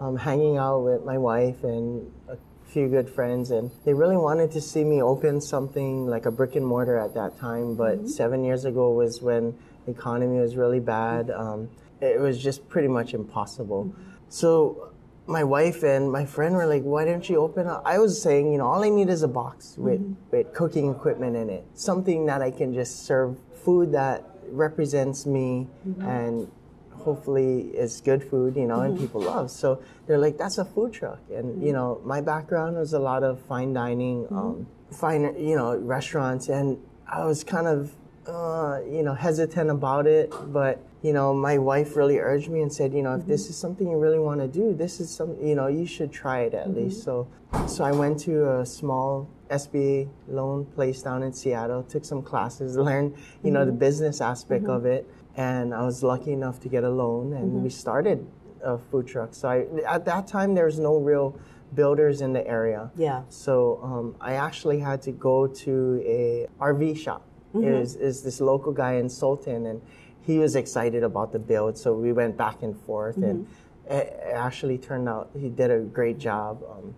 um, 0.00 0.16
hanging 0.16 0.56
out 0.56 0.80
with 0.80 1.04
my 1.04 1.18
wife 1.18 1.64
and 1.64 2.10
a 2.28 2.36
few 2.66 2.88
good 2.88 3.08
friends, 3.08 3.50
and 3.50 3.70
they 3.84 3.94
really 3.94 4.16
wanted 4.16 4.50
to 4.52 4.60
see 4.60 4.84
me 4.84 5.00
open 5.02 5.40
something 5.40 6.06
like 6.06 6.26
a 6.26 6.30
brick 6.30 6.56
and 6.56 6.66
mortar 6.66 6.98
at 6.98 7.14
that 7.14 7.38
time. 7.38 7.74
But 7.74 7.98
Mm-hmm. 7.98 8.06
seven 8.08 8.44
years 8.44 8.64
ago 8.64 8.90
was 8.90 9.22
when 9.22 9.54
the 9.86 9.92
economy 9.92 10.40
was 10.40 10.56
really 10.56 10.80
bad. 10.80 11.30
Um, 11.30 11.68
it 12.00 12.18
was 12.20 12.42
just 12.42 12.68
pretty 12.68 12.88
much 12.88 13.14
impossible. 13.14 13.94
So 14.28 14.90
my 15.26 15.44
wife 15.44 15.82
and 15.84 16.10
my 16.10 16.26
friend 16.26 16.54
were 16.56 16.66
like, 16.66 16.82
"Why 16.82 17.04
don't 17.04 17.26
you 17.30 17.36
open 17.38 17.66
up?" 17.66 17.82
I 17.86 17.98
was 17.98 18.20
saying, 18.20 18.50
you 18.52 18.58
know, 18.58 18.66
all 18.66 18.82
I 18.82 18.88
need 18.88 19.08
is 19.08 19.22
a 19.22 19.28
box 19.28 19.76
with 19.78 20.02
with 20.32 20.52
cooking 20.52 20.90
equipment 20.90 21.36
in 21.36 21.48
it, 21.48 21.64
something 21.74 22.26
that 22.26 22.42
I 22.42 22.50
can 22.50 22.74
just 22.74 23.06
serve 23.06 23.38
food 23.64 23.92
that 23.92 24.24
represents 24.50 25.24
me 25.24 25.68
and 26.00 26.50
hopefully 27.04 27.68
is 27.74 28.00
good 28.00 28.22
food, 28.22 28.56
you 28.56 28.66
know, 28.66 28.80
and 28.80 28.94
mm-hmm. 28.94 29.04
people 29.04 29.20
love. 29.20 29.50
So 29.50 29.82
they're 30.06 30.18
like, 30.18 30.38
"That's 30.38 30.58
a 30.58 30.64
food 30.64 30.92
truck," 30.92 31.20
and 31.30 31.62
you 31.62 31.68
mm-hmm. 31.68 31.76
know, 31.76 32.00
my 32.04 32.20
background 32.20 32.76
was 32.76 32.92
a 32.92 32.98
lot 32.98 33.22
of 33.22 33.40
fine 33.40 33.72
dining, 33.72 34.24
mm-hmm. 34.24 34.38
um, 34.38 34.66
fine, 34.90 35.22
you 35.38 35.56
know, 35.56 35.76
restaurants, 35.76 36.48
and 36.48 36.78
I 37.06 37.24
was 37.24 37.44
kind 37.44 37.66
of 37.66 37.94
uh, 38.26 38.80
you 38.90 39.02
know, 39.02 39.14
hesitant 39.14 39.70
about 39.70 40.06
it, 40.06 40.32
but 40.46 40.80
you 41.02 41.12
know, 41.12 41.34
my 41.34 41.58
wife 41.58 41.96
really 41.96 42.18
urged 42.18 42.48
me 42.48 42.62
and 42.62 42.72
said, 42.72 42.94
you 42.94 43.02
know, 43.02 43.14
if 43.14 43.26
this 43.26 43.50
is 43.50 43.56
something 43.56 43.90
you 43.90 43.98
really 43.98 44.18
want 44.18 44.40
to 44.40 44.48
do, 44.48 44.74
this 44.74 45.00
is 45.00 45.10
some, 45.10 45.36
you 45.42 45.54
know, 45.54 45.66
you 45.66 45.86
should 45.86 46.10
try 46.10 46.40
it 46.40 46.54
at 46.54 46.74
least. 46.74 47.04
So, 47.04 47.28
so 47.68 47.84
I 47.84 47.92
went 47.92 48.18
to 48.20 48.60
a 48.60 48.66
small 48.66 49.28
SBA 49.50 50.08
loan 50.28 50.64
place 50.64 51.02
down 51.02 51.22
in 51.22 51.34
Seattle, 51.34 51.82
took 51.82 52.04
some 52.04 52.22
classes, 52.22 52.76
learned, 52.78 53.14
you 53.42 53.50
know, 53.50 53.66
the 53.66 53.72
business 53.72 54.22
aspect 54.22 54.64
of 54.64 54.86
it, 54.86 55.06
and 55.36 55.74
I 55.74 55.82
was 55.82 56.02
lucky 56.02 56.32
enough 56.32 56.60
to 56.60 56.68
get 56.68 56.84
a 56.84 56.90
loan, 56.90 57.32
and 57.32 57.62
we 57.62 57.70
started 57.70 58.26
a 58.62 58.78
food 58.78 59.06
truck. 59.06 59.34
So 59.34 59.48
I, 59.48 59.66
at 59.86 60.04
that 60.06 60.26
time, 60.26 60.54
there 60.54 60.66
was 60.66 60.78
no 60.78 60.96
real 60.96 61.38
builders 61.74 62.20
in 62.20 62.32
the 62.32 62.46
area. 62.46 62.90
Yeah. 62.96 63.22
So 63.28 63.80
um, 63.82 64.16
I 64.20 64.34
actually 64.34 64.78
had 64.78 65.02
to 65.02 65.12
go 65.12 65.46
to 65.46 66.02
a 66.06 66.46
RV 66.60 66.96
shop. 66.98 67.26
Mm-hmm. 67.54 67.66
It 67.66 67.78
was, 67.80 67.96
is 67.96 68.22
this 68.22 68.40
local 68.40 68.72
guy 68.72 68.94
in 68.94 69.08
Sultan, 69.08 69.66
and 69.66 69.82
he 70.22 70.38
was 70.38 70.56
excited 70.56 71.02
about 71.02 71.32
the 71.32 71.38
build. 71.38 71.76
So 71.76 71.94
we 71.94 72.12
went 72.12 72.36
back 72.36 72.62
and 72.62 72.76
forth, 72.76 73.16
and 73.16 73.46
Mm-hmm. 73.46 73.92
it, 73.92 74.06
it 74.06 74.34
actually 74.34 74.78
turned 74.78 75.08
out 75.08 75.30
he 75.38 75.48
did 75.48 75.70
a 75.70 75.80
great 75.80 76.18
job. 76.18 76.62
Um, 76.70 76.94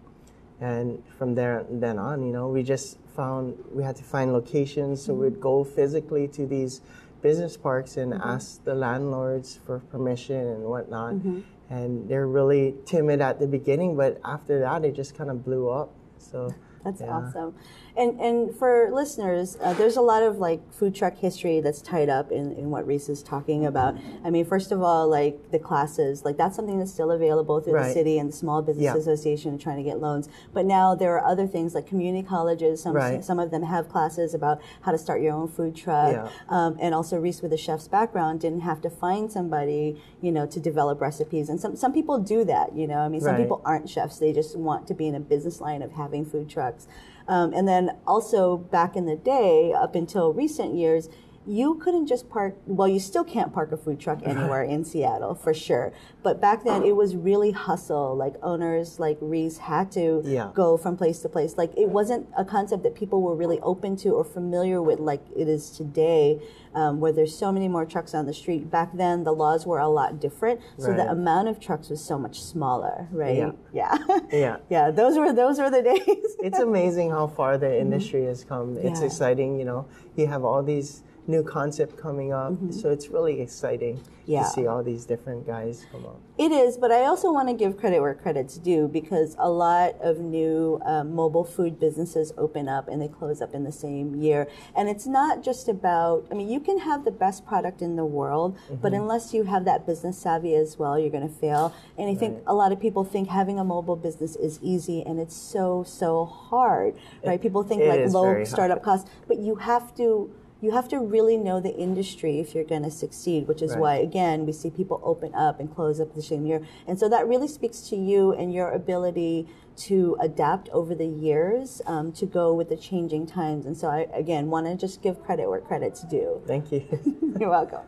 and 0.61 1.03
from 1.19 1.35
there 1.35 1.67
then 1.69 1.99
on, 1.99 2.25
you 2.25 2.33
know, 2.33 2.49
we 2.49 2.63
just 2.63 2.99
found 3.15 3.57
we 3.73 3.83
had 3.83 3.97
to 3.97 4.05
find 4.05 4.33
locations. 4.33 5.03
So 5.03 5.13
we'd 5.15 5.41
go 5.41 5.65
physically 5.65 6.29
to 6.29 6.47
these 6.47 6.81
business 7.23 7.57
parks 7.57 7.97
and 7.97 8.13
mm-hmm. 8.13 8.29
ask 8.29 8.63
the 8.65 8.75
landlords 8.75 9.61
for 9.67 9.81
permission 9.81 10.37
and 10.37 10.63
whatnot. 10.65 11.15
Mm-hmm. 11.15 11.41
And 11.69 12.09
they're 12.09 12.29
really 12.29 12.75
timid 12.85 13.21
at 13.21 13.41
the 13.41 13.47
beginning, 13.47 13.97
but 13.97 14.21
after 14.25 14.61
that, 14.61 14.85
it 14.85 14.95
just 14.95 15.17
kind 15.17 15.31
of 15.31 15.45
blew 15.45 15.69
up. 15.69 15.93
So 16.19 16.55
That's 16.85 17.01
Yeah. 17.01 17.17
awesome. 17.17 17.55
And 17.97 18.21
and 18.21 18.55
for 18.55 18.91
listeners, 18.93 19.57
uh, 19.63 19.73
there's 19.73 19.97
a 19.97 20.03
lot 20.03 20.23
of 20.23 20.39
like 20.39 20.61
food 20.73 20.95
truck 20.95 21.17
history 21.17 21.61
that's 21.61 21.81
tied 21.81 22.11
up 22.11 22.31
in, 22.31 22.53
in 22.53 22.71
what 22.71 22.87
Reese 22.87 23.09
is 23.09 23.23
talking 23.23 23.65
about. 23.65 23.97
I 24.23 24.29
mean, 24.31 24.45
first 24.45 24.71
of 24.71 24.83
all, 24.83 25.09
like 25.09 25.51
the 25.51 25.59
classes, 25.59 26.23
like 26.25 26.37
that's 26.37 26.55
something 26.57 26.79
that's 26.79 26.93
still 26.93 27.11
available 27.11 27.61
through 27.61 27.73
the 27.75 27.93
city 27.93 28.19
and 28.19 28.29
the 28.29 28.37
Small 28.37 28.61
Business 28.61 28.85
Yeah. 28.85 28.97
Association 28.97 29.57
trying 29.59 29.79
to 29.79 29.83
get 29.83 29.99
loans. 30.01 30.29
But 30.53 30.67
now 30.67 30.95
there 30.95 31.15
are 31.19 31.25
other 31.25 31.47
things 31.47 31.75
like 31.75 31.87
community 31.87 32.27
colleges. 32.27 32.83
Some 32.83 32.95
Right. 32.95 33.25
some 33.25 33.39
of 33.39 33.51
them 33.51 33.63
have 33.63 33.89
classes 33.89 34.35
about 34.35 34.61
how 34.83 34.93
to 34.93 34.99
start 34.99 35.23
your 35.23 35.33
own 35.33 35.49
food 35.49 35.75
truck. 35.75 36.13
Yeah. 36.13 36.29
Um, 36.51 36.77
and 36.81 36.95
also 36.95 37.19
Reese 37.19 37.41
with 37.41 37.53
a 37.55 37.57
chef's 37.57 37.89
background 37.89 38.41
didn't 38.41 38.61
have 38.61 38.83
to 38.83 38.91
find 38.91 39.33
somebody, 39.33 40.01
you 40.21 40.33
know, 40.33 40.45
to 40.47 40.61
develop 40.61 41.01
recipes. 41.01 41.49
And 41.49 41.59
some 41.59 41.75
some 41.77 41.93
people 41.95 42.19
do 42.19 42.45
that, 42.45 42.77
you 42.77 42.87
know. 42.87 42.99
I 42.99 43.09
mean, 43.09 43.21
some 43.23 43.33
Right. 43.33 43.43
people 43.43 43.63
aren't 43.65 43.89
chefs; 43.89 44.19
they 44.19 44.33
just 44.35 44.55
want 44.57 44.87
to 44.89 44.95
be 44.95 45.07
in 45.07 45.15
a 45.15 45.21
business 45.21 45.63
line 45.63 45.81
of 45.81 45.93
having 45.93 46.25
food 46.27 46.49
trucks. 46.51 46.87
Um, 47.29 47.53
and 47.53 47.67
then 47.67 47.97
also 48.07 48.57
back 48.57 48.97
in 48.97 49.07
the 49.07 49.17
day, 49.17 49.73
up 49.73 49.95
until 49.95 50.33
recent 50.33 50.75
years, 50.75 51.09
you 51.49 51.77
couldn't 51.77 52.07
just 52.09 52.29
park. 52.29 52.57
Well, 52.67 52.89
you 52.89 52.99
still 52.99 53.23
can't 53.23 53.53
park 53.53 53.71
a 53.71 53.77
food 53.77 54.01
truck 54.01 54.21
anywhere 54.25 54.65
in 54.65 54.85
Seattle 54.85 55.35
for 55.37 55.55
sure. 55.55 55.93
But 56.25 56.41
back 56.41 56.65
then, 56.65 56.83
it 56.83 56.97
was 56.97 57.15
really 57.15 57.53
hustle. 57.53 58.17
Like 58.17 58.35
owners 58.43 58.99
like 58.99 59.17
Reese 59.21 59.59
had 59.59 59.93
to 59.93 60.23
Yeah. 60.25 60.51
go 60.55 60.77
from 60.77 60.97
place 60.97 61.21
to 61.21 61.29
place. 61.29 61.57
Like 61.57 61.73
it 61.77 61.89
wasn't 61.89 62.27
a 62.37 62.45
concept 62.45 62.83
that 62.83 62.97
people 62.97 63.23
were 63.23 63.37
really 63.37 63.61
open 63.61 63.95
to 63.99 64.11
or 64.11 64.25
familiar 64.25 64.83
with, 64.83 64.99
like 64.99 65.23
it 65.37 65.47
is 65.49 65.71
today, 65.71 66.41
um, 66.77 67.01
where 67.01 67.11
there's 67.13 67.35
so 67.37 67.51
many 67.51 67.67
more 67.69 67.85
trucks 67.85 68.15
on 68.15 68.27
the 68.27 68.35
street. 68.35 68.71
Back 68.71 68.91
then, 68.97 69.25
the 69.25 69.33
laws 69.33 69.67
were 69.67 69.79
a 69.81 69.89
lot 69.89 70.21
different, 70.21 70.61
so 70.79 70.93
the 70.93 71.09
amount 71.11 71.49
of 71.49 71.59
trucks 71.59 71.89
was 71.89 72.05
so 72.05 72.19
much 72.19 72.41
smaller, 72.43 73.09
right? 73.11 73.37
Yeah. 73.37 73.53
Yeah. 73.73 73.97
yeah. 74.33 74.57
Yeah, 74.71 74.91
those 74.91 75.17
were 75.19 75.33
those 75.33 75.59
were 75.59 75.71
the 75.71 75.83
days. 75.83 76.37
it's 76.47 76.59
amazing 76.59 77.11
how 77.11 77.27
far 77.27 77.57
the 77.59 77.73
industry 77.85 78.25
has 78.27 78.45
come. 78.45 78.77
It's 78.77 78.87
Mm-hmm. 78.87 79.01
Yeah. 79.01 79.07
exciting, 79.07 79.59
you 79.59 79.65
know. 79.65 79.89
You 80.17 80.27
have 80.29 80.45
all 80.45 80.63
these 80.63 81.03
new 81.29 81.43
concept 81.43 81.97
coming 81.97 82.33
up, 82.33 82.55
so 82.71 82.91
it's 82.91 83.09
really 83.09 83.41
exciting 83.41 83.97
Mm-hmm. 84.27 84.33
Yeah. 84.33 84.43
to 84.43 84.49
see 84.51 84.67
all 84.67 84.83
these 84.83 85.05
different 85.07 85.47
guys 85.47 85.87
come 85.93 86.05
up. 86.05 86.19
It 86.37 86.51
is, 86.51 86.77
but 86.77 86.91
I 86.91 87.05
also 87.05 87.31
want 87.33 87.47
to 87.49 87.55
give 87.55 87.77
credit 87.77 88.01
where 88.01 88.13
credit's 88.13 88.59
due 88.59 88.89
because 88.89 89.37
a 89.39 89.49
lot 89.49 89.95
of 90.01 90.19
new 90.19 90.81
um, 90.85 91.15
mobile 91.15 91.45
food 91.45 91.79
businesses 91.79 92.33
open 92.37 92.69
up 92.69 92.89
and 92.89 93.01
they 93.01 93.07
close 93.07 93.41
up 93.41 93.55
in 93.55 93.63
the 93.63 93.71
same 93.71 94.17
year. 94.17 94.49
And 94.75 94.89
it's 94.89 95.07
not 95.07 95.45
just 95.45 95.69
about, 95.69 96.27
I 96.33 96.35
mean, 96.35 96.49
you 96.49 96.59
can 96.59 96.81
have 96.81 97.05
the 97.05 97.13
best 97.13 97.47
product 97.47 97.83
in 97.83 97.95
the 97.95 98.05
world, 98.05 98.59
but 98.69 98.91
Mm-hmm. 98.91 99.03
unless 99.03 99.33
you 99.33 99.45
have 99.45 99.65
that 99.65 99.87
business 99.87 100.19
savvy 100.19 100.57
as 100.57 100.77
well, 100.77 100.99
you're 100.99 101.11
going 101.19 101.29
to 101.29 101.33
fail. 101.33 101.73
And 101.97 102.11
I 102.11 102.17
think 102.17 102.43
a 102.49 102.55
lot 102.55 102.73
of 102.73 102.81
people 102.81 103.05
think 103.05 103.29
having 103.29 103.61
a 103.61 103.65
mobile 103.65 103.95
business 103.95 104.35
is 104.35 104.59
easy 104.61 105.05
and 105.07 105.21
it's 105.21 105.37
so, 105.37 105.85
so 105.87 106.25
hard, 106.25 106.97
right? 107.25 107.41
People 107.41 107.63
think 107.63 107.85
like 107.85 108.13
low 108.13 108.43
startup 108.43 108.83
costs, 108.83 109.09
but 109.29 109.39
you 109.39 109.55
have 109.55 109.95
to 109.99 110.33
you 110.61 110.71
have 110.71 110.89
to 110.89 110.99
really 110.99 111.37
know 111.37 111.61
the 111.61 111.75
industry 111.77 112.39
if 112.41 112.55
you're 112.55 112.65
going 112.65 112.83
to 112.83 112.91
succeed, 112.91 113.47
which 113.47 113.61
is 113.63 113.73
Right. 113.73 113.81
why, 113.81 113.95
again, 113.97 114.47
we 114.47 114.53
see 114.53 114.71
people 114.71 115.01
open 115.05 115.35
up 115.35 115.61
and 115.61 115.75
close 115.75 116.01
up 116.01 116.15
the 116.15 116.23
same 116.23 116.47
year. 116.47 116.63
And 116.87 116.99
so 116.99 117.09
that 117.09 117.29
really 117.29 117.49
speaks 117.49 117.81
to 117.91 117.97
you 117.97 118.33
and 118.33 118.53
your 118.53 118.71
ability 118.71 119.47
to 119.77 120.17
adapt 120.21 120.69
over 120.71 120.95
the 120.95 121.07
years 121.07 121.83
um, 121.87 122.13
to 122.13 122.27
go 122.27 122.55
with 122.55 122.69
the 122.69 122.77
changing 122.77 123.27
times. 123.27 123.67
And 123.67 123.77
so 123.77 123.89
I, 123.89 124.07
again, 124.15 124.49
want 124.49 124.67
to 124.67 124.77
just 124.77 125.03
give 125.03 125.23
credit 125.23 125.49
where 125.49 125.61
credit's 125.61 126.03
due. 126.03 126.43
Thank 126.47 126.73
you. 126.73 126.85
You're 127.39 127.51
welcome. 127.51 127.83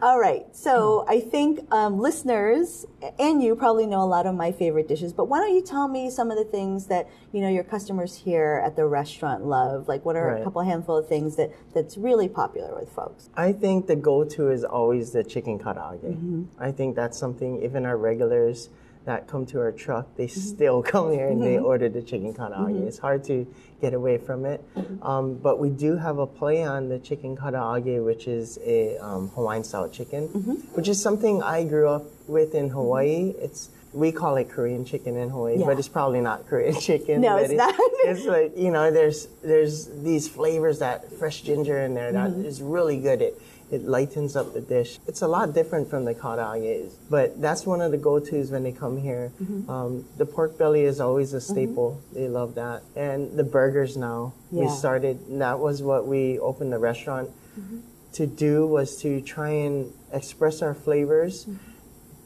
All 0.00 0.18
right. 0.18 0.46
So 0.52 1.04
I 1.08 1.20
think 1.20 1.60
um, 1.72 1.98
listeners 1.98 2.86
and 3.18 3.42
you 3.42 3.56
probably 3.56 3.86
know 3.86 4.02
a 4.02 4.06
lot 4.06 4.26
of 4.26 4.34
my 4.34 4.52
favorite 4.52 4.88
dishes, 4.88 5.12
but 5.12 5.26
why 5.26 5.38
don't 5.38 5.54
you 5.54 5.62
tell 5.62 5.88
me 5.88 6.10
some 6.10 6.30
of 6.30 6.38
the 6.38 6.44
things 6.44 6.86
that 6.86 7.08
you 7.32 7.40
know 7.40 7.48
your 7.48 7.64
customers 7.64 8.14
here 8.16 8.62
at 8.64 8.76
the 8.76 8.86
restaurant 8.86 9.44
love? 9.44 9.88
Like, 9.88 10.04
what 10.04 10.16
are 10.16 10.36
a 10.36 10.44
couple 10.44 10.62
handful 10.62 10.96
of 10.96 11.08
things 11.08 11.36
that 11.36 11.50
that's 11.72 11.96
really 11.96 12.28
popular 12.28 12.74
with 12.78 12.90
folks? 12.90 13.30
I 13.34 13.52
think 13.52 13.86
the 13.86 13.96
go-to 13.96 14.50
is 14.50 14.64
always 14.64 15.12
the 15.12 15.24
chicken 15.24 15.58
karaage. 15.58 16.04
Mm-hmm. 16.04 16.44
I 16.58 16.70
think 16.72 16.96
that's 16.96 17.18
something 17.18 17.62
even 17.62 17.86
our 17.86 17.96
regulars 17.96 18.68
that 19.04 19.28
come 19.28 19.44
to 19.46 19.60
our 19.60 19.72
truck, 19.72 20.06
they 20.16 20.26
Mm-hmm. 20.26 20.40
still 20.40 20.82
come 20.94 21.12
here 21.12 21.28
and 21.28 21.42
they 21.42 21.58
order 21.58 21.88
the 21.88 22.02
chicken 22.02 22.32
karaage. 22.34 22.86
It's 22.86 22.98
hard 22.98 23.24
to 23.24 23.46
get 23.80 23.92
away 23.94 24.16
from 24.18 24.46
it. 24.46 24.62
Mm-hmm. 24.76 25.02
Um, 25.02 25.34
but 25.34 25.58
we 25.58 25.68
do 25.70 25.96
have 25.96 26.18
a 26.18 26.26
play 26.26 26.62
on 26.64 26.88
the 26.88 26.98
chicken 26.98 27.36
karaage, 27.36 28.02
which 28.04 28.26
is 28.26 28.58
a 28.64 28.96
um, 28.98 29.28
Hawaiian 29.30 29.64
style 29.64 29.88
chicken, 29.88 30.28
Mm-hmm. 30.28 30.52
which 30.76 30.88
is 30.88 31.00
something 31.00 31.42
I 31.42 31.64
grew 31.64 31.88
up 31.88 32.04
with 32.28 32.54
in 32.54 32.70
Hawaii. 32.70 33.34
It's 33.38 33.70
we 33.92 34.10
call 34.10 34.34
it 34.36 34.48
Korean 34.50 34.84
chicken 34.84 35.16
in 35.16 35.28
Hawaii, 35.30 35.58
Yeah. 35.60 35.66
but 35.66 35.78
it's 35.78 35.86
probably 35.86 36.20
not 36.20 36.48
Korean 36.48 36.74
chicken. 36.88 37.20
No, 37.20 37.36
but 37.36 37.44
it's 37.44 37.54
not. 37.54 37.74
it's 37.78 38.24
like 38.24 38.56
you 38.56 38.70
know, 38.72 38.90
there's 38.90 39.26
there's 39.44 39.86
these 40.02 40.26
flavors 40.28 40.80
that 40.80 41.12
fresh 41.12 41.42
ginger 41.42 41.78
in 41.80 41.94
there 41.94 42.10
that 42.12 42.30
is 42.32 42.58
Mm-hmm. 42.58 42.70
really 42.72 42.98
good. 42.98 43.22
It 43.22 43.40
it 43.74 43.82
lightens 43.84 44.36
up 44.36 44.54
the 44.54 44.60
dish. 44.60 44.98
It's 45.08 45.22
a 45.22 45.28
lot 45.28 45.52
different 45.54 45.90
from 45.90 46.04
the 46.04 46.14
karaage, 46.14 46.92
but 47.10 47.40
that's 47.40 47.66
one 47.66 47.80
of 47.80 47.90
the 47.90 47.98
go-tos 47.98 48.50
when 48.50 48.62
they 48.62 48.72
come 48.72 48.96
here. 48.96 49.32
Mm-hmm. 49.42 49.68
Um, 49.70 50.04
the 50.16 50.26
pork 50.26 50.56
belly 50.56 50.82
is 50.84 51.00
always 51.00 51.32
a 51.34 51.40
staple. 51.40 52.00
They 52.12 52.28
love 52.28 52.54
that, 52.54 52.82
and 52.94 53.36
the 53.36 53.44
burgers 53.44 53.96
now. 53.96 54.32
We 54.50 54.66
Yeah. 54.66 54.70
started. 54.82 55.18
That 55.40 55.58
was 55.58 55.82
what 55.82 56.06
we 56.06 56.38
opened 56.38 56.72
the 56.72 56.78
restaurant 56.78 57.30
Mm-hmm. 57.58 57.78
to 58.14 58.26
do 58.26 58.66
was 58.66 58.96
to 59.02 59.20
try 59.20 59.50
and 59.50 59.92
express 60.12 60.60
our 60.62 60.74
flavors 60.74 61.46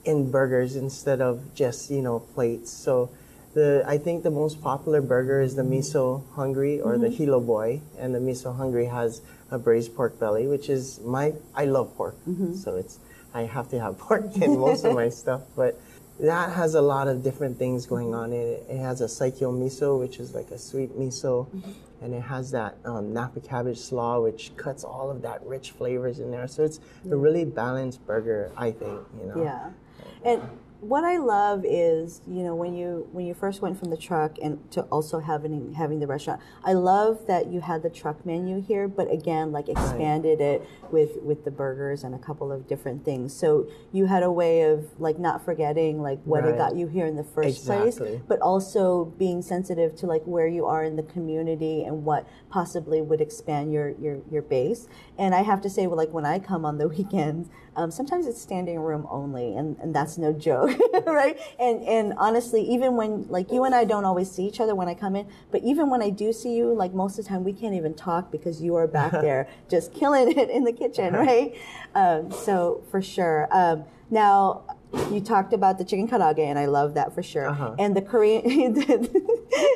in 0.05 0.31
burgers 0.31 0.75
instead 0.75 1.21
of 1.21 1.55
just 1.55 1.91
you 1.91 2.01
know 2.03 2.21
plates. 2.35 2.71
So 2.73 3.11
the 3.55 3.85
I 3.87 3.99
think 3.99 4.23
the 4.23 4.31
most 4.31 4.63
popular 4.63 5.01
burger 5.01 5.41
is 5.41 5.57
the 5.57 5.63
miso 5.63 6.23
hungry 6.35 6.81
or 6.81 6.99
the 6.99 7.09
mm-hmm. 7.09 7.17
hilo 7.17 7.41
boy, 7.41 7.81
and 7.99 8.15
the 8.15 8.19
miso 8.19 8.57
hungry 8.57 8.87
has 8.87 9.23
a 9.51 9.59
braised 9.59 9.95
pork 9.95 10.19
belly, 10.19 10.47
which 10.47 10.69
is 10.69 11.01
my 11.01 11.35
I 11.55 11.65
love 11.65 11.95
pork, 11.97 12.17
mm-hmm. 12.29 12.55
so 12.55 12.77
it's 12.77 12.99
I 13.35 13.43
have 13.43 13.69
to 13.71 13.81
have 13.81 13.99
pork 14.07 14.37
in 14.37 14.59
most 14.59 14.85
of 14.85 14.95
my 14.95 15.09
stuff, 15.23 15.43
but. 15.57 15.81
That 16.21 16.51
has 16.55 16.75
a 16.75 16.81
lot 16.83 17.07
of 17.07 17.23
different 17.23 17.61
things 17.61 17.87
going 17.87 18.13
on 18.13 18.33
in 18.33 18.41
it. 18.41 18.67
It 18.69 18.79
has 18.79 19.01
a 19.03 19.05
saikyo 19.05 19.57
miso, 19.57 20.01
which 20.01 20.19
is 20.19 20.35
like 20.35 20.51
a 20.51 20.59
sweet 20.59 20.91
miso, 20.99 21.47
mm-hmm. 21.47 21.71
and 22.03 22.13
it 22.13 22.23
has 22.23 22.51
that 22.51 22.77
um, 22.85 23.13
napa 23.13 23.39
cabbage 23.39 23.79
slaw, 23.79 24.21
which 24.21 24.51
cuts 24.57 24.83
all 24.83 25.13
of 25.13 25.23
that 25.23 25.41
rich 25.47 25.71
flavors 25.71 26.19
in 26.19 26.33
there. 26.33 26.49
So 26.49 26.65
it's 26.65 26.81
a 27.09 27.15
really 27.17 27.45
balanced 27.45 28.05
burger, 28.05 28.51
I 28.57 28.73
think. 28.73 28.99
You 29.21 29.27
know. 29.29 29.45
Yeah. 29.45 29.71
And 30.25 30.43
what 30.81 31.03
I 31.03 31.17
love 31.17 31.65
is, 31.65 32.21
you 32.29 32.45
know, 32.45 32.55
when 32.55 32.75
you 32.75 33.09
when 33.11 33.27
you 33.27 33.35
first 33.35 33.61
went 33.61 33.79
from 33.79 33.91
the 33.91 33.97
truck 33.97 34.37
and 34.41 34.71
to 34.71 34.83
also 34.83 35.19
having 35.19 35.75
having 35.75 35.99
the 35.99 36.07
restaurant, 36.07 36.41
I 36.65 36.75
love 36.75 37.27
that 37.27 37.49
you 37.49 37.61
had 37.61 37.83
the 37.83 37.91
truck 37.91 38.25
menu 38.25 38.61
here, 38.63 38.87
but 38.87 39.11
again, 39.13 39.51
like 39.51 39.69
expanded 39.69 40.41
it 40.41 40.63
with 40.93 41.17
with 41.23 41.45
the 41.45 41.51
burgers 41.51 42.05
and 42.05 42.15
a 42.15 42.19
couple 42.19 42.53
of 42.53 42.69
different 42.69 43.05
things. 43.05 43.35
So 43.35 43.69
you 43.93 44.07
had 44.07 44.23
a 44.23 44.31
way 44.31 44.63
of 44.63 45.01
like 45.01 45.19
not 45.19 45.45
forgetting 45.45 46.01
like 46.01 46.21
what 46.25 46.45
it 46.45 46.57
got 46.57 46.77
you 46.77 46.87
here 46.87 47.07
in 47.07 47.17
the 47.17 47.25
first 47.25 47.67
place, 47.67 47.99
but 48.29 48.39
also 48.41 49.07
being 49.19 49.43
sensitive 49.43 49.97
to 49.97 50.07
like 50.07 50.23
where 50.25 50.47
you 50.47 50.65
are 50.67 50.85
in 50.85 50.95
the 50.95 51.03
community 51.03 51.83
and 51.83 52.05
what 52.05 52.27
possibly 52.51 53.01
would 53.01 53.21
expand 53.21 53.73
your 53.73 53.91
your 54.01 54.21
your 54.31 54.43
base. 54.43 54.89
And 55.19 55.35
I 55.35 55.43
have 55.43 55.61
to 55.63 55.71
say, 55.71 55.87
well, 55.87 55.97
like 55.97 56.13
when 56.13 56.25
I 56.25 56.39
come 56.39 56.65
on 56.65 56.79
the 56.79 56.89
weekends, 56.99 57.49
um, 57.77 57.91
sometimes 57.91 58.27
it's 58.27 58.41
standing 58.41 58.79
room 58.81 59.07
only, 59.11 59.57
and, 59.57 59.77
and 59.79 59.95
that's 59.95 60.19
no 60.19 60.33
joke, 60.33 60.71
right? 61.07 61.39
And 61.59 61.83
and 61.85 62.15
honestly, 62.17 62.63
even 62.63 62.97
when 62.97 63.27
like 63.29 63.53
you 63.53 63.65
and 63.65 63.75
I 63.75 63.85
don't 63.85 64.05
always 64.05 64.31
see 64.31 64.45
each 64.45 64.61
other 64.61 64.75
when 64.75 64.89
I 64.89 64.95
come 64.95 65.17
in, 65.17 65.29
but 65.51 65.63
even 65.63 65.91
when 65.91 66.03
I 66.03 66.11
do 66.11 66.33
see 66.33 66.55
you, 66.55 66.73
like 66.75 66.93
most 66.93 67.19
of 67.19 67.25
the 67.25 67.29
time 67.29 67.45
we 67.45 67.53
can't 67.53 67.75
even 67.75 67.95
talk 67.95 68.31
because 68.31 68.63
you 68.63 68.75
are 68.77 68.87
back 68.87 69.13
there 69.21 69.49
just 69.69 69.93
killing 69.95 70.37
it 70.37 70.51
in 70.51 70.65
the 70.65 70.73
kitchen, 70.73 71.15
right? 71.15 71.55
Um, 71.95 72.31
so 72.31 72.83
for 72.91 73.03
sure. 73.03 73.49
Um, 73.51 73.85
now 74.11 74.78
you 75.11 75.21
talked 75.21 75.53
about 75.53 75.79
the 75.79 75.85
chicken 75.85 76.09
karaage, 76.09 76.39
and 76.39 76.59
I 76.59 76.67
love 76.67 76.95
that 76.95 77.15
for 77.15 77.23
sure. 77.23 77.49
Uh-huh. 77.49 77.75
And 77.79 77.97
the 77.97 78.03
Korean, 78.03 78.43
the, 78.75 78.81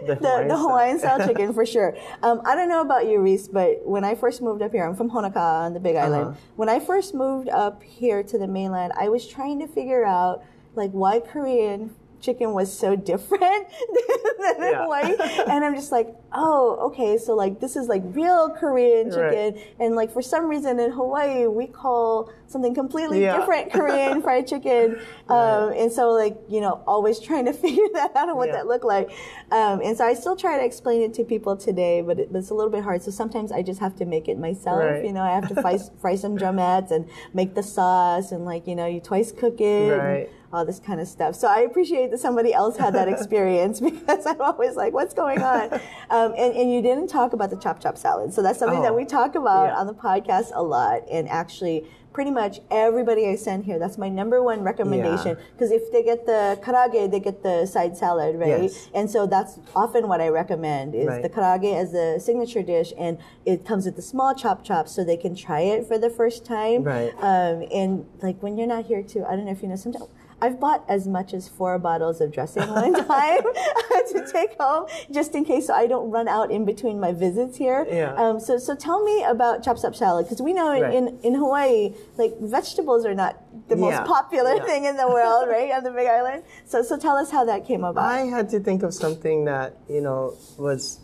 the, 0.06 0.14
Hawaiian 0.16 0.48
the 0.48 0.54
style. 0.54 0.68
Hawaiian 0.68 0.98
style 0.98 1.26
chicken 1.26 1.52
for 1.52 1.66
sure. 1.66 1.96
Um, 2.22 2.42
I 2.44 2.54
don't 2.54 2.68
know 2.68 2.80
about 2.80 3.06
you, 3.06 3.20
Reese, 3.20 3.48
but 3.48 3.86
when 3.86 4.04
I 4.04 4.14
first 4.14 4.42
moved 4.42 4.62
up 4.62 4.72
here, 4.72 4.86
I'm 4.86 4.96
from 4.96 5.10
Honoka 5.10 5.36
on 5.36 5.74
the 5.74 5.80
Big 5.80 5.96
Island. 5.96 6.28
Uh-huh. 6.28 6.36
When 6.56 6.68
I 6.68 6.80
first 6.80 7.14
moved 7.14 7.48
up 7.48 7.82
here 7.82 8.22
to 8.22 8.38
the 8.38 8.46
mainland, 8.46 8.92
I 8.96 9.08
was 9.08 9.26
trying 9.26 9.60
to 9.60 9.66
figure 9.66 10.04
out 10.04 10.44
like 10.74 10.90
why 10.92 11.20
Korean 11.20 11.94
chicken 12.22 12.52
was 12.54 12.72
so 12.72 12.96
different 12.96 13.42
than 14.38 14.54
Yeah. 14.72 14.82
Hawaii. 14.84 15.14
And 15.48 15.64
I'm 15.64 15.74
just 15.74 15.92
like, 15.92 16.08
oh, 16.32 16.78
okay, 16.90 17.18
so 17.18 17.34
like 17.34 17.60
this 17.60 17.76
is 17.76 17.88
like 17.88 18.02
real 18.06 18.48
Korean 18.50 19.10
chicken. 19.10 19.54
Right. 19.54 19.74
And 19.80 19.94
like 19.94 20.10
for 20.12 20.22
some 20.22 20.46
reason 20.48 20.78
in 20.80 20.92
Hawaii, 20.92 21.46
we 21.46 21.66
call 21.66 22.30
something 22.46 22.74
completely 22.74 23.22
Yeah. 23.22 23.36
different 23.38 23.72
Korean 23.72 24.22
fried 24.26 24.46
chicken. 24.46 24.98
Um, 25.28 25.72
and 25.72 25.90
so 25.92 26.10
like, 26.12 26.36
you 26.48 26.60
know, 26.60 26.82
always 26.86 27.18
trying 27.18 27.44
to 27.46 27.52
figure 27.64 27.84
that 27.94 28.14
out 28.16 28.28
and 28.28 28.36
what 28.38 28.48
Yeah. 28.48 28.54
that 28.56 28.66
looked 28.66 28.84
like. 28.84 29.10
Um, 29.50 29.80
and 29.82 29.96
so 29.96 30.04
I 30.06 30.14
still 30.14 30.36
try 30.36 30.58
to 30.58 30.64
explain 30.64 31.02
it 31.02 31.12
to 31.14 31.24
people 31.24 31.56
today, 31.56 32.00
but 32.02 32.18
it, 32.18 32.28
it's 32.32 32.50
a 32.50 32.54
little 32.54 32.70
bit 32.72 32.84
hard. 32.84 33.02
So 33.02 33.10
sometimes 33.10 33.52
I 33.52 33.62
just 33.62 33.80
have 33.80 33.96
to 33.96 34.04
make 34.04 34.28
it 34.28 34.38
myself. 34.38 34.78
Right. 34.78 35.04
You 35.04 35.12
know, 35.12 35.22
I 35.22 35.30
have 35.34 35.48
to 35.48 35.60
fry, 35.60 35.78
fry 36.00 36.14
some 36.14 36.38
drumettes 36.38 36.90
and 36.92 37.08
make 37.34 37.54
the 37.54 37.62
sauce 37.62 38.32
and 38.32 38.44
like, 38.44 38.66
you 38.66 38.76
know, 38.76 38.86
you 38.86 39.00
twice 39.00 39.32
cook 39.32 39.60
it. 39.60 39.92
and 39.92 40.02
Right. 40.02 40.30
All 40.52 40.66
this 40.66 40.78
kind 40.80 41.00
of 41.00 41.08
stuff. 41.08 41.34
So 41.34 41.48
I 41.48 41.60
appreciate 41.60 42.10
that 42.10 42.18
somebody 42.18 42.52
else 42.52 42.76
had 42.76 42.94
that 42.94 43.08
experience 43.14 43.80
because 43.88 44.26
I'm 44.26 44.40
always 44.40 44.76
like, 44.76 44.92
what's 44.92 45.14
going 45.14 45.40
on? 45.42 45.80
Um, 46.12 46.34
and, 46.36 46.54
and 46.54 46.70
you 46.70 46.82
didn't 46.82 47.06
talk 47.06 47.32
about 47.32 47.48
the 47.48 47.56
chop 47.56 47.80
chop 47.80 47.96
salad. 47.96 48.34
So 48.34 48.42
that's 48.42 48.58
something 48.58 48.82
that 48.82 48.92
Oh, 48.92 48.96
we 48.96 49.06
talk 49.06 49.34
about 49.34 49.68
yeah. 49.68 49.76
on 49.78 49.86
the 49.86 49.94
podcast 49.94 50.50
a 50.54 50.62
lot. 50.62 51.00
And 51.10 51.26
actually, 51.26 51.86
pretty 52.12 52.30
much 52.30 52.60
everybody 52.70 53.26
I 53.26 53.34
send 53.36 53.64
here, 53.64 53.78
that's 53.78 53.96
my 53.96 54.10
number 54.10 54.42
one 54.42 54.60
recommendation. 54.62 55.38
Yeah. 55.38 55.44
Because 55.54 55.70
if 55.70 55.90
they 55.90 56.02
get 56.02 56.26
the 56.26 56.60
karaage, 56.62 57.10
they 57.10 57.18
get 57.18 57.42
the 57.42 57.64
side 57.64 57.96
salad, 57.96 58.36
right? 58.38 58.64
Yes. 58.64 58.90
And 58.92 59.10
so 59.10 59.26
that's 59.26 59.58
often 59.74 60.06
what 60.06 60.20
I 60.20 60.28
recommend 60.28 60.94
is 60.94 61.06
Right. 61.06 61.22
the 61.22 61.30
karaage 61.30 61.74
as 61.74 61.92
the 61.92 62.20
signature 62.20 62.62
dish. 62.62 62.92
And 62.98 63.16
it 63.46 63.64
comes 63.64 63.86
with 63.86 63.96
the 63.96 64.02
small 64.02 64.34
chop 64.34 64.62
chop 64.62 64.86
so 64.86 65.02
they 65.02 65.16
can 65.16 65.34
try 65.34 65.60
it 65.62 65.86
for 65.88 65.96
the 65.96 66.10
first 66.10 66.44
time. 66.44 66.84
Right. 66.84 67.10
Um, 67.22 67.64
and 67.72 68.04
like 68.20 68.42
when 68.42 68.58
you're 68.58 68.66
not 68.68 68.84
here 68.84 69.02
too, 69.02 69.24
I 69.24 69.30
don't 69.34 69.46
know 69.46 69.52
if 69.52 69.62
you 69.62 69.68
know, 69.68 69.76
sometimes 69.76 70.10
I've 70.42 70.58
bought 70.58 70.84
as 70.88 71.06
much 71.06 71.32
as 71.32 71.48
four 71.48 71.78
bottles 71.78 72.20
of 72.20 72.32
dressing 72.32 72.68
one 72.82 72.92
time 72.94 73.42
to 74.12 74.28
take 74.30 74.52
home 74.60 74.86
just 75.12 75.34
in 75.36 75.44
case 75.44 75.68
so 75.68 75.74
I 75.74 75.86
don't 75.86 76.10
run 76.10 76.26
out 76.26 76.50
in 76.50 76.64
between 76.64 76.98
my 76.98 77.12
visits 77.12 77.56
here. 77.56 77.86
Yeah. 77.88 78.12
Um, 78.14 78.40
so, 78.40 78.58
so 78.58 78.74
tell 78.74 79.02
me 79.04 79.22
about 79.22 79.62
chop 79.64 79.78
up 79.84 79.94
salad 79.94 80.26
because 80.26 80.42
we 80.42 80.52
know 80.52 80.72
in, 80.72 80.82
Right. 80.82 80.94
in, 80.94 81.18
in 81.22 81.34
Hawaii, 81.34 81.94
like 82.16 82.32
vegetables 82.40 83.06
are 83.06 83.14
not 83.14 83.34
the 83.68 83.76
most 83.76 84.04
popular 84.04 84.56
Yeah. 84.56 84.64
thing 84.64 84.84
in 84.84 84.96
the 84.96 85.06
world, 85.06 85.48
right? 85.56 85.70
On 85.70 85.84
the 85.84 85.92
Big 85.92 86.08
Island. 86.08 86.42
So, 86.66 86.82
so 86.82 86.98
tell 86.98 87.16
us 87.16 87.30
how 87.30 87.44
that 87.44 87.64
came 87.64 87.84
about. 87.84 88.04
I 88.04 88.22
had 88.22 88.48
to 88.50 88.58
think 88.60 88.82
of 88.82 88.92
something 88.92 89.44
that 89.44 89.76
you 89.88 90.00
know 90.00 90.34
was 90.58 90.98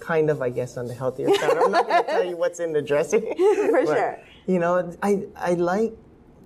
kind 0.00 0.28
of, 0.30 0.42
I 0.42 0.50
guess, 0.50 0.76
on 0.76 0.86
the 0.86 0.94
healthier 0.94 1.28
side. 1.34 1.56
I'm 1.56 1.70
not 1.72 1.86
going 1.88 2.04
to 2.04 2.10
tell 2.10 2.24
you 2.24 2.36
what's 2.36 2.60
in 2.60 2.72
the 2.72 2.82
dressing. 2.82 3.22
For 3.22 3.84
but, 3.86 3.86
sure. 3.86 4.18
You 4.46 4.58
know, 4.58 4.94
I 5.02 5.24
I 5.36 5.54
like 5.54 5.94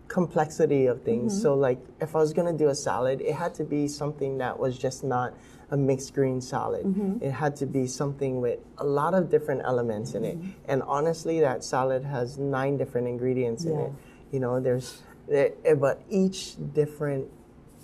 complexity 0.09 0.87
of 0.87 1.03
things. 1.03 1.33
Mm-hmm. 1.33 1.43
So 1.43 1.55
like, 1.55 1.79
if 2.01 2.15
I 2.15 2.19
was 2.19 2.33
going 2.33 2.51
to 2.51 2.57
do 2.65 2.69
a 2.71 2.75
salad, 2.75 3.21
it 3.21 3.35
had 3.35 3.55
to 3.57 3.65
be 3.65 3.89
something 3.89 4.39
that 4.39 4.59
was 4.59 4.79
just 4.79 5.05
not 5.05 5.35
a 5.71 5.77
mixed 5.77 6.15
green 6.15 6.41
salad. 6.41 6.85
Mm-hmm. 6.87 7.25
It 7.25 7.33
had 7.33 7.57
to 7.57 7.67
be 7.67 7.87
something 7.89 8.41
with 8.41 8.61
a 8.79 8.85
lot 8.85 9.15
of 9.15 9.31
different 9.31 9.63
elements 9.65 10.15
in 10.15 10.23
Mm-hmm. 10.23 10.49
it. 10.49 10.55
And 10.69 10.83
honestly, 10.85 11.41
that 11.41 11.65
salad 11.65 12.05
has 12.05 12.39
nine 12.39 12.77
different 12.77 13.09
ingredients 13.09 13.65
in 13.65 13.79
it. 13.79 13.93
You 14.33 14.41
know, 14.41 14.61
there's, 14.61 15.03
there, 15.29 15.51
but 15.77 16.03
each 16.09 16.55
different 16.73 17.27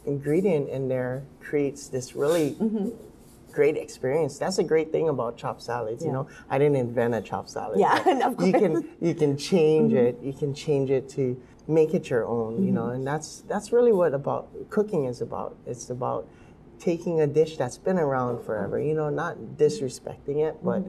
ingredient 0.06 0.68
in 0.68 0.88
there 0.88 1.24
creates 1.40 1.88
this 1.88 2.14
really 2.14 2.52
Mm-hmm. 2.52 2.90
great 3.52 3.76
experience. 3.76 4.38
That's 4.38 4.58
a 4.58 4.64
great 4.64 4.90
thing 4.92 5.08
about 5.08 5.36
chopped 5.36 5.62
salads. 5.62 6.04
You 6.04 6.12
know, 6.12 6.26
I 6.48 6.58
didn't 6.58 6.76
invent 6.76 7.14
a 7.14 7.20
chopped 7.20 7.50
salad. 7.50 7.78
Yeah, 7.80 7.98
of 8.26 8.40
you 8.46 8.52
can 8.52 8.88
you 9.00 9.14
can 9.14 9.36
change 9.36 9.92
it. 9.92 10.18
You 10.22 10.32
can 10.32 10.54
change 10.54 10.90
it 10.90 11.08
to 11.10 11.36
make 11.68 11.94
it 11.94 12.10
your 12.10 12.26
own. 12.26 12.64
You 12.64 12.72
know, 12.72 12.88
and 12.88 13.06
that's 13.06 13.42
that's 13.48 13.72
really 13.72 13.92
what 13.92 14.14
about 14.14 14.48
cooking 14.70 15.04
is 15.06 15.20
about. 15.20 15.56
It's 15.66 15.90
about 15.90 16.28
taking 16.78 17.20
a 17.20 17.26
dish 17.26 17.56
that's 17.56 17.78
been 17.78 17.98
around 17.98 18.44
forever. 18.44 18.80
You 18.80 18.94
know, 18.94 19.08
not 19.10 19.36
disrespecting 19.56 20.38
it, 20.48 20.56
but 20.64 20.82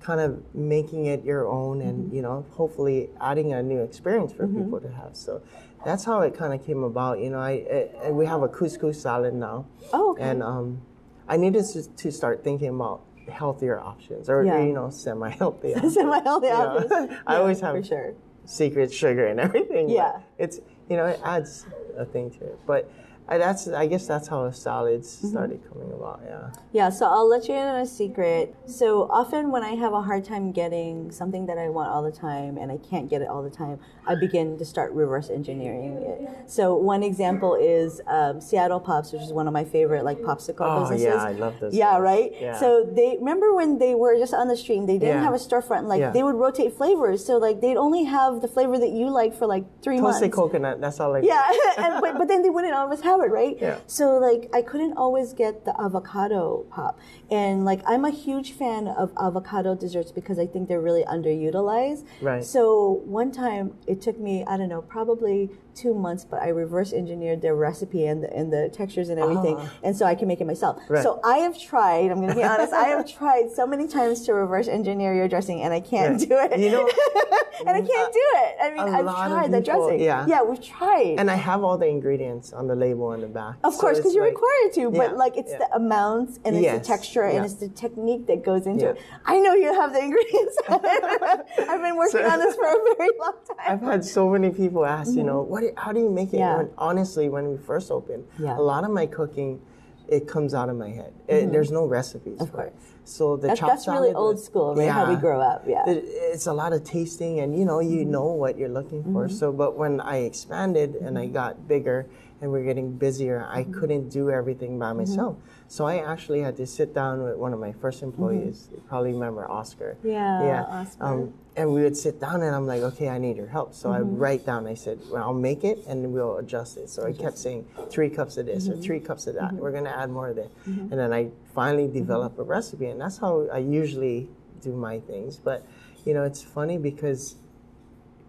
kind 0.00 0.20
of 0.20 0.42
making 0.54 1.06
it 1.06 1.24
your 1.24 1.46
own 1.46 1.82
and 1.82 2.06
Mm-hmm. 2.06 2.16
you 2.16 2.22
know 2.22 2.46
hopefully 2.52 3.10
adding 3.20 3.52
a 3.52 3.62
new 3.62 3.80
experience 3.82 4.32
for 4.32 4.46
people 4.48 4.80
to 4.80 4.88
have 4.90 5.14
so 5.14 5.42
that's 5.84 6.04
how 6.06 6.22
it 6.22 6.32
kind 6.34 6.54
of 6.54 6.64
came 6.64 6.82
about 6.84 7.18
you 7.20 7.28
know 7.28 7.38
I, 7.38 7.90
I 8.02 8.10
we 8.10 8.24
have 8.24 8.42
a 8.42 8.48
couscous 8.48 8.94
salad 9.02 9.34
now 9.34 9.66
Oh, 9.92 10.12
okay. 10.12 10.22
and 10.22 10.42
um 10.42 10.80
i 11.28 11.36
needed 11.36 11.66
to, 11.74 11.86
to 11.86 12.10
start 12.10 12.42
thinking 12.42 12.68
about 12.68 13.02
healthier 13.30 13.78
options 13.78 14.30
or 14.30 14.42
Yeah. 14.42 14.64
you 14.64 14.72
know 14.72 14.88
semi-healthy 14.88 15.74
Semi-healthy 15.90 16.46
Yeah. 16.46 16.64
options. 16.64 17.18
i 17.26 17.36
always 17.36 17.60
have 17.60 17.76
for 17.76 17.82
sure. 17.84 18.14
Secret 18.50 18.92
sugar 18.92 19.26
and 19.26 19.38
everything. 19.46 19.88
Yeah. 19.88 20.20
it's 20.38 20.60
you 20.88 20.96
know 20.96 21.06
it 21.06 21.20
adds 21.24 21.66
a 21.96 22.04
thing 22.04 22.30
to 22.32 22.44
it, 22.44 22.58
but 22.66 22.90
I, 23.30 23.38
that's 23.38 23.68
I 23.68 23.86
guess 23.86 24.06
that's 24.06 24.28
how 24.28 24.50
salads 24.50 25.16
Mm-hmm. 25.18 25.28
started 25.28 25.60
coming 25.72 25.92
about. 25.92 26.20
Yeah. 26.26 26.50
Yeah, 26.72 26.88
so 26.90 27.06
I'll 27.06 27.28
let 27.28 27.48
you 27.48 27.54
in 27.54 27.66
on 27.66 27.80
a 27.80 27.86
secret. 27.86 28.54
So 28.66 29.08
often 29.10 29.50
when 29.50 29.62
I 29.62 29.70
have 29.76 29.92
a 29.92 30.02
hard 30.02 30.24
time 30.24 30.50
getting 30.52 31.10
something 31.12 31.46
that 31.46 31.58
I 31.58 31.68
want 31.68 31.88
all 31.90 32.02
the 32.02 32.10
time 32.12 32.58
and 32.58 32.70
I 32.72 32.78
can't 32.78 33.08
get 33.08 33.22
it 33.22 33.28
all 33.28 33.42
the 33.42 33.50
time, 33.50 33.78
I 34.06 34.14
begin 34.16 34.58
to 34.58 34.64
start 34.64 34.92
reverse 34.92 35.30
engineering 35.30 35.92
it. 35.98 36.50
So 36.50 36.74
one 36.76 37.02
example 37.02 37.54
is 37.54 38.00
um, 38.08 38.40
Seattle 38.40 38.80
Pops, 38.80 39.12
which 39.12 39.22
is 39.22 39.32
one 39.32 39.46
of 39.46 39.52
my 39.52 39.64
favorite 39.64 40.04
like 40.04 40.18
popsicle 40.18 40.56
Oh 40.66 40.80
businesses. 40.80 41.04
yeah, 41.06 41.22
I 41.22 41.32
love 41.32 41.60
those. 41.60 41.74
Yeah, 41.74 41.98
right. 41.98 42.32
Yeah. 42.40 42.58
So 42.58 42.84
they 42.84 43.16
remember 43.18 43.54
when 43.54 43.78
they 43.78 43.94
were 43.94 44.16
just 44.18 44.34
on 44.34 44.48
the 44.48 44.56
stream, 44.56 44.86
they 44.86 44.98
didn't 44.98 45.16
Yeah. 45.18 45.22
have 45.22 45.34
a 45.34 45.38
storefront. 45.38 45.84
Like 45.86 46.00
Yeah. 46.00 46.10
they 46.10 46.22
would 46.22 46.34
rotate 46.34 46.72
flavors, 46.76 47.24
so 47.24 47.36
like 47.38 47.60
they'd 47.60 47.76
only 47.76 48.04
have 48.04 48.40
the 48.42 48.48
flavor 48.48 48.78
that 48.78 48.90
you 48.90 49.08
like 49.08 49.34
for 49.34 49.46
like 49.46 49.64
three 49.82 49.98
toasted 50.00 50.22
months. 50.22 50.36
coconut. 50.36 50.80
That's 50.80 50.98
all 50.98 51.14
I. 51.14 51.20
Yeah, 51.20 51.42
and, 51.78 52.00
but, 52.00 52.18
but 52.18 52.26
then 52.28 52.42
they 52.42 52.50
wouldn't 52.50 52.74
always 52.74 53.00
have 53.02 53.19
it, 53.22 53.30
right? 53.30 53.56
Yeah. 53.60 53.78
So 53.86 54.18
like 54.18 54.50
I 54.54 54.62
couldn't 54.62 54.94
always 54.96 55.32
get 55.32 55.64
the 55.64 55.74
avocado 55.80 56.64
pop, 56.70 56.98
and 57.30 57.64
like 57.64 57.80
I'm 57.86 58.04
a 58.04 58.10
huge 58.10 58.52
fan 58.52 58.88
of 58.88 59.12
avocado 59.20 59.74
desserts 59.74 60.12
because 60.12 60.38
I 60.38 60.46
think 60.46 60.68
they're 60.68 60.80
really 60.80 61.04
underutilized. 61.04 62.04
Right. 62.20 62.44
So 62.44 63.02
one 63.04 63.32
time 63.32 63.74
it 63.86 64.00
took 64.00 64.18
me 64.18 64.44
I 64.46 64.56
don't 64.56 64.68
know 64.68 64.82
probably 64.82 65.50
two 65.74 65.94
months, 65.94 66.24
but 66.24 66.42
I 66.42 66.48
reverse 66.48 66.92
engineered 66.92 67.40
their 67.42 67.54
recipe 67.54 68.04
and 68.04 68.24
the, 68.24 68.32
and 68.36 68.52
the 68.52 68.68
textures 68.72 69.08
and 69.08 69.18
everything, 69.20 69.56
uh-huh. 69.56 69.68
and 69.84 69.96
so 69.96 70.04
I 70.04 70.14
can 70.14 70.26
make 70.28 70.40
it 70.40 70.46
myself. 70.46 70.82
Right. 70.88 71.02
So 71.02 71.20
I 71.24 71.38
have 71.38 71.58
tried. 71.58 72.10
I'm 72.10 72.16
going 72.16 72.28
to 72.30 72.34
be 72.34 72.42
honest. 72.42 72.72
I 72.72 72.88
have 72.88 73.10
tried 73.10 73.50
so 73.52 73.66
many 73.66 73.86
times 73.86 74.26
to 74.26 74.34
reverse 74.34 74.68
engineer 74.68 75.14
your 75.14 75.28
dressing, 75.28 75.62
and 75.62 75.72
I 75.72 75.80
can't 75.80 76.18
Right. 76.20 76.28
do 76.28 76.36
it. 76.54 76.60
You 76.60 76.70
know, 76.72 76.88
and 77.60 77.68
I 77.70 77.80
can't 77.80 78.08
uh, 78.08 78.12
do 78.12 78.26
it. 78.44 78.56
I 78.62 78.70
mean, 78.70 78.94
I've 78.94 79.04
tried 79.04 79.52
the 79.52 79.60
people- 79.60 79.86
dressing. 79.88 80.04
yeah. 80.04 80.26
yeah, 80.26 80.42
we've 80.42 80.60
tried. 80.62 81.14
and 81.18 81.30
I 81.30 81.36
have 81.36 81.62
all 81.62 81.78
the 81.78 81.86
ingredients 81.86 82.52
on 82.52 82.66
the 82.66 82.74
label 82.74 83.09
on 83.10 83.20
the 83.20 83.26
back. 83.28 83.56
Of 83.64 83.76
course, 83.76 83.98
because 83.98 84.06
it's 84.12 84.14
you're 84.14 84.24
like- 84.24 84.34
required 84.34 84.72
to, 84.74 84.90
but 84.90 85.10
Yeah, 85.10 85.16
like 85.16 85.36
it's 85.36 85.52
yeah. 85.52 85.58
the 85.58 85.74
amounts 85.76 86.38
and 86.44 86.56
it's 86.56 86.62
Yes, 86.64 86.78
the 86.80 86.84
texture 86.84 87.22
and 87.24 87.44
it's 87.44 87.54
the 87.54 87.68
technique 87.68 88.26
that 88.28 88.42
goes 88.44 88.66
into 88.66 88.84
Yeah. 88.86 88.90
it. 88.92 88.98
I 89.26 89.38
know 89.38 89.54
you 89.54 89.72
have 89.74 89.92
the 89.92 90.00
ingredients. 90.00 90.56
I've 90.68 91.82
been 91.82 91.96
working 91.96 92.20
So- 92.20 92.28
on 92.30 92.38
this 92.38 92.54
for 92.56 92.64
a 92.64 92.94
very 92.96 93.10
long 93.18 93.34
time. 93.46 93.56
I've 93.66 93.80
had 93.82 94.04
so 94.04 94.28
many 94.30 94.50
people 94.50 94.84
ask, 94.84 95.14
you 95.14 95.22
know, 95.22 95.42
what? 95.42 95.62
How 95.76 95.92
do 95.92 96.00
you 96.00 96.10
make 96.10 96.28
it? 96.28 96.36
Mm-hmm. 96.36 96.38
Yeah. 96.38 96.56
When, 96.58 96.70
honestly, 96.78 97.28
when 97.28 97.50
we 97.50 97.56
first 97.58 97.90
opened, 97.90 98.24
Yeah. 98.38 98.58
a 98.58 98.60
lot 98.60 98.84
of 98.84 98.90
my 98.90 99.06
cooking, 99.06 99.60
it 100.08 100.26
comes 100.26 100.54
out 100.54 100.68
of 100.68 100.76
my 100.76 100.88
head. 100.90 101.12
It- 101.28 101.52
there's 101.52 101.70
no 101.70 101.84
recipes. 101.86 102.34
Mm-hmm. 102.34 102.42
Of 102.42 102.50
for 102.50 102.62
it. 102.62 102.70
course. 102.72 102.84
So 103.04 103.36
the 103.36 103.48
That's, 103.48 103.60
that's 103.60 103.88
really 103.88 104.12
old 104.12 104.36
was- 104.36 104.44
school, 104.44 104.74
right? 104.76 104.88
How 104.88 105.08
we 105.08 105.16
grow 105.16 105.40
up. 105.40 105.64
Yeah. 105.66 105.88
It- 105.88 106.04
it's 106.06 106.46
a 106.46 106.52
lot 106.52 106.72
of 106.72 106.84
tasting 106.84 107.40
and 107.40 107.58
you 107.58 107.64
know 107.64 107.80
you 107.80 108.00
Mm-hmm. 108.00 108.10
know 108.12 108.26
what 108.26 108.56
you're 108.58 108.68
looking 108.68 109.02
for 109.12 109.28
so 109.28 109.50
but 109.52 109.76
when 109.76 110.00
i 110.00 110.18
expanded 110.18 110.94
and 110.96 111.18
i 111.18 111.26
got 111.26 111.66
bigger 111.66 112.06
and 112.40 112.50
we're 112.50 112.64
getting 112.64 112.92
busier 112.92 113.46
i 113.50 113.62
Mm-hmm. 113.62 113.78
couldn't 113.80 114.08
do 114.08 114.30
everything 114.30 114.78
by 114.78 114.92
myself. 114.92 115.36
So 115.68 115.84
i 115.86 115.98
actually 115.98 116.40
had 116.40 116.56
to 116.56 116.66
sit 116.66 116.94
down 116.94 117.22
with 117.22 117.36
one 117.36 117.52
of 117.52 117.60
my 117.60 117.72
first 117.72 118.02
employees 118.02 118.68
you 118.72 118.82
probably 118.88 119.12
remember 119.12 119.48
oscar. 119.50 119.96
Mm-hmm. 119.98 120.08
Yeah, 120.08 120.42
yeah 120.44 120.62
Oscar. 120.64 121.04
Um, 121.04 121.34
and 121.56 121.74
we 121.74 121.82
would 121.82 121.96
sit 121.96 122.20
down 122.20 122.42
and 122.42 122.54
i'm 122.56 122.66
like 122.66 122.82
okay 122.82 123.08
i 123.08 123.18
need 123.18 123.36
your 123.36 123.46
help. 123.46 123.74
So 123.74 123.88
Mm-hmm. 123.90 123.98
i 123.98 124.18
write 124.24 124.46
down 124.46 124.66
i 124.66 124.74
said 124.74 124.98
well, 125.10 125.22
i'll 125.24 125.34
make 125.50 125.64
it 125.64 125.78
and 125.86 126.12
we'll 126.14 126.38
adjust 126.38 126.76
it. 126.78 126.88
So 126.88 127.04
i 127.06 127.12
kept 127.12 127.36
saying 127.38 127.66
three 127.90 128.10
cups 128.10 128.36
of 128.38 128.46
this 128.46 128.68
Mm-hmm. 128.68 128.78
or 128.78 128.82
three 128.82 129.00
cups 129.00 129.26
of 129.26 129.34
that. 129.34 129.52
We're 129.54 129.72
going 129.72 129.84
to 129.92 129.96
add 130.02 130.10
more 130.10 130.28
of 130.30 130.36
that 130.36 130.50
and 130.66 130.92
then 131.00 131.12
i 131.12 131.28
finally 131.54 131.88
develop 131.88 132.38
a 132.38 132.42
recipe 132.42 132.86
and 132.86 133.00
that's 133.00 133.18
how 133.18 133.46
i 133.52 133.58
usually 133.58 134.28
do 134.62 134.72
my 134.72 134.98
things. 135.00 135.36
But 135.36 135.66
you 136.06 136.14
know 136.14 136.24
it's 136.24 136.42
funny 136.42 136.78
because 136.78 137.36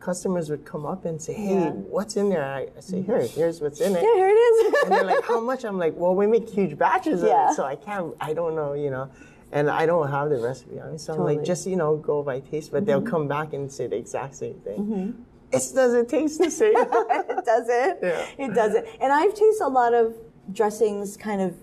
customers 0.02 0.50
would 0.50 0.66
come 0.66 0.86
up 0.86 1.06
and 1.06 1.22
say 1.22 1.34
hey 1.34 1.54
Yeah. 1.54 1.70
what's 1.70 2.18
in 2.18 2.30
there 2.30 2.44
I, 2.44 2.68
I 2.76 2.80
say 2.80 2.98
mm. 2.98 3.06
here 3.06 3.22
here's 3.22 3.62
what's 3.62 3.80
in 3.80 3.96
it 3.96 4.04
yeah, 4.04 4.14
here 4.16 4.28
it 4.28 4.32
is. 4.32 4.84
and 4.84 4.92
they're 4.92 5.04
like, 5.04 5.24
"How 5.24 5.40
much?" 5.40 5.64
I'm 5.64 5.78
like, 5.78 5.94
"Well, 5.96 6.16
we 6.16 6.28
make 6.28 6.50
huge 6.50 6.78
batches 6.78 7.22
Yeah. 7.24 7.46
of 7.46 7.52
it, 7.52 7.56
so 7.56 7.64
I 7.64 7.76
can't. 7.76 8.14
I 8.20 8.34
don't 8.34 8.56
know, 8.56 8.74
you 8.74 8.90
know." 8.90 9.10
And 9.54 9.70
I 9.70 9.86
don't 9.86 10.10
have 10.10 10.30
the 10.30 10.38
recipe 10.40 10.80
on 10.80 10.94
me, 10.94 10.98
so 10.98 11.12
I'm 11.14 11.20
Totally. 11.20 11.38
like, 11.38 11.46
just 11.46 11.68
you 11.68 11.76
know, 11.76 11.98
go 11.98 12.24
by 12.24 12.40
taste. 12.40 12.72
But 12.72 12.86
they'll 12.86 13.02
mm-hmm. 13.02 13.10
come 13.10 13.28
back 13.28 13.54
and 13.54 13.72
say 13.72 13.88
the 13.88 13.98
exact 13.98 14.36
same 14.36 14.60
thing. 14.62 14.80
Mm-hmm. 14.80 15.22
It 15.52 15.64
doesn't 15.76 16.08
taste 16.08 16.40
the 16.40 16.50
same. 16.50 16.74
it 16.76 17.46
doesn't. 17.46 17.98
Yeah. 18.02 18.26
It 18.46 18.54
doesn't. 18.54 18.86
And 19.02 19.12
I've 19.12 19.34
tasted 19.34 19.66
a 19.66 19.68
lot 19.68 19.94
of 19.94 20.16
dressings 20.54 21.18
kind 21.18 21.42
of 21.42 21.56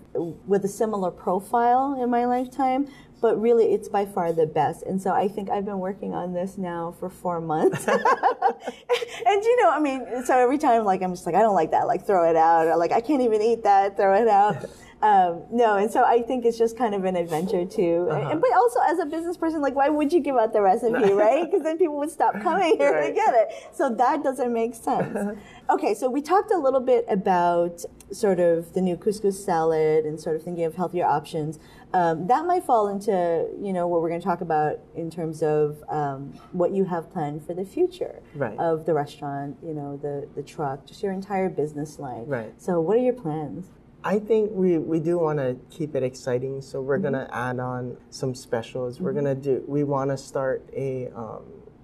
with 0.47 0.63
a 0.65 0.67
similar 0.67 1.11
profile 1.11 2.01
in 2.01 2.09
my 2.09 2.25
lifetime, 2.25 2.87
but 3.19 3.39
really 3.39 3.73
it's 3.73 3.87
by 3.89 4.05
far 4.05 4.31
the 4.33 4.45
best. 4.45 4.83
And 4.83 5.01
so 5.01 5.11
I 5.11 5.27
think 5.27 5.49
I've 5.49 5.65
been 5.65 5.79
working 5.79 6.13
on 6.13 6.33
this 6.33 6.57
now 6.57 6.95
for 6.99 7.09
four 7.09 7.39
months. 7.41 7.87
and 7.87 9.43
you 9.43 9.61
know, 9.61 9.69
I 9.69 9.79
mean, 9.79 10.05
so 10.25 10.37
every 10.37 10.57
time 10.57 10.83
like 10.85 11.01
I'm 11.01 11.11
just 11.13 11.25
like, 11.25 11.35
I 11.35 11.41
don't 11.41 11.55
like 11.55 11.71
that, 11.71 11.87
like 11.87 12.05
throw 12.05 12.29
it 12.29 12.35
out, 12.35 12.67
or 12.67 12.75
like 12.77 12.91
I 12.91 13.01
can't 13.01 13.21
even 13.21 13.41
eat 13.41 13.63
that, 13.63 13.97
throw 13.97 14.19
it 14.21 14.27
out. 14.27 14.65
Um, 15.01 15.43
no, 15.49 15.77
and 15.77 15.89
so 15.89 16.03
I 16.03 16.21
think 16.21 16.43
it's 16.43 16.57
just 16.57 16.77
kind 16.77 16.93
of 16.93 17.05
an 17.05 17.15
adventure 17.15 17.63
too. 17.65 18.09
And- 18.11 18.31
And, 18.31 18.41
but 18.41 18.51
also 18.53 18.81
as 18.85 18.99
a 18.99 19.05
business 19.05 19.37
person, 19.37 19.61
like 19.61 19.73
why 19.73 19.87
would 19.87 20.11
you 20.11 20.19
give 20.19 20.35
out 20.35 20.51
the 20.51 20.61
recipe, 20.61 21.13
right? 21.13 21.45
Because 21.45 21.63
then 21.63 21.77
people 21.77 21.95
would 21.99 22.11
stop 22.11 22.33
coming 22.41 22.75
here 22.75 23.01
to 23.07 23.13
get 23.13 23.33
it. 23.33 23.47
So 23.71 23.95
that 23.95 24.23
doesn't 24.25 24.51
make 24.51 24.75
sense. 24.75 25.37
Okay, 25.69 25.93
so 25.93 26.09
we 26.09 26.21
talked 26.21 26.51
a 26.51 26.57
little 26.57 26.81
bit 26.81 27.05
about 27.07 27.79
sort 28.11 28.41
of 28.41 28.73
the 28.73 28.81
new 28.81 28.97
couscous 28.97 29.41
salad 29.41 30.03
and 30.03 30.19
sort 30.19 30.35
of 30.35 30.43
thinking 30.43 30.65
of 30.65 30.75
healthier 30.75 31.05
options. 31.05 31.59
Um, 31.93 32.27
that 32.27 32.45
might 32.45 32.63
fall 32.63 32.87
into 32.89 33.47
you 33.59 33.73
know 33.73 33.87
what 33.87 34.01
we're 34.01 34.09
going 34.09 34.21
to 34.21 34.25
talk 34.27 34.41
about 34.41 34.79
in 34.95 35.09
terms 35.09 35.41
of 35.41 35.83
um, 35.89 36.33
what 36.51 36.71
you 36.71 36.85
have 36.85 37.11
planned 37.11 37.45
for 37.45 37.53
the 37.55 37.65
future 37.65 38.21
Right. 38.35 38.57
of 38.59 38.85
the 38.85 38.93
restaurant, 38.93 39.57
you 39.63 39.73
know, 39.73 39.97
the 39.97 40.27
the 40.35 40.43
truck, 40.43 40.85
just 40.85 41.01
your 41.01 41.11
entire 41.13 41.49
business 41.49 41.97
line. 41.97 42.25
Right. 42.27 42.53
So, 42.61 42.79
what 42.79 42.97
are 42.97 43.01
your 43.01 43.13
plans? 43.13 43.67
I 44.03 44.19
think 44.19 44.51
we, 44.53 44.77
we 44.77 45.01
do 45.01 45.17
want 45.19 45.39
to 45.39 45.57
keep 45.69 45.93
it 45.93 46.03
exciting, 46.03 46.61
so 46.61 46.79
we're 46.81 46.99
gonna 46.99 47.25
Mm-hmm. 47.31 47.49
add 47.49 47.59
on 47.59 47.97
some 48.11 48.33
specials. 48.35 49.01
We're 49.01 49.13
gonna 49.13 49.35
do. 49.35 49.63
We 49.67 49.83
want 49.83 50.11
to 50.11 50.17
start 50.17 50.69
a 50.75 51.09
um, 51.15 51.43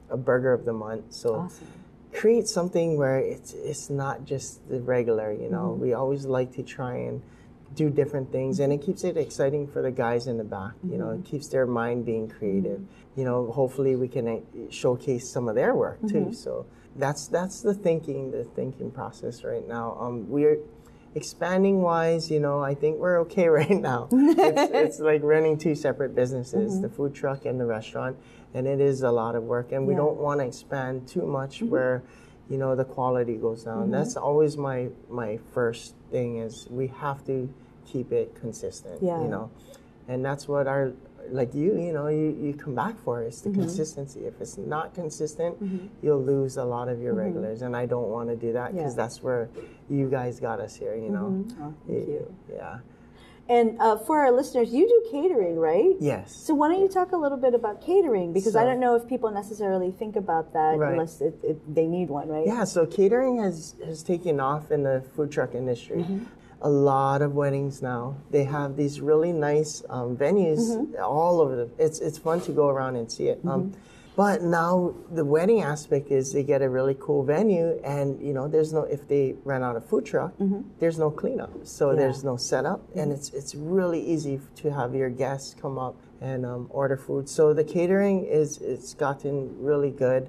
a 0.09 0.17
burger 0.17 0.53
of 0.53 0.65
the 0.65 0.73
month. 0.73 1.05
So 1.13 1.35
Awesome. 1.35 1.67
create 2.13 2.47
something 2.47 2.95
where 2.97 3.17
it's 3.17 3.53
it's 3.53 3.89
not 3.89 4.23
just 4.23 4.69
the 4.69 4.79
regular. 4.81 5.33
You 5.33 5.49
know, 5.49 5.71
Mm-hmm. 5.71 5.81
we 5.81 5.93
always 5.93 6.25
like 6.25 6.53
to 6.53 6.63
try 6.63 6.95
and 6.97 7.21
do 7.76 7.89
different 7.89 8.32
things, 8.32 8.59
and 8.59 8.71
it 8.73 8.82
keeps 8.82 9.03
it 9.03 9.17
exciting 9.17 9.67
for 9.67 9.82
the 9.82 9.91
guys 9.91 10.28
in 10.28 10.38
the 10.38 10.43
back. 10.43 10.73
You 10.89 10.97
know, 10.97 11.05
Mm-hmm. 11.07 11.19
it 11.21 11.26
keeps 11.26 11.47
their 11.49 11.65
mind 11.65 12.05
being 12.05 12.28
creative. 12.30 12.82
You 13.15 13.26
know, 13.26 13.51
hopefully 13.51 13.95
we 13.95 14.07
can 14.07 14.28
uh, 14.28 14.39
showcase 14.69 15.30
some 15.30 15.47
of 15.47 15.55
their 15.55 15.73
work 15.76 15.99
Mm-hmm. 16.01 16.26
too. 16.30 16.34
So 16.34 16.65
that's 16.95 17.28
that's 17.28 17.61
the 17.61 17.73
thinking, 17.73 18.32
the 18.32 18.43
thinking 18.43 18.91
process 18.91 19.43
right 19.43 19.67
now. 19.67 19.97
Um, 19.99 20.30
we're 20.30 20.59
expanding 21.13 21.82
wise, 21.82 22.30
you 22.30 22.39
know, 22.39 22.59
I 22.61 22.73
think 22.76 22.97
we're 22.97 23.19
okay 23.21 23.47
right 23.61 23.69
now. 23.69 24.07
it's, 24.11 24.71
it's 24.73 24.99
like 24.99 25.21
running 25.23 25.57
two 25.57 25.76
separate 25.76 26.13
businesses, 26.15 26.82
the 26.82 26.89
food 26.89 27.13
truck 27.15 27.45
and 27.45 27.59
the 27.59 27.65
restaurant, 27.65 28.17
and 28.53 28.67
it 28.67 28.82
is 28.82 29.01
a 29.01 29.11
lot 29.11 29.36
of 29.36 29.43
work. 29.43 29.71
And 29.71 29.88
we 29.88 29.93
Yeah. 29.93 29.99
Mm-hmm. 29.99 30.07
don't 30.07 30.17
want 30.17 30.39
to 30.41 30.45
expand 30.47 31.07
too 31.07 31.26
much 31.26 31.61
where, 31.61 32.03
you 32.49 32.57
know, 32.57 32.76
the 32.76 32.86
quality 32.86 33.36
goes 33.36 33.63
down. 33.63 33.91
That's 33.91 34.15
always 34.17 34.57
my 34.57 34.89
my 35.09 35.39
first 35.53 35.95
thing 36.11 36.38
is 36.38 36.67
we 36.69 36.88
have 36.88 37.26
to 37.28 37.49
keep 37.86 38.11
it 38.11 38.36
consistent. 38.36 39.01
Yeah. 39.01 39.21
You 39.21 39.27
know, 39.27 39.51
and 40.07 40.23
that's 40.23 40.47
what 40.47 40.67
our 40.67 40.93
like 41.31 41.55
you, 41.55 41.79
you 41.79 41.91
know, 41.91 42.07
you, 42.07 42.38
you 42.39 42.53
come 42.53 42.75
back 42.75 42.95
for 42.99 43.23
is 43.23 43.41
Mm-hmm. 43.41 43.53
the 43.53 43.57
consistency. 43.65 44.25
If 44.27 44.39
it's 44.41 44.57
not 44.59 44.93
consistent, 44.93 45.57
you'll 46.03 46.21
lose 46.23 46.57
a 46.57 46.63
lot 46.63 46.88
of 46.88 47.01
your 47.01 47.13
regulars, 47.15 47.63
and 47.63 47.75
I 47.75 47.88
don't 47.88 48.09
want 48.09 48.29
to 48.29 48.36
do 48.36 48.53
that 48.53 48.73
because 48.73 48.91
Mm-hmm. 48.93 48.99
Yeah. 48.99 49.03
that's 49.05 49.23
where 49.23 49.49
you 49.89 50.07
guys 50.07 50.39
got 50.39 50.59
us 50.59 50.75
here. 50.75 50.95
You 50.95 51.09
know. 51.09 51.45
Oh, 51.61 51.73
thank 51.88 52.07
you. 52.07 52.36
Yeah. 52.53 52.77
And 53.47 53.79
uh, 53.79 53.97
for 53.97 54.21
our 54.21 54.31
listeners, 54.31 54.73
you 54.73 54.88
do 54.88 55.11
catering, 55.11 55.55
right? 55.57 55.93
Yes. 55.99 56.36
So 56.36 56.55
why 56.55 56.67
don't 56.67 56.81
you 56.81 56.88
talk 56.88 57.11
a 57.11 57.17
little 57.17 57.38
bit 57.38 57.53
about 57.53 57.79
catering? 57.79 58.33
Because 58.33 58.55
I 58.55 58.63
don't 58.63 58.79
know 58.79 58.95
if 58.95 59.07
people 59.07 59.29
necessarily 59.29 59.91
think 59.91 60.15
about 60.15 60.51
that 60.53 60.77
Right. 60.79 60.93
unless 60.93 61.21
it, 61.21 61.36
it, 61.43 61.75
they 61.75 61.86
need 61.86 62.09
one, 62.09 62.27
right? 62.27 62.47
Yeah, 62.47 62.63
so 62.63 62.88
catering 62.88 63.38
has, 63.43 63.75
has 63.86 64.01
taken 64.01 64.39
off 64.39 64.71
in 64.71 64.81
the 64.81 65.03
food 65.15 65.31
truck 65.31 65.53
industry. 65.53 66.03
Mm-hmm. 66.66 66.76
A 66.76 66.82
lot 66.91 67.22
of 67.22 67.34
weddings 67.36 67.82
now. 67.82 68.16
They 68.32 68.43
have 68.45 68.76
these 68.76 68.99
really 69.01 69.32
nice 69.32 69.84
um, 69.89 70.18
venues 70.18 70.59
Mm-hmm. 70.59 71.03
all 71.03 71.39
over 71.41 71.55
the. 71.55 71.70
It's 71.78 71.99
it's 71.99 72.18
fun 72.18 72.41
to 72.41 72.51
go 72.51 72.70
around 72.70 72.95
and 72.95 73.11
see 73.11 73.28
it. 73.28 73.39
Um, 73.45 73.74
But 74.18 74.41
now 74.41 74.93
the 75.11 75.26
wedding 75.26 75.61
aspect 75.61 76.09
is 76.09 76.32
they 76.32 76.43
get 76.43 76.61
a 76.61 76.70
really 76.70 76.95
cool 77.05 77.24
venue, 77.26 77.78
and 77.84 78.07
you 78.22 78.34
know, 78.34 78.47
there's 78.47 78.72
no 78.72 78.84
if 78.84 79.01
they 79.09 79.36
run 79.43 79.61
out 79.61 79.76
of 79.76 79.84
food 79.86 80.05
truck, 80.05 80.32
there's 80.80 80.97
no 80.97 81.11
cleanup, 81.11 81.51
so 81.63 81.93
there's 81.99 82.24
no 82.24 82.38
setup, 82.38 82.80
and 82.95 83.11
it's 83.11 83.30
it's 83.34 83.53
really 83.55 83.99
easy 84.13 84.39
to 84.61 84.72
have 84.72 84.95
your 84.95 85.09
guests 85.09 85.53
come 85.61 85.78
up 85.78 85.95
and 86.22 86.45
um, 86.45 86.68
order 86.70 86.95
food. 86.97 87.28
So 87.28 87.53
the 87.53 87.66
catering 87.66 88.24
is 88.41 88.57
it's 88.61 88.93
gotten 88.95 89.36
really 89.70 89.91
good 89.91 90.24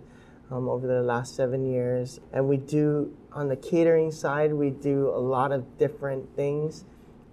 um, 0.51 0.69
over 0.69 0.87
the 0.89 1.03
last 1.03 1.37
seven 1.37 1.65
years, 1.65 2.19
and 2.33 2.49
we 2.49 2.57
do 2.57 3.15
on 3.37 3.49
the 3.49 3.57
catering 3.57 4.11
side 4.11 4.53
we 4.53 4.71
do 4.71 5.09
a 5.09 5.21
lot 5.21 5.53
of 5.53 5.79
different 5.79 6.35
things, 6.35 6.85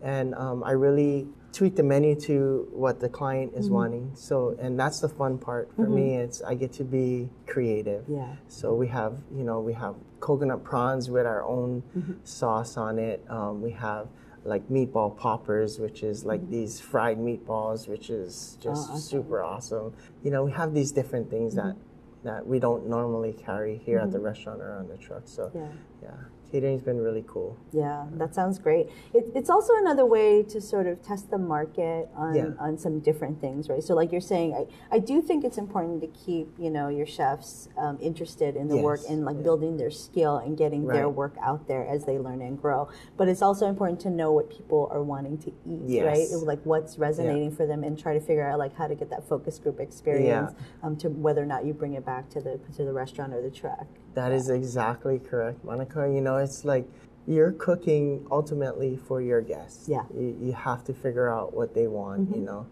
and 0.01 0.36
um, 0.36 0.64
I 0.64 0.72
really 0.72 1.28
tweak 1.54 1.76
the 1.76 1.84
menu 1.84 2.20
to 2.20 2.68
what 2.72 2.99
the 2.99 3.08
client 3.08 3.54
is 3.56 3.66
mm-hmm. 3.66 3.76
wanting. 3.76 4.12
So, 4.16 4.58
and 4.60 4.78
that's 4.78 4.99
the 4.99 5.08
fun 5.08 5.38
part 5.38 5.70
for 5.76 5.88
me. 5.88 6.10
Mm-hmm. 6.10 6.22
It's 6.22 6.41
I 6.41 6.56
get 6.56 6.74
to 6.74 6.84
be 6.84 7.30
creative. 7.47 8.04
Yeah. 8.08 8.36
So 8.47 8.74
we 8.74 8.88
have, 8.88 9.22
you 9.36 9.43
know, 9.43 9.60
we 9.62 9.74
have 9.74 9.95
coconut 10.20 10.64
prawns 10.64 11.10
with 11.10 11.26
our 11.26 11.43
own 11.43 11.84
mm-hmm. 11.95 12.14
sauce 12.24 12.76
on 12.76 12.99
it. 12.99 13.24
Um, 13.30 13.62
we 13.62 13.72
have 13.72 14.08
like 14.43 14.68
meatball 14.68 15.16
poppers, 15.16 15.80
which 15.80 16.04
is 16.04 16.26
like 16.26 16.49
these 16.49 16.82
fried 16.82 17.18
meatballs, 17.18 17.88
which 17.88 18.10
is 18.10 18.58
just 18.62 18.89
oh, 18.91 18.97
super 18.97 19.41
awesome. 19.41 19.93
You 20.24 20.32
know, 20.32 20.43
we 20.43 20.51
have 20.51 20.74
these 20.74 20.91
different 20.91 21.30
things 21.30 21.56
that 21.56 21.76
that 22.24 22.45
we 22.45 22.59
don't 22.59 22.88
normally 22.88 23.34
carry 23.34 23.78
here 23.86 23.99
at 23.99 24.11
the 24.11 24.17
mm-hmm. 24.17 24.28
restaurant 24.28 24.61
or 24.61 24.74
on 24.74 24.88
the 24.88 24.97
truck. 24.97 25.24
So, 25.26 25.51
Yeah. 25.53 25.67
yeah, 26.01 26.15
catering's 26.54 26.84
been 26.84 26.99
really 27.01 27.24
cool. 27.28 27.58
Yeah, 27.72 28.06
that 28.14 28.36
sounds 28.36 28.60
great. 28.60 28.88
It, 29.14 29.26
it's 29.34 29.49
also 29.49 29.74
another 29.78 30.06
way 30.06 30.43
to 30.43 30.62
sort 30.62 30.86
of 30.86 31.01
test 31.01 31.32
the 31.32 31.39
market 31.39 32.08
on, 32.16 32.36
Yeah. 32.36 32.49
on 32.60 32.78
some 32.78 32.99
different 32.99 33.41
things, 33.41 33.70
right? 33.70 33.84
So, 33.84 33.95
like 33.95 34.12
you're 34.12 34.22
saying, 34.22 34.54
I, 34.54 34.95
I 34.95 34.99
do 34.99 35.22
think 35.22 35.43
it's 35.43 35.58
important 35.58 36.01
to 36.01 36.08
keep 36.26 36.47
you 36.60 36.70
know 36.70 36.88
your 36.89 37.08
chefs 37.08 37.70
um, 37.78 37.97
interested 37.99 38.56
in 38.56 38.68
the 38.68 38.78
work 38.78 38.99
Yes, 39.01 39.10
and 39.12 39.26
like 39.26 39.38
yeah. 39.38 39.43
building 39.49 39.78
their 39.78 39.89
skill 39.91 40.38
and 40.38 40.56
getting 40.58 40.86
their 40.86 41.10
work 41.10 41.36
out 41.41 41.68
there 41.68 41.88
as 41.88 42.06
they 42.06 42.18
learn 42.20 42.41
and 42.41 42.62
grow. 42.62 42.88
But 43.18 43.28
it's 43.28 43.41
also 43.41 43.68
important 43.68 43.99
to 44.01 44.10
know 44.12 44.32
what 44.32 44.49
people 44.49 44.88
are 44.91 45.01
wanting 45.04 45.38
to 45.39 45.49
eat, 45.66 46.04
right? 46.04 46.18
Yes. 46.18 46.43
Like 46.43 46.62
what's 46.64 46.99
resonating 46.99 47.51
for 47.56 47.66
them, 47.66 47.84
and 47.84 47.97
try 47.97 48.14
to 48.14 48.20
figure 48.20 48.47
out 48.47 48.60
like 48.60 48.76
how 48.76 48.88
to 48.88 48.95
get 48.95 49.10
that 49.10 49.28
focus 49.28 49.58
group 49.58 49.80
experience 49.80 50.51
um, 50.84 50.95
to 50.97 51.10
whether 51.10 51.41
or 51.41 51.45
not 51.47 51.66
you 51.66 51.74
bring 51.74 51.93
it 51.93 52.06
back 52.06 52.30
to 52.30 52.39
the 52.41 52.60
to 52.78 52.84
the 52.84 52.93
restaurant 52.93 53.34
or 53.34 53.41
the 53.41 53.49
truck. 53.49 53.88
That 54.14 54.32
is 54.32 54.49
exactly 54.49 55.18
correct, 55.18 55.64
Monica. 55.66 56.01
You 56.08 56.22
know, 56.22 56.38
it's 56.43 56.65
like 56.65 56.85
you're 57.25 57.53
cooking 57.53 58.25
ultimately 58.29 58.97
for 58.97 59.21
your 59.21 59.41
guests. 59.41 59.87
Yeah. 59.87 59.99
Mm-hmm. 59.99 60.19
You, 60.19 60.37
you 60.47 60.53
have 60.53 60.83
to 60.85 60.93
figure 60.93 61.29
out 61.29 61.53
what 61.53 61.73
they 61.73 61.87
want, 61.87 62.35
you 62.35 62.41
know. 62.41 62.67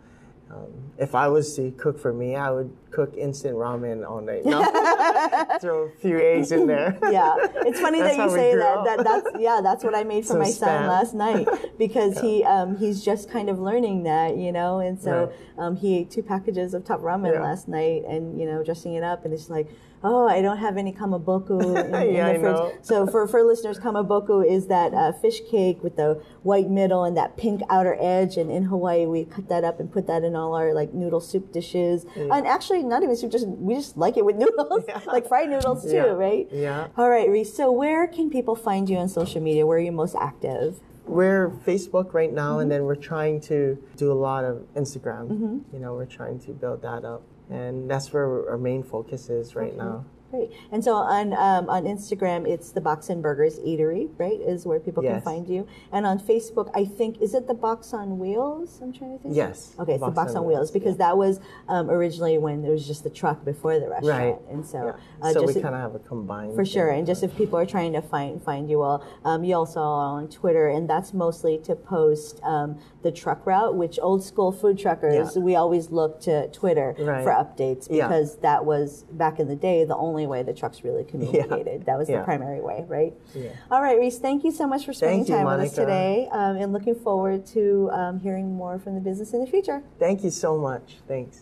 Um, 0.51 0.91
if 0.97 1.15
I 1.15 1.30
was 1.30 1.55
to 1.55 1.72
cook 1.72 1.97
for 1.97 2.11
me, 2.11 2.36
I 2.36 2.51
would 2.51 2.76
cook 2.89 3.15
instant 3.15 3.55
ramen 3.55 4.05
all 4.05 4.19
night. 4.19 4.43
No. 4.45 4.61
Throw 5.61 5.84
a 5.84 5.89
few 5.91 6.19
eggs 6.19 6.51
in 6.51 6.67
there. 6.67 6.99
yeah, 7.09 7.36
it's 7.65 7.80
funny 7.80 8.01
that 8.01 8.17
you 8.17 8.30
say 8.30 8.55
that. 8.57 8.84
that. 8.84 9.03
That's 9.05 9.28
yeah, 9.39 9.61
that's 9.63 9.82
what 9.86 9.95
I 9.95 10.03
made 10.03 10.24
for 10.24 10.34
Some 10.34 10.39
my 10.39 10.49
son 10.49 10.88
last 10.88 11.13
night 11.13 11.47
because 11.78 12.19
he 12.19 12.43
um, 12.43 12.78
he's 12.78 13.01
just 13.01 13.30
kind 13.32 13.49
of 13.49 13.59
learning 13.59 14.03
that, 14.03 14.36
you 14.36 14.51
know, 14.51 14.80
and 14.80 14.99
so 14.99 15.32
Right. 15.57 15.65
um, 15.65 15.78
he 15.78 15.99
ate 15.99 16.11
two 16.11 16.22
packages 16.24 16.74
of 16.74 16.84
top 16.84 16.99
ramen 16.99 17.32
Yeah. 17.32 17.43
last 17.43 17.69
night, 17.69 18.03
and 18.05 18.38
you 18.38 18.45
know, 18.45 18.61
dressing 18.61 18.93
it 18.95 19.03
up, 19.03 19.24
and 19.24 19.34
it's 19.34 19.49
like. 19.49 19.69
Oh, 20.04 20.28
I 20.28 20.41
don't 20.41 20.58
have 20.58 20.78
any 20.78 20.91
kamaboko 20.91 21.62
in, 21.86 21.93
in 21.93 22.16
Yeah, 22.16 22.26
the 22.26 22.30
I 22.32 22.39
fridge. 22.39 22.41
know. 22.56 22.74
So 22.82 23.06
for, 23.08 23.28
for 23.28 23.43
listeners, 23.43 23.78
kamaboko 23.80 24.43
is 24.45 24.68
that 24.68 24.93
uh, 24.93 25.12
fish 25.12 25.41
cake 25.49 25.84
with 25.84 25.95
the 25.95 26.22
white 26.43 26.70
middle 26.70 27.04
and 27.04 27.16
that 27.18 27.38
pink 27.38 27.62
outer 27.70 27.95
edge. 27.99 28.38
And 28.38 28.49
in 28.49 28.64
Hawaii, 28.64 29.06
we 29.06 29.26
cut 29.26 29.47
that 29.49 29.64
up 29.64 29.80
and 29.80 29.91
put 29.91 30.08
that 30.08 30.24
in 30.24 30.36
all 30.36 30.56
our 30.56 30.74
like 30.74 30.93
noodle 30.93 31.20
soup 31.22 31.52
dishes. 31.54 32.06
And 32.16 32.47
actually, 32.47 32.82
not 32.84 33.04
even 33.04 33.16
soup, 33.16 33.32
just 33.32 33.47
we 33.47 33.76
just 33.76 33.95
like 33.95 34.18
it 34.18 34.26
with 34.26 34.36
noodles, 34.43 34.86
like 35.06 35.28
fried 35.28 35.49
noodles 35.49 35.84
too, 35.84 35.91
Yeah. 35.95 36.02
right? 36.06 36.47
Yeah. 36.52 36.88
All 36.97 37.10
right, 37.10 37.30
Reese. 37.30 37.54
So, 37.56 37.72
where 37.72 38.08
can 38.08 38.30
people 38.30 38.56
find 38.56 38.89
you 38.89 38.97
on 38.97 39.08
social 39.08 39.41
media? 39.41 39.66
Where 39.68 39.78
are 39.78 39.82
you 39.82 39.91
most 39.91 40.16
active? 40.20 40.80
We're 41.06 41.49
Facebook 41.49 42.14
right 42.14 42.32
now, 42.32 42.54
Mm-hmm. 42.54 42.62
and 42.62 42.72
then 42.72 42.84
we're 42.86 42.95
trying 42.95 43.41
to 43.41 43.78
do 43.97 44.12
a 44.12 44.14
lot 44.14 44.45
of 44.45 44.66
Instagram. 44.76 45.62
You 45.74 45.80
know, 45.80 45.93
we're 45.93 46.06
trying 46.06 46.39
to 46.41 46.52
build 46.54 46.84
that 46.84 47.04
up, 47.04 47.24
and 47.52 47.89
that's 47.89 48.14
where 48.14 48.49
our 48.49 48.58
main 48.58 48.82
focus 48.84 49.30
is 49.30 49.56
right 49.56 49.76
now. 49.76 50.06
Great. 50.32 50.50
And 50.72 50.82
so 50.84 50.94
on 50.96 51.34
um, 51.34 51.70
on 51.70 51.84
Instagram, 51.84 52.48
it's 52.48 52.72
the 52.72 52.80
Box 52.82 53.10
and 53.10 53.22
Burgers 53.22 53.60
Eatery, 53.60 54.10
right? 54.18 54.40
Is 54.40 54.66
where 54.66 54.80
people 54.80 55.04
can 55.04 55.22
find 55.22 55.48
you. 55.48 55.68
And 55.92 56.06
on 56.06 56.20
Facebook, 56.20 56.72
I 56.74 56.86
think 56.86 57.22
is 57.22 57.34
it 57.34 57.48
the 57.48 57.54
Box 57.54 57.94
on 57.94 58.18
Wheels? 58.18 58.80
I'm 58.82 58.94
trying 58.94 59.18
to 59.18 59.24
think. 59.24 59.36
Yes. 59.36 59.76
Okay, 59.78 59.94
it's 59.96 60.04
the 60.04 60.10
Box 60.12 60.34
on 60.36 60.46
Wheels 60.46 60.72
because 60.72 60.96
that 60.98 61.18
was 61.18 61.42
um, 61.68 61.90
originally 61.90 62.38
when 62.38 62.62
there 62.62 62.72
was 62.72 62.88
just 62.88 63.04
the 63.04 63.10
truck 63.10 63.44
before 63.44 63.80
the 63.80 63.90
restaurant, 63.90 64.40
Right. 64.42 64.52
and 64.52 64.66
so 64.66 64.86
Yeah. 65.22 65.28
uh, 65.28 65.34
so 65.34 65.44
we 65.46 65.54
kind 65.54 65.76
of 65.76 65.82
have 65.82 65.96
a 65.96 66.00
combined. 66.00 66.56
For 66.56 66.64
sure, 66.66 66.90
and 66.90 67.06
just 67.06 67.24
if 67.24 67.36
people 67.36 67.60
are 67.60 67.66
trying 67.66 67.92
to 67.94 68.02
find 68.02 68.42
find 68.42 68.70
you 68.70 68.82
all, 68.82 69.04
um, 69.26 69.44
you 69.44 69.56
also 69.56 69.82
are 69.82 70.18
on 70.20 70.30
Twitter, 70.30 70.70
and 70.70 70.90
that's 70.90 71.14
mostly 71.14 71.58
to 71.60 71.76
post 71.76 72.40
um, 72.44 72.80
the 73.04 73.12
truck 73.12 73.46
route. 73.46 73.76
Which 73.76 74.00
old 74.02 74.24
school 74.24 74.52
food 74.54 74.80
truckers, 74.80 75.36
Yeah. 75.36 75.42
we 75.42 75.56
always 75.56 75.92
look 75.92 76.22
to 76.22 76.48
Twitter 76.50 76.96
Right. 77.00 77.24
for 77.24 77.32
updates 77.32 77.88
Yeah. 77.90 78.08
because 78.08 78.38
that 78.38 78.66
was 78.66 79.04
back 79.12 79.40
in 79.40 79.48
the 79.50 79.56
day 79.56 79.84
the 79.84 79.96
only 79.98 80.20
way 80.28 80.43
the 80.43 80.53
trucks 80.53 80.84
really 80.84 81.03
communicated. 81.03 81.86
That 81.86 81.97
was 81.97 82.07
the 82.07 82.22
primary 82.24 82.61
way, 82.61 82.86
right? 82.88 83.13
Yeah. 83.34 83.51
All 83.69 83.82
right, 83.82 83.97
Reese, 83.97 84.19
thank 84.19 84.43
you 84.43 84.51
so 84.51 84.67
much 84.67 84.86
for 84.86 84.93
spending 84.93 85.19
Thank 85.19 85.30
you, 85.30 85.36
time 85.36 85.45
with 85.45 85.67
us 85.67 85.76
today, 85.76 86.28
um, 86.32 86.57
and 86.57 86.74
looking 86.74 86.95
forward 86.95 87.45
to 87.47 87.89
um, 87.91 88.19
hearing 88.19 88.53
more 88.53 88.80
from 88.80 88.95
the 88.95 89.01
business 89.01 89.34
in 89.34 89.41
the 89.41 89.47
future. 89.47 89.84
Thank 89.99 90.24
you 90.24 90.30
so 90.30 90.57
much. 90.57 90.97
Thanks. 91.07 91.41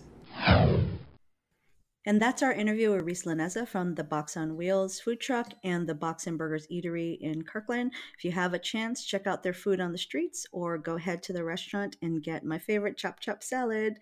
And 2.05 2.19
that's 2.19 2.41
our 2.41 2.53
interview 2.53 2.91
with 2.91 3.03
Reese 3.03 3.25
Laneza 3.25 3.67
from 3.67 3.93
the 3.93 4.03
Box 4.03 4.35
on 4.35 4.55
Wheels 4.55 4.99
food 4.99 5.19
truck 5.19 5.53
and 5.63 5.85
the 5.85 5.93
Box 5.93 6.27
and 6.27 6.37
Burgers 6.37 6.65
Eatery 6.71 7.19
in 7.19 7.43
Kirkland. 7.43 7.91
If 8.17 8.23
you 8.23 8.31
have 8.31 8.53
a 8.53 8.59
chance, 8.59 9.05
check 9.05 9.27
out 9.27 9.43
their 9.43 9.53
food 9.53 9.79
on 9.79 9.91
the 9.91 9.97
streets 9.97 10.47
or 10.51 10.77
go 10.77 10.97
head 10.97 11.21
to 11.23 11.33
the 11.33 11.43
restaurant 11.43 11.97
and 12.01 12.23
get 12.23 12.45
my 12.45 12.57
favorite 12.57 12.97
chop 12.97 13.19
chop 13.19 13.43
salad. 13.43 13.97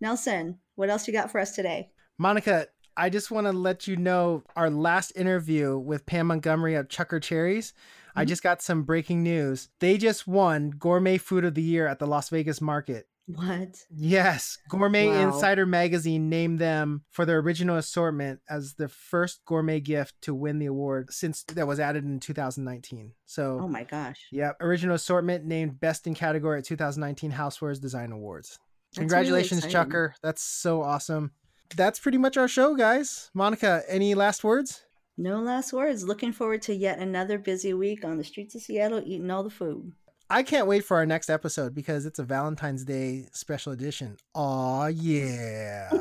Nelson, 0.00 0.58
what 0.76 0.88
else 0.88 1.06
you 1.06 1.12
got 1.12 1.30
for 1.30 1.38
us 1.38 1.54
today? 1.54 1.90
Monica, 2.18 2.68
I 2.96 3.10
just 3.10 3.30
want 3.30 3.46
to 3.46 3.52
let 3.52 3.86
you 3.86 3.96
know 3.96 4.42
our 4.56 4.70
last 4.70 5.12
interview 5.16 5.78
with 5.78 6.06
Pam 6.06 6.26
Montgomery 6.28 6.74
of 6.74 6.88
Chukar 6.88 7.22
Cherries. 7.22 7.72
I 8.14 8.22
mm-hmm. 8.22 8.28
just 8.28 8.42
got 8.42 8.62
some 8.62 8.82
breaking 8.82 9.22
news. 9.22 9.68
They 9.78 9.96
just 9.96 10.26
won 10.26 10.70
Gourmet 10.70 11.18
Food 11.18 11.44
of 11.44 11.54
the 11.54 11.62
Year 11.62 11.86
at 11.86 11.98
the 11.98 12.06
Las 12.06 12.28
Vegas 12.28 12.60
market. 12.60 13.06
What? 13.26 13.84
Yes, 13.94 14.58
Gourmet 14.68 15.06
Wow. 15.06 15.28
Insider 15.28 15.66
magazine 15.66 16.28
named 16.28 16.58
them 16.58 17.04
for 17.10 17.24
their 17.24 17.38
original 17.38 17.76
assortment 17.76 18.40
as 18.48 18.74
the 18.74 18.88
first 18.88 19.44
gourmet 19.44 19.80
gift 19.80 20.14
to 20.22 20.34
win 20.34 20.58
the 20.58 20.66
award 20.66 21.12
since 21.12 21.44
that 21.44 21.66
was 21.68 21.78
added 21.78 22.04
in 22.04 22.18
2019. 22.18 23.12
So, 23.26 23.60
Oh 23.62 23.68
my 23.68 23.84
gosh. 23.84 24.26
yep, 24.32 24.56
original 24.60 24.96
assortment 24.96 25.44
named 25.44 25.78
best 25.78 26.06
in 26.06 26.14
category 26.14 26.58
at 26.58 26.64
2019 26.64 27.32
Housewares 27.32 27.80
Design 27.80 28.10
Awards. 28.10 28.58
That's 28.92 28.98
really 28.98 29.08
Congratulations, 29.08 29.64
exciting. 29.64 29.72
Chucker. 29.72 30.14
That's 30.22 30.42
so 30.42 30.82
awesome. 30.82 31.30
That's 31.76 31.98
pretty 31.98 32.18
much 32.18 32.36
our 32.36 32.48
show, 32.48 32.74
guys. 32.74 33.30
Monica, 33.34 33.82
any 33.88 34.14
last 34.14 34.42
words? 34.44 34.82
No 35.16 35.40
last 35.40 35.72
words. 35.72 36.04
Looking 36.04 36.32
forward 36.32 36.62
to 36.62 36.74
yet 36.74 36.98
another 36.98 37.38
busy 37.38 37.74
week 37.74 38.04
on 38.04 38.16
the 38.16 38.24
streets 38.24 38.54
of 38.54 38.62
Seattle 38.62 39.02
eating 39.04 39.30
all 39.30 39.42
the 39.42 39.50
food. 39.50 39.92
I 40.32 40.42
can't 40.44 40.66
wait 40.66 40.84
for 40.84 40.96
our 40.96 41.06
next 41.06 41.28
episode 41.28 41.74
because 41.74 42.06
it's 42.06 42.20
a 42.20 42.22
Valentine's 42.22 42.84
Day 42.84 43.26
special 43.32 43.72
edition. 43.72 44.16
Aw, 44.34 44.86
yeah. 44.86 45.88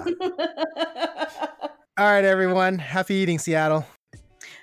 All 1.97 2.05
right, 2.05 2.24
everyone. 2.24 2.78
Happy 2.78 3.15
eating, 3.15 3.39
Seattle. 3.39 3.86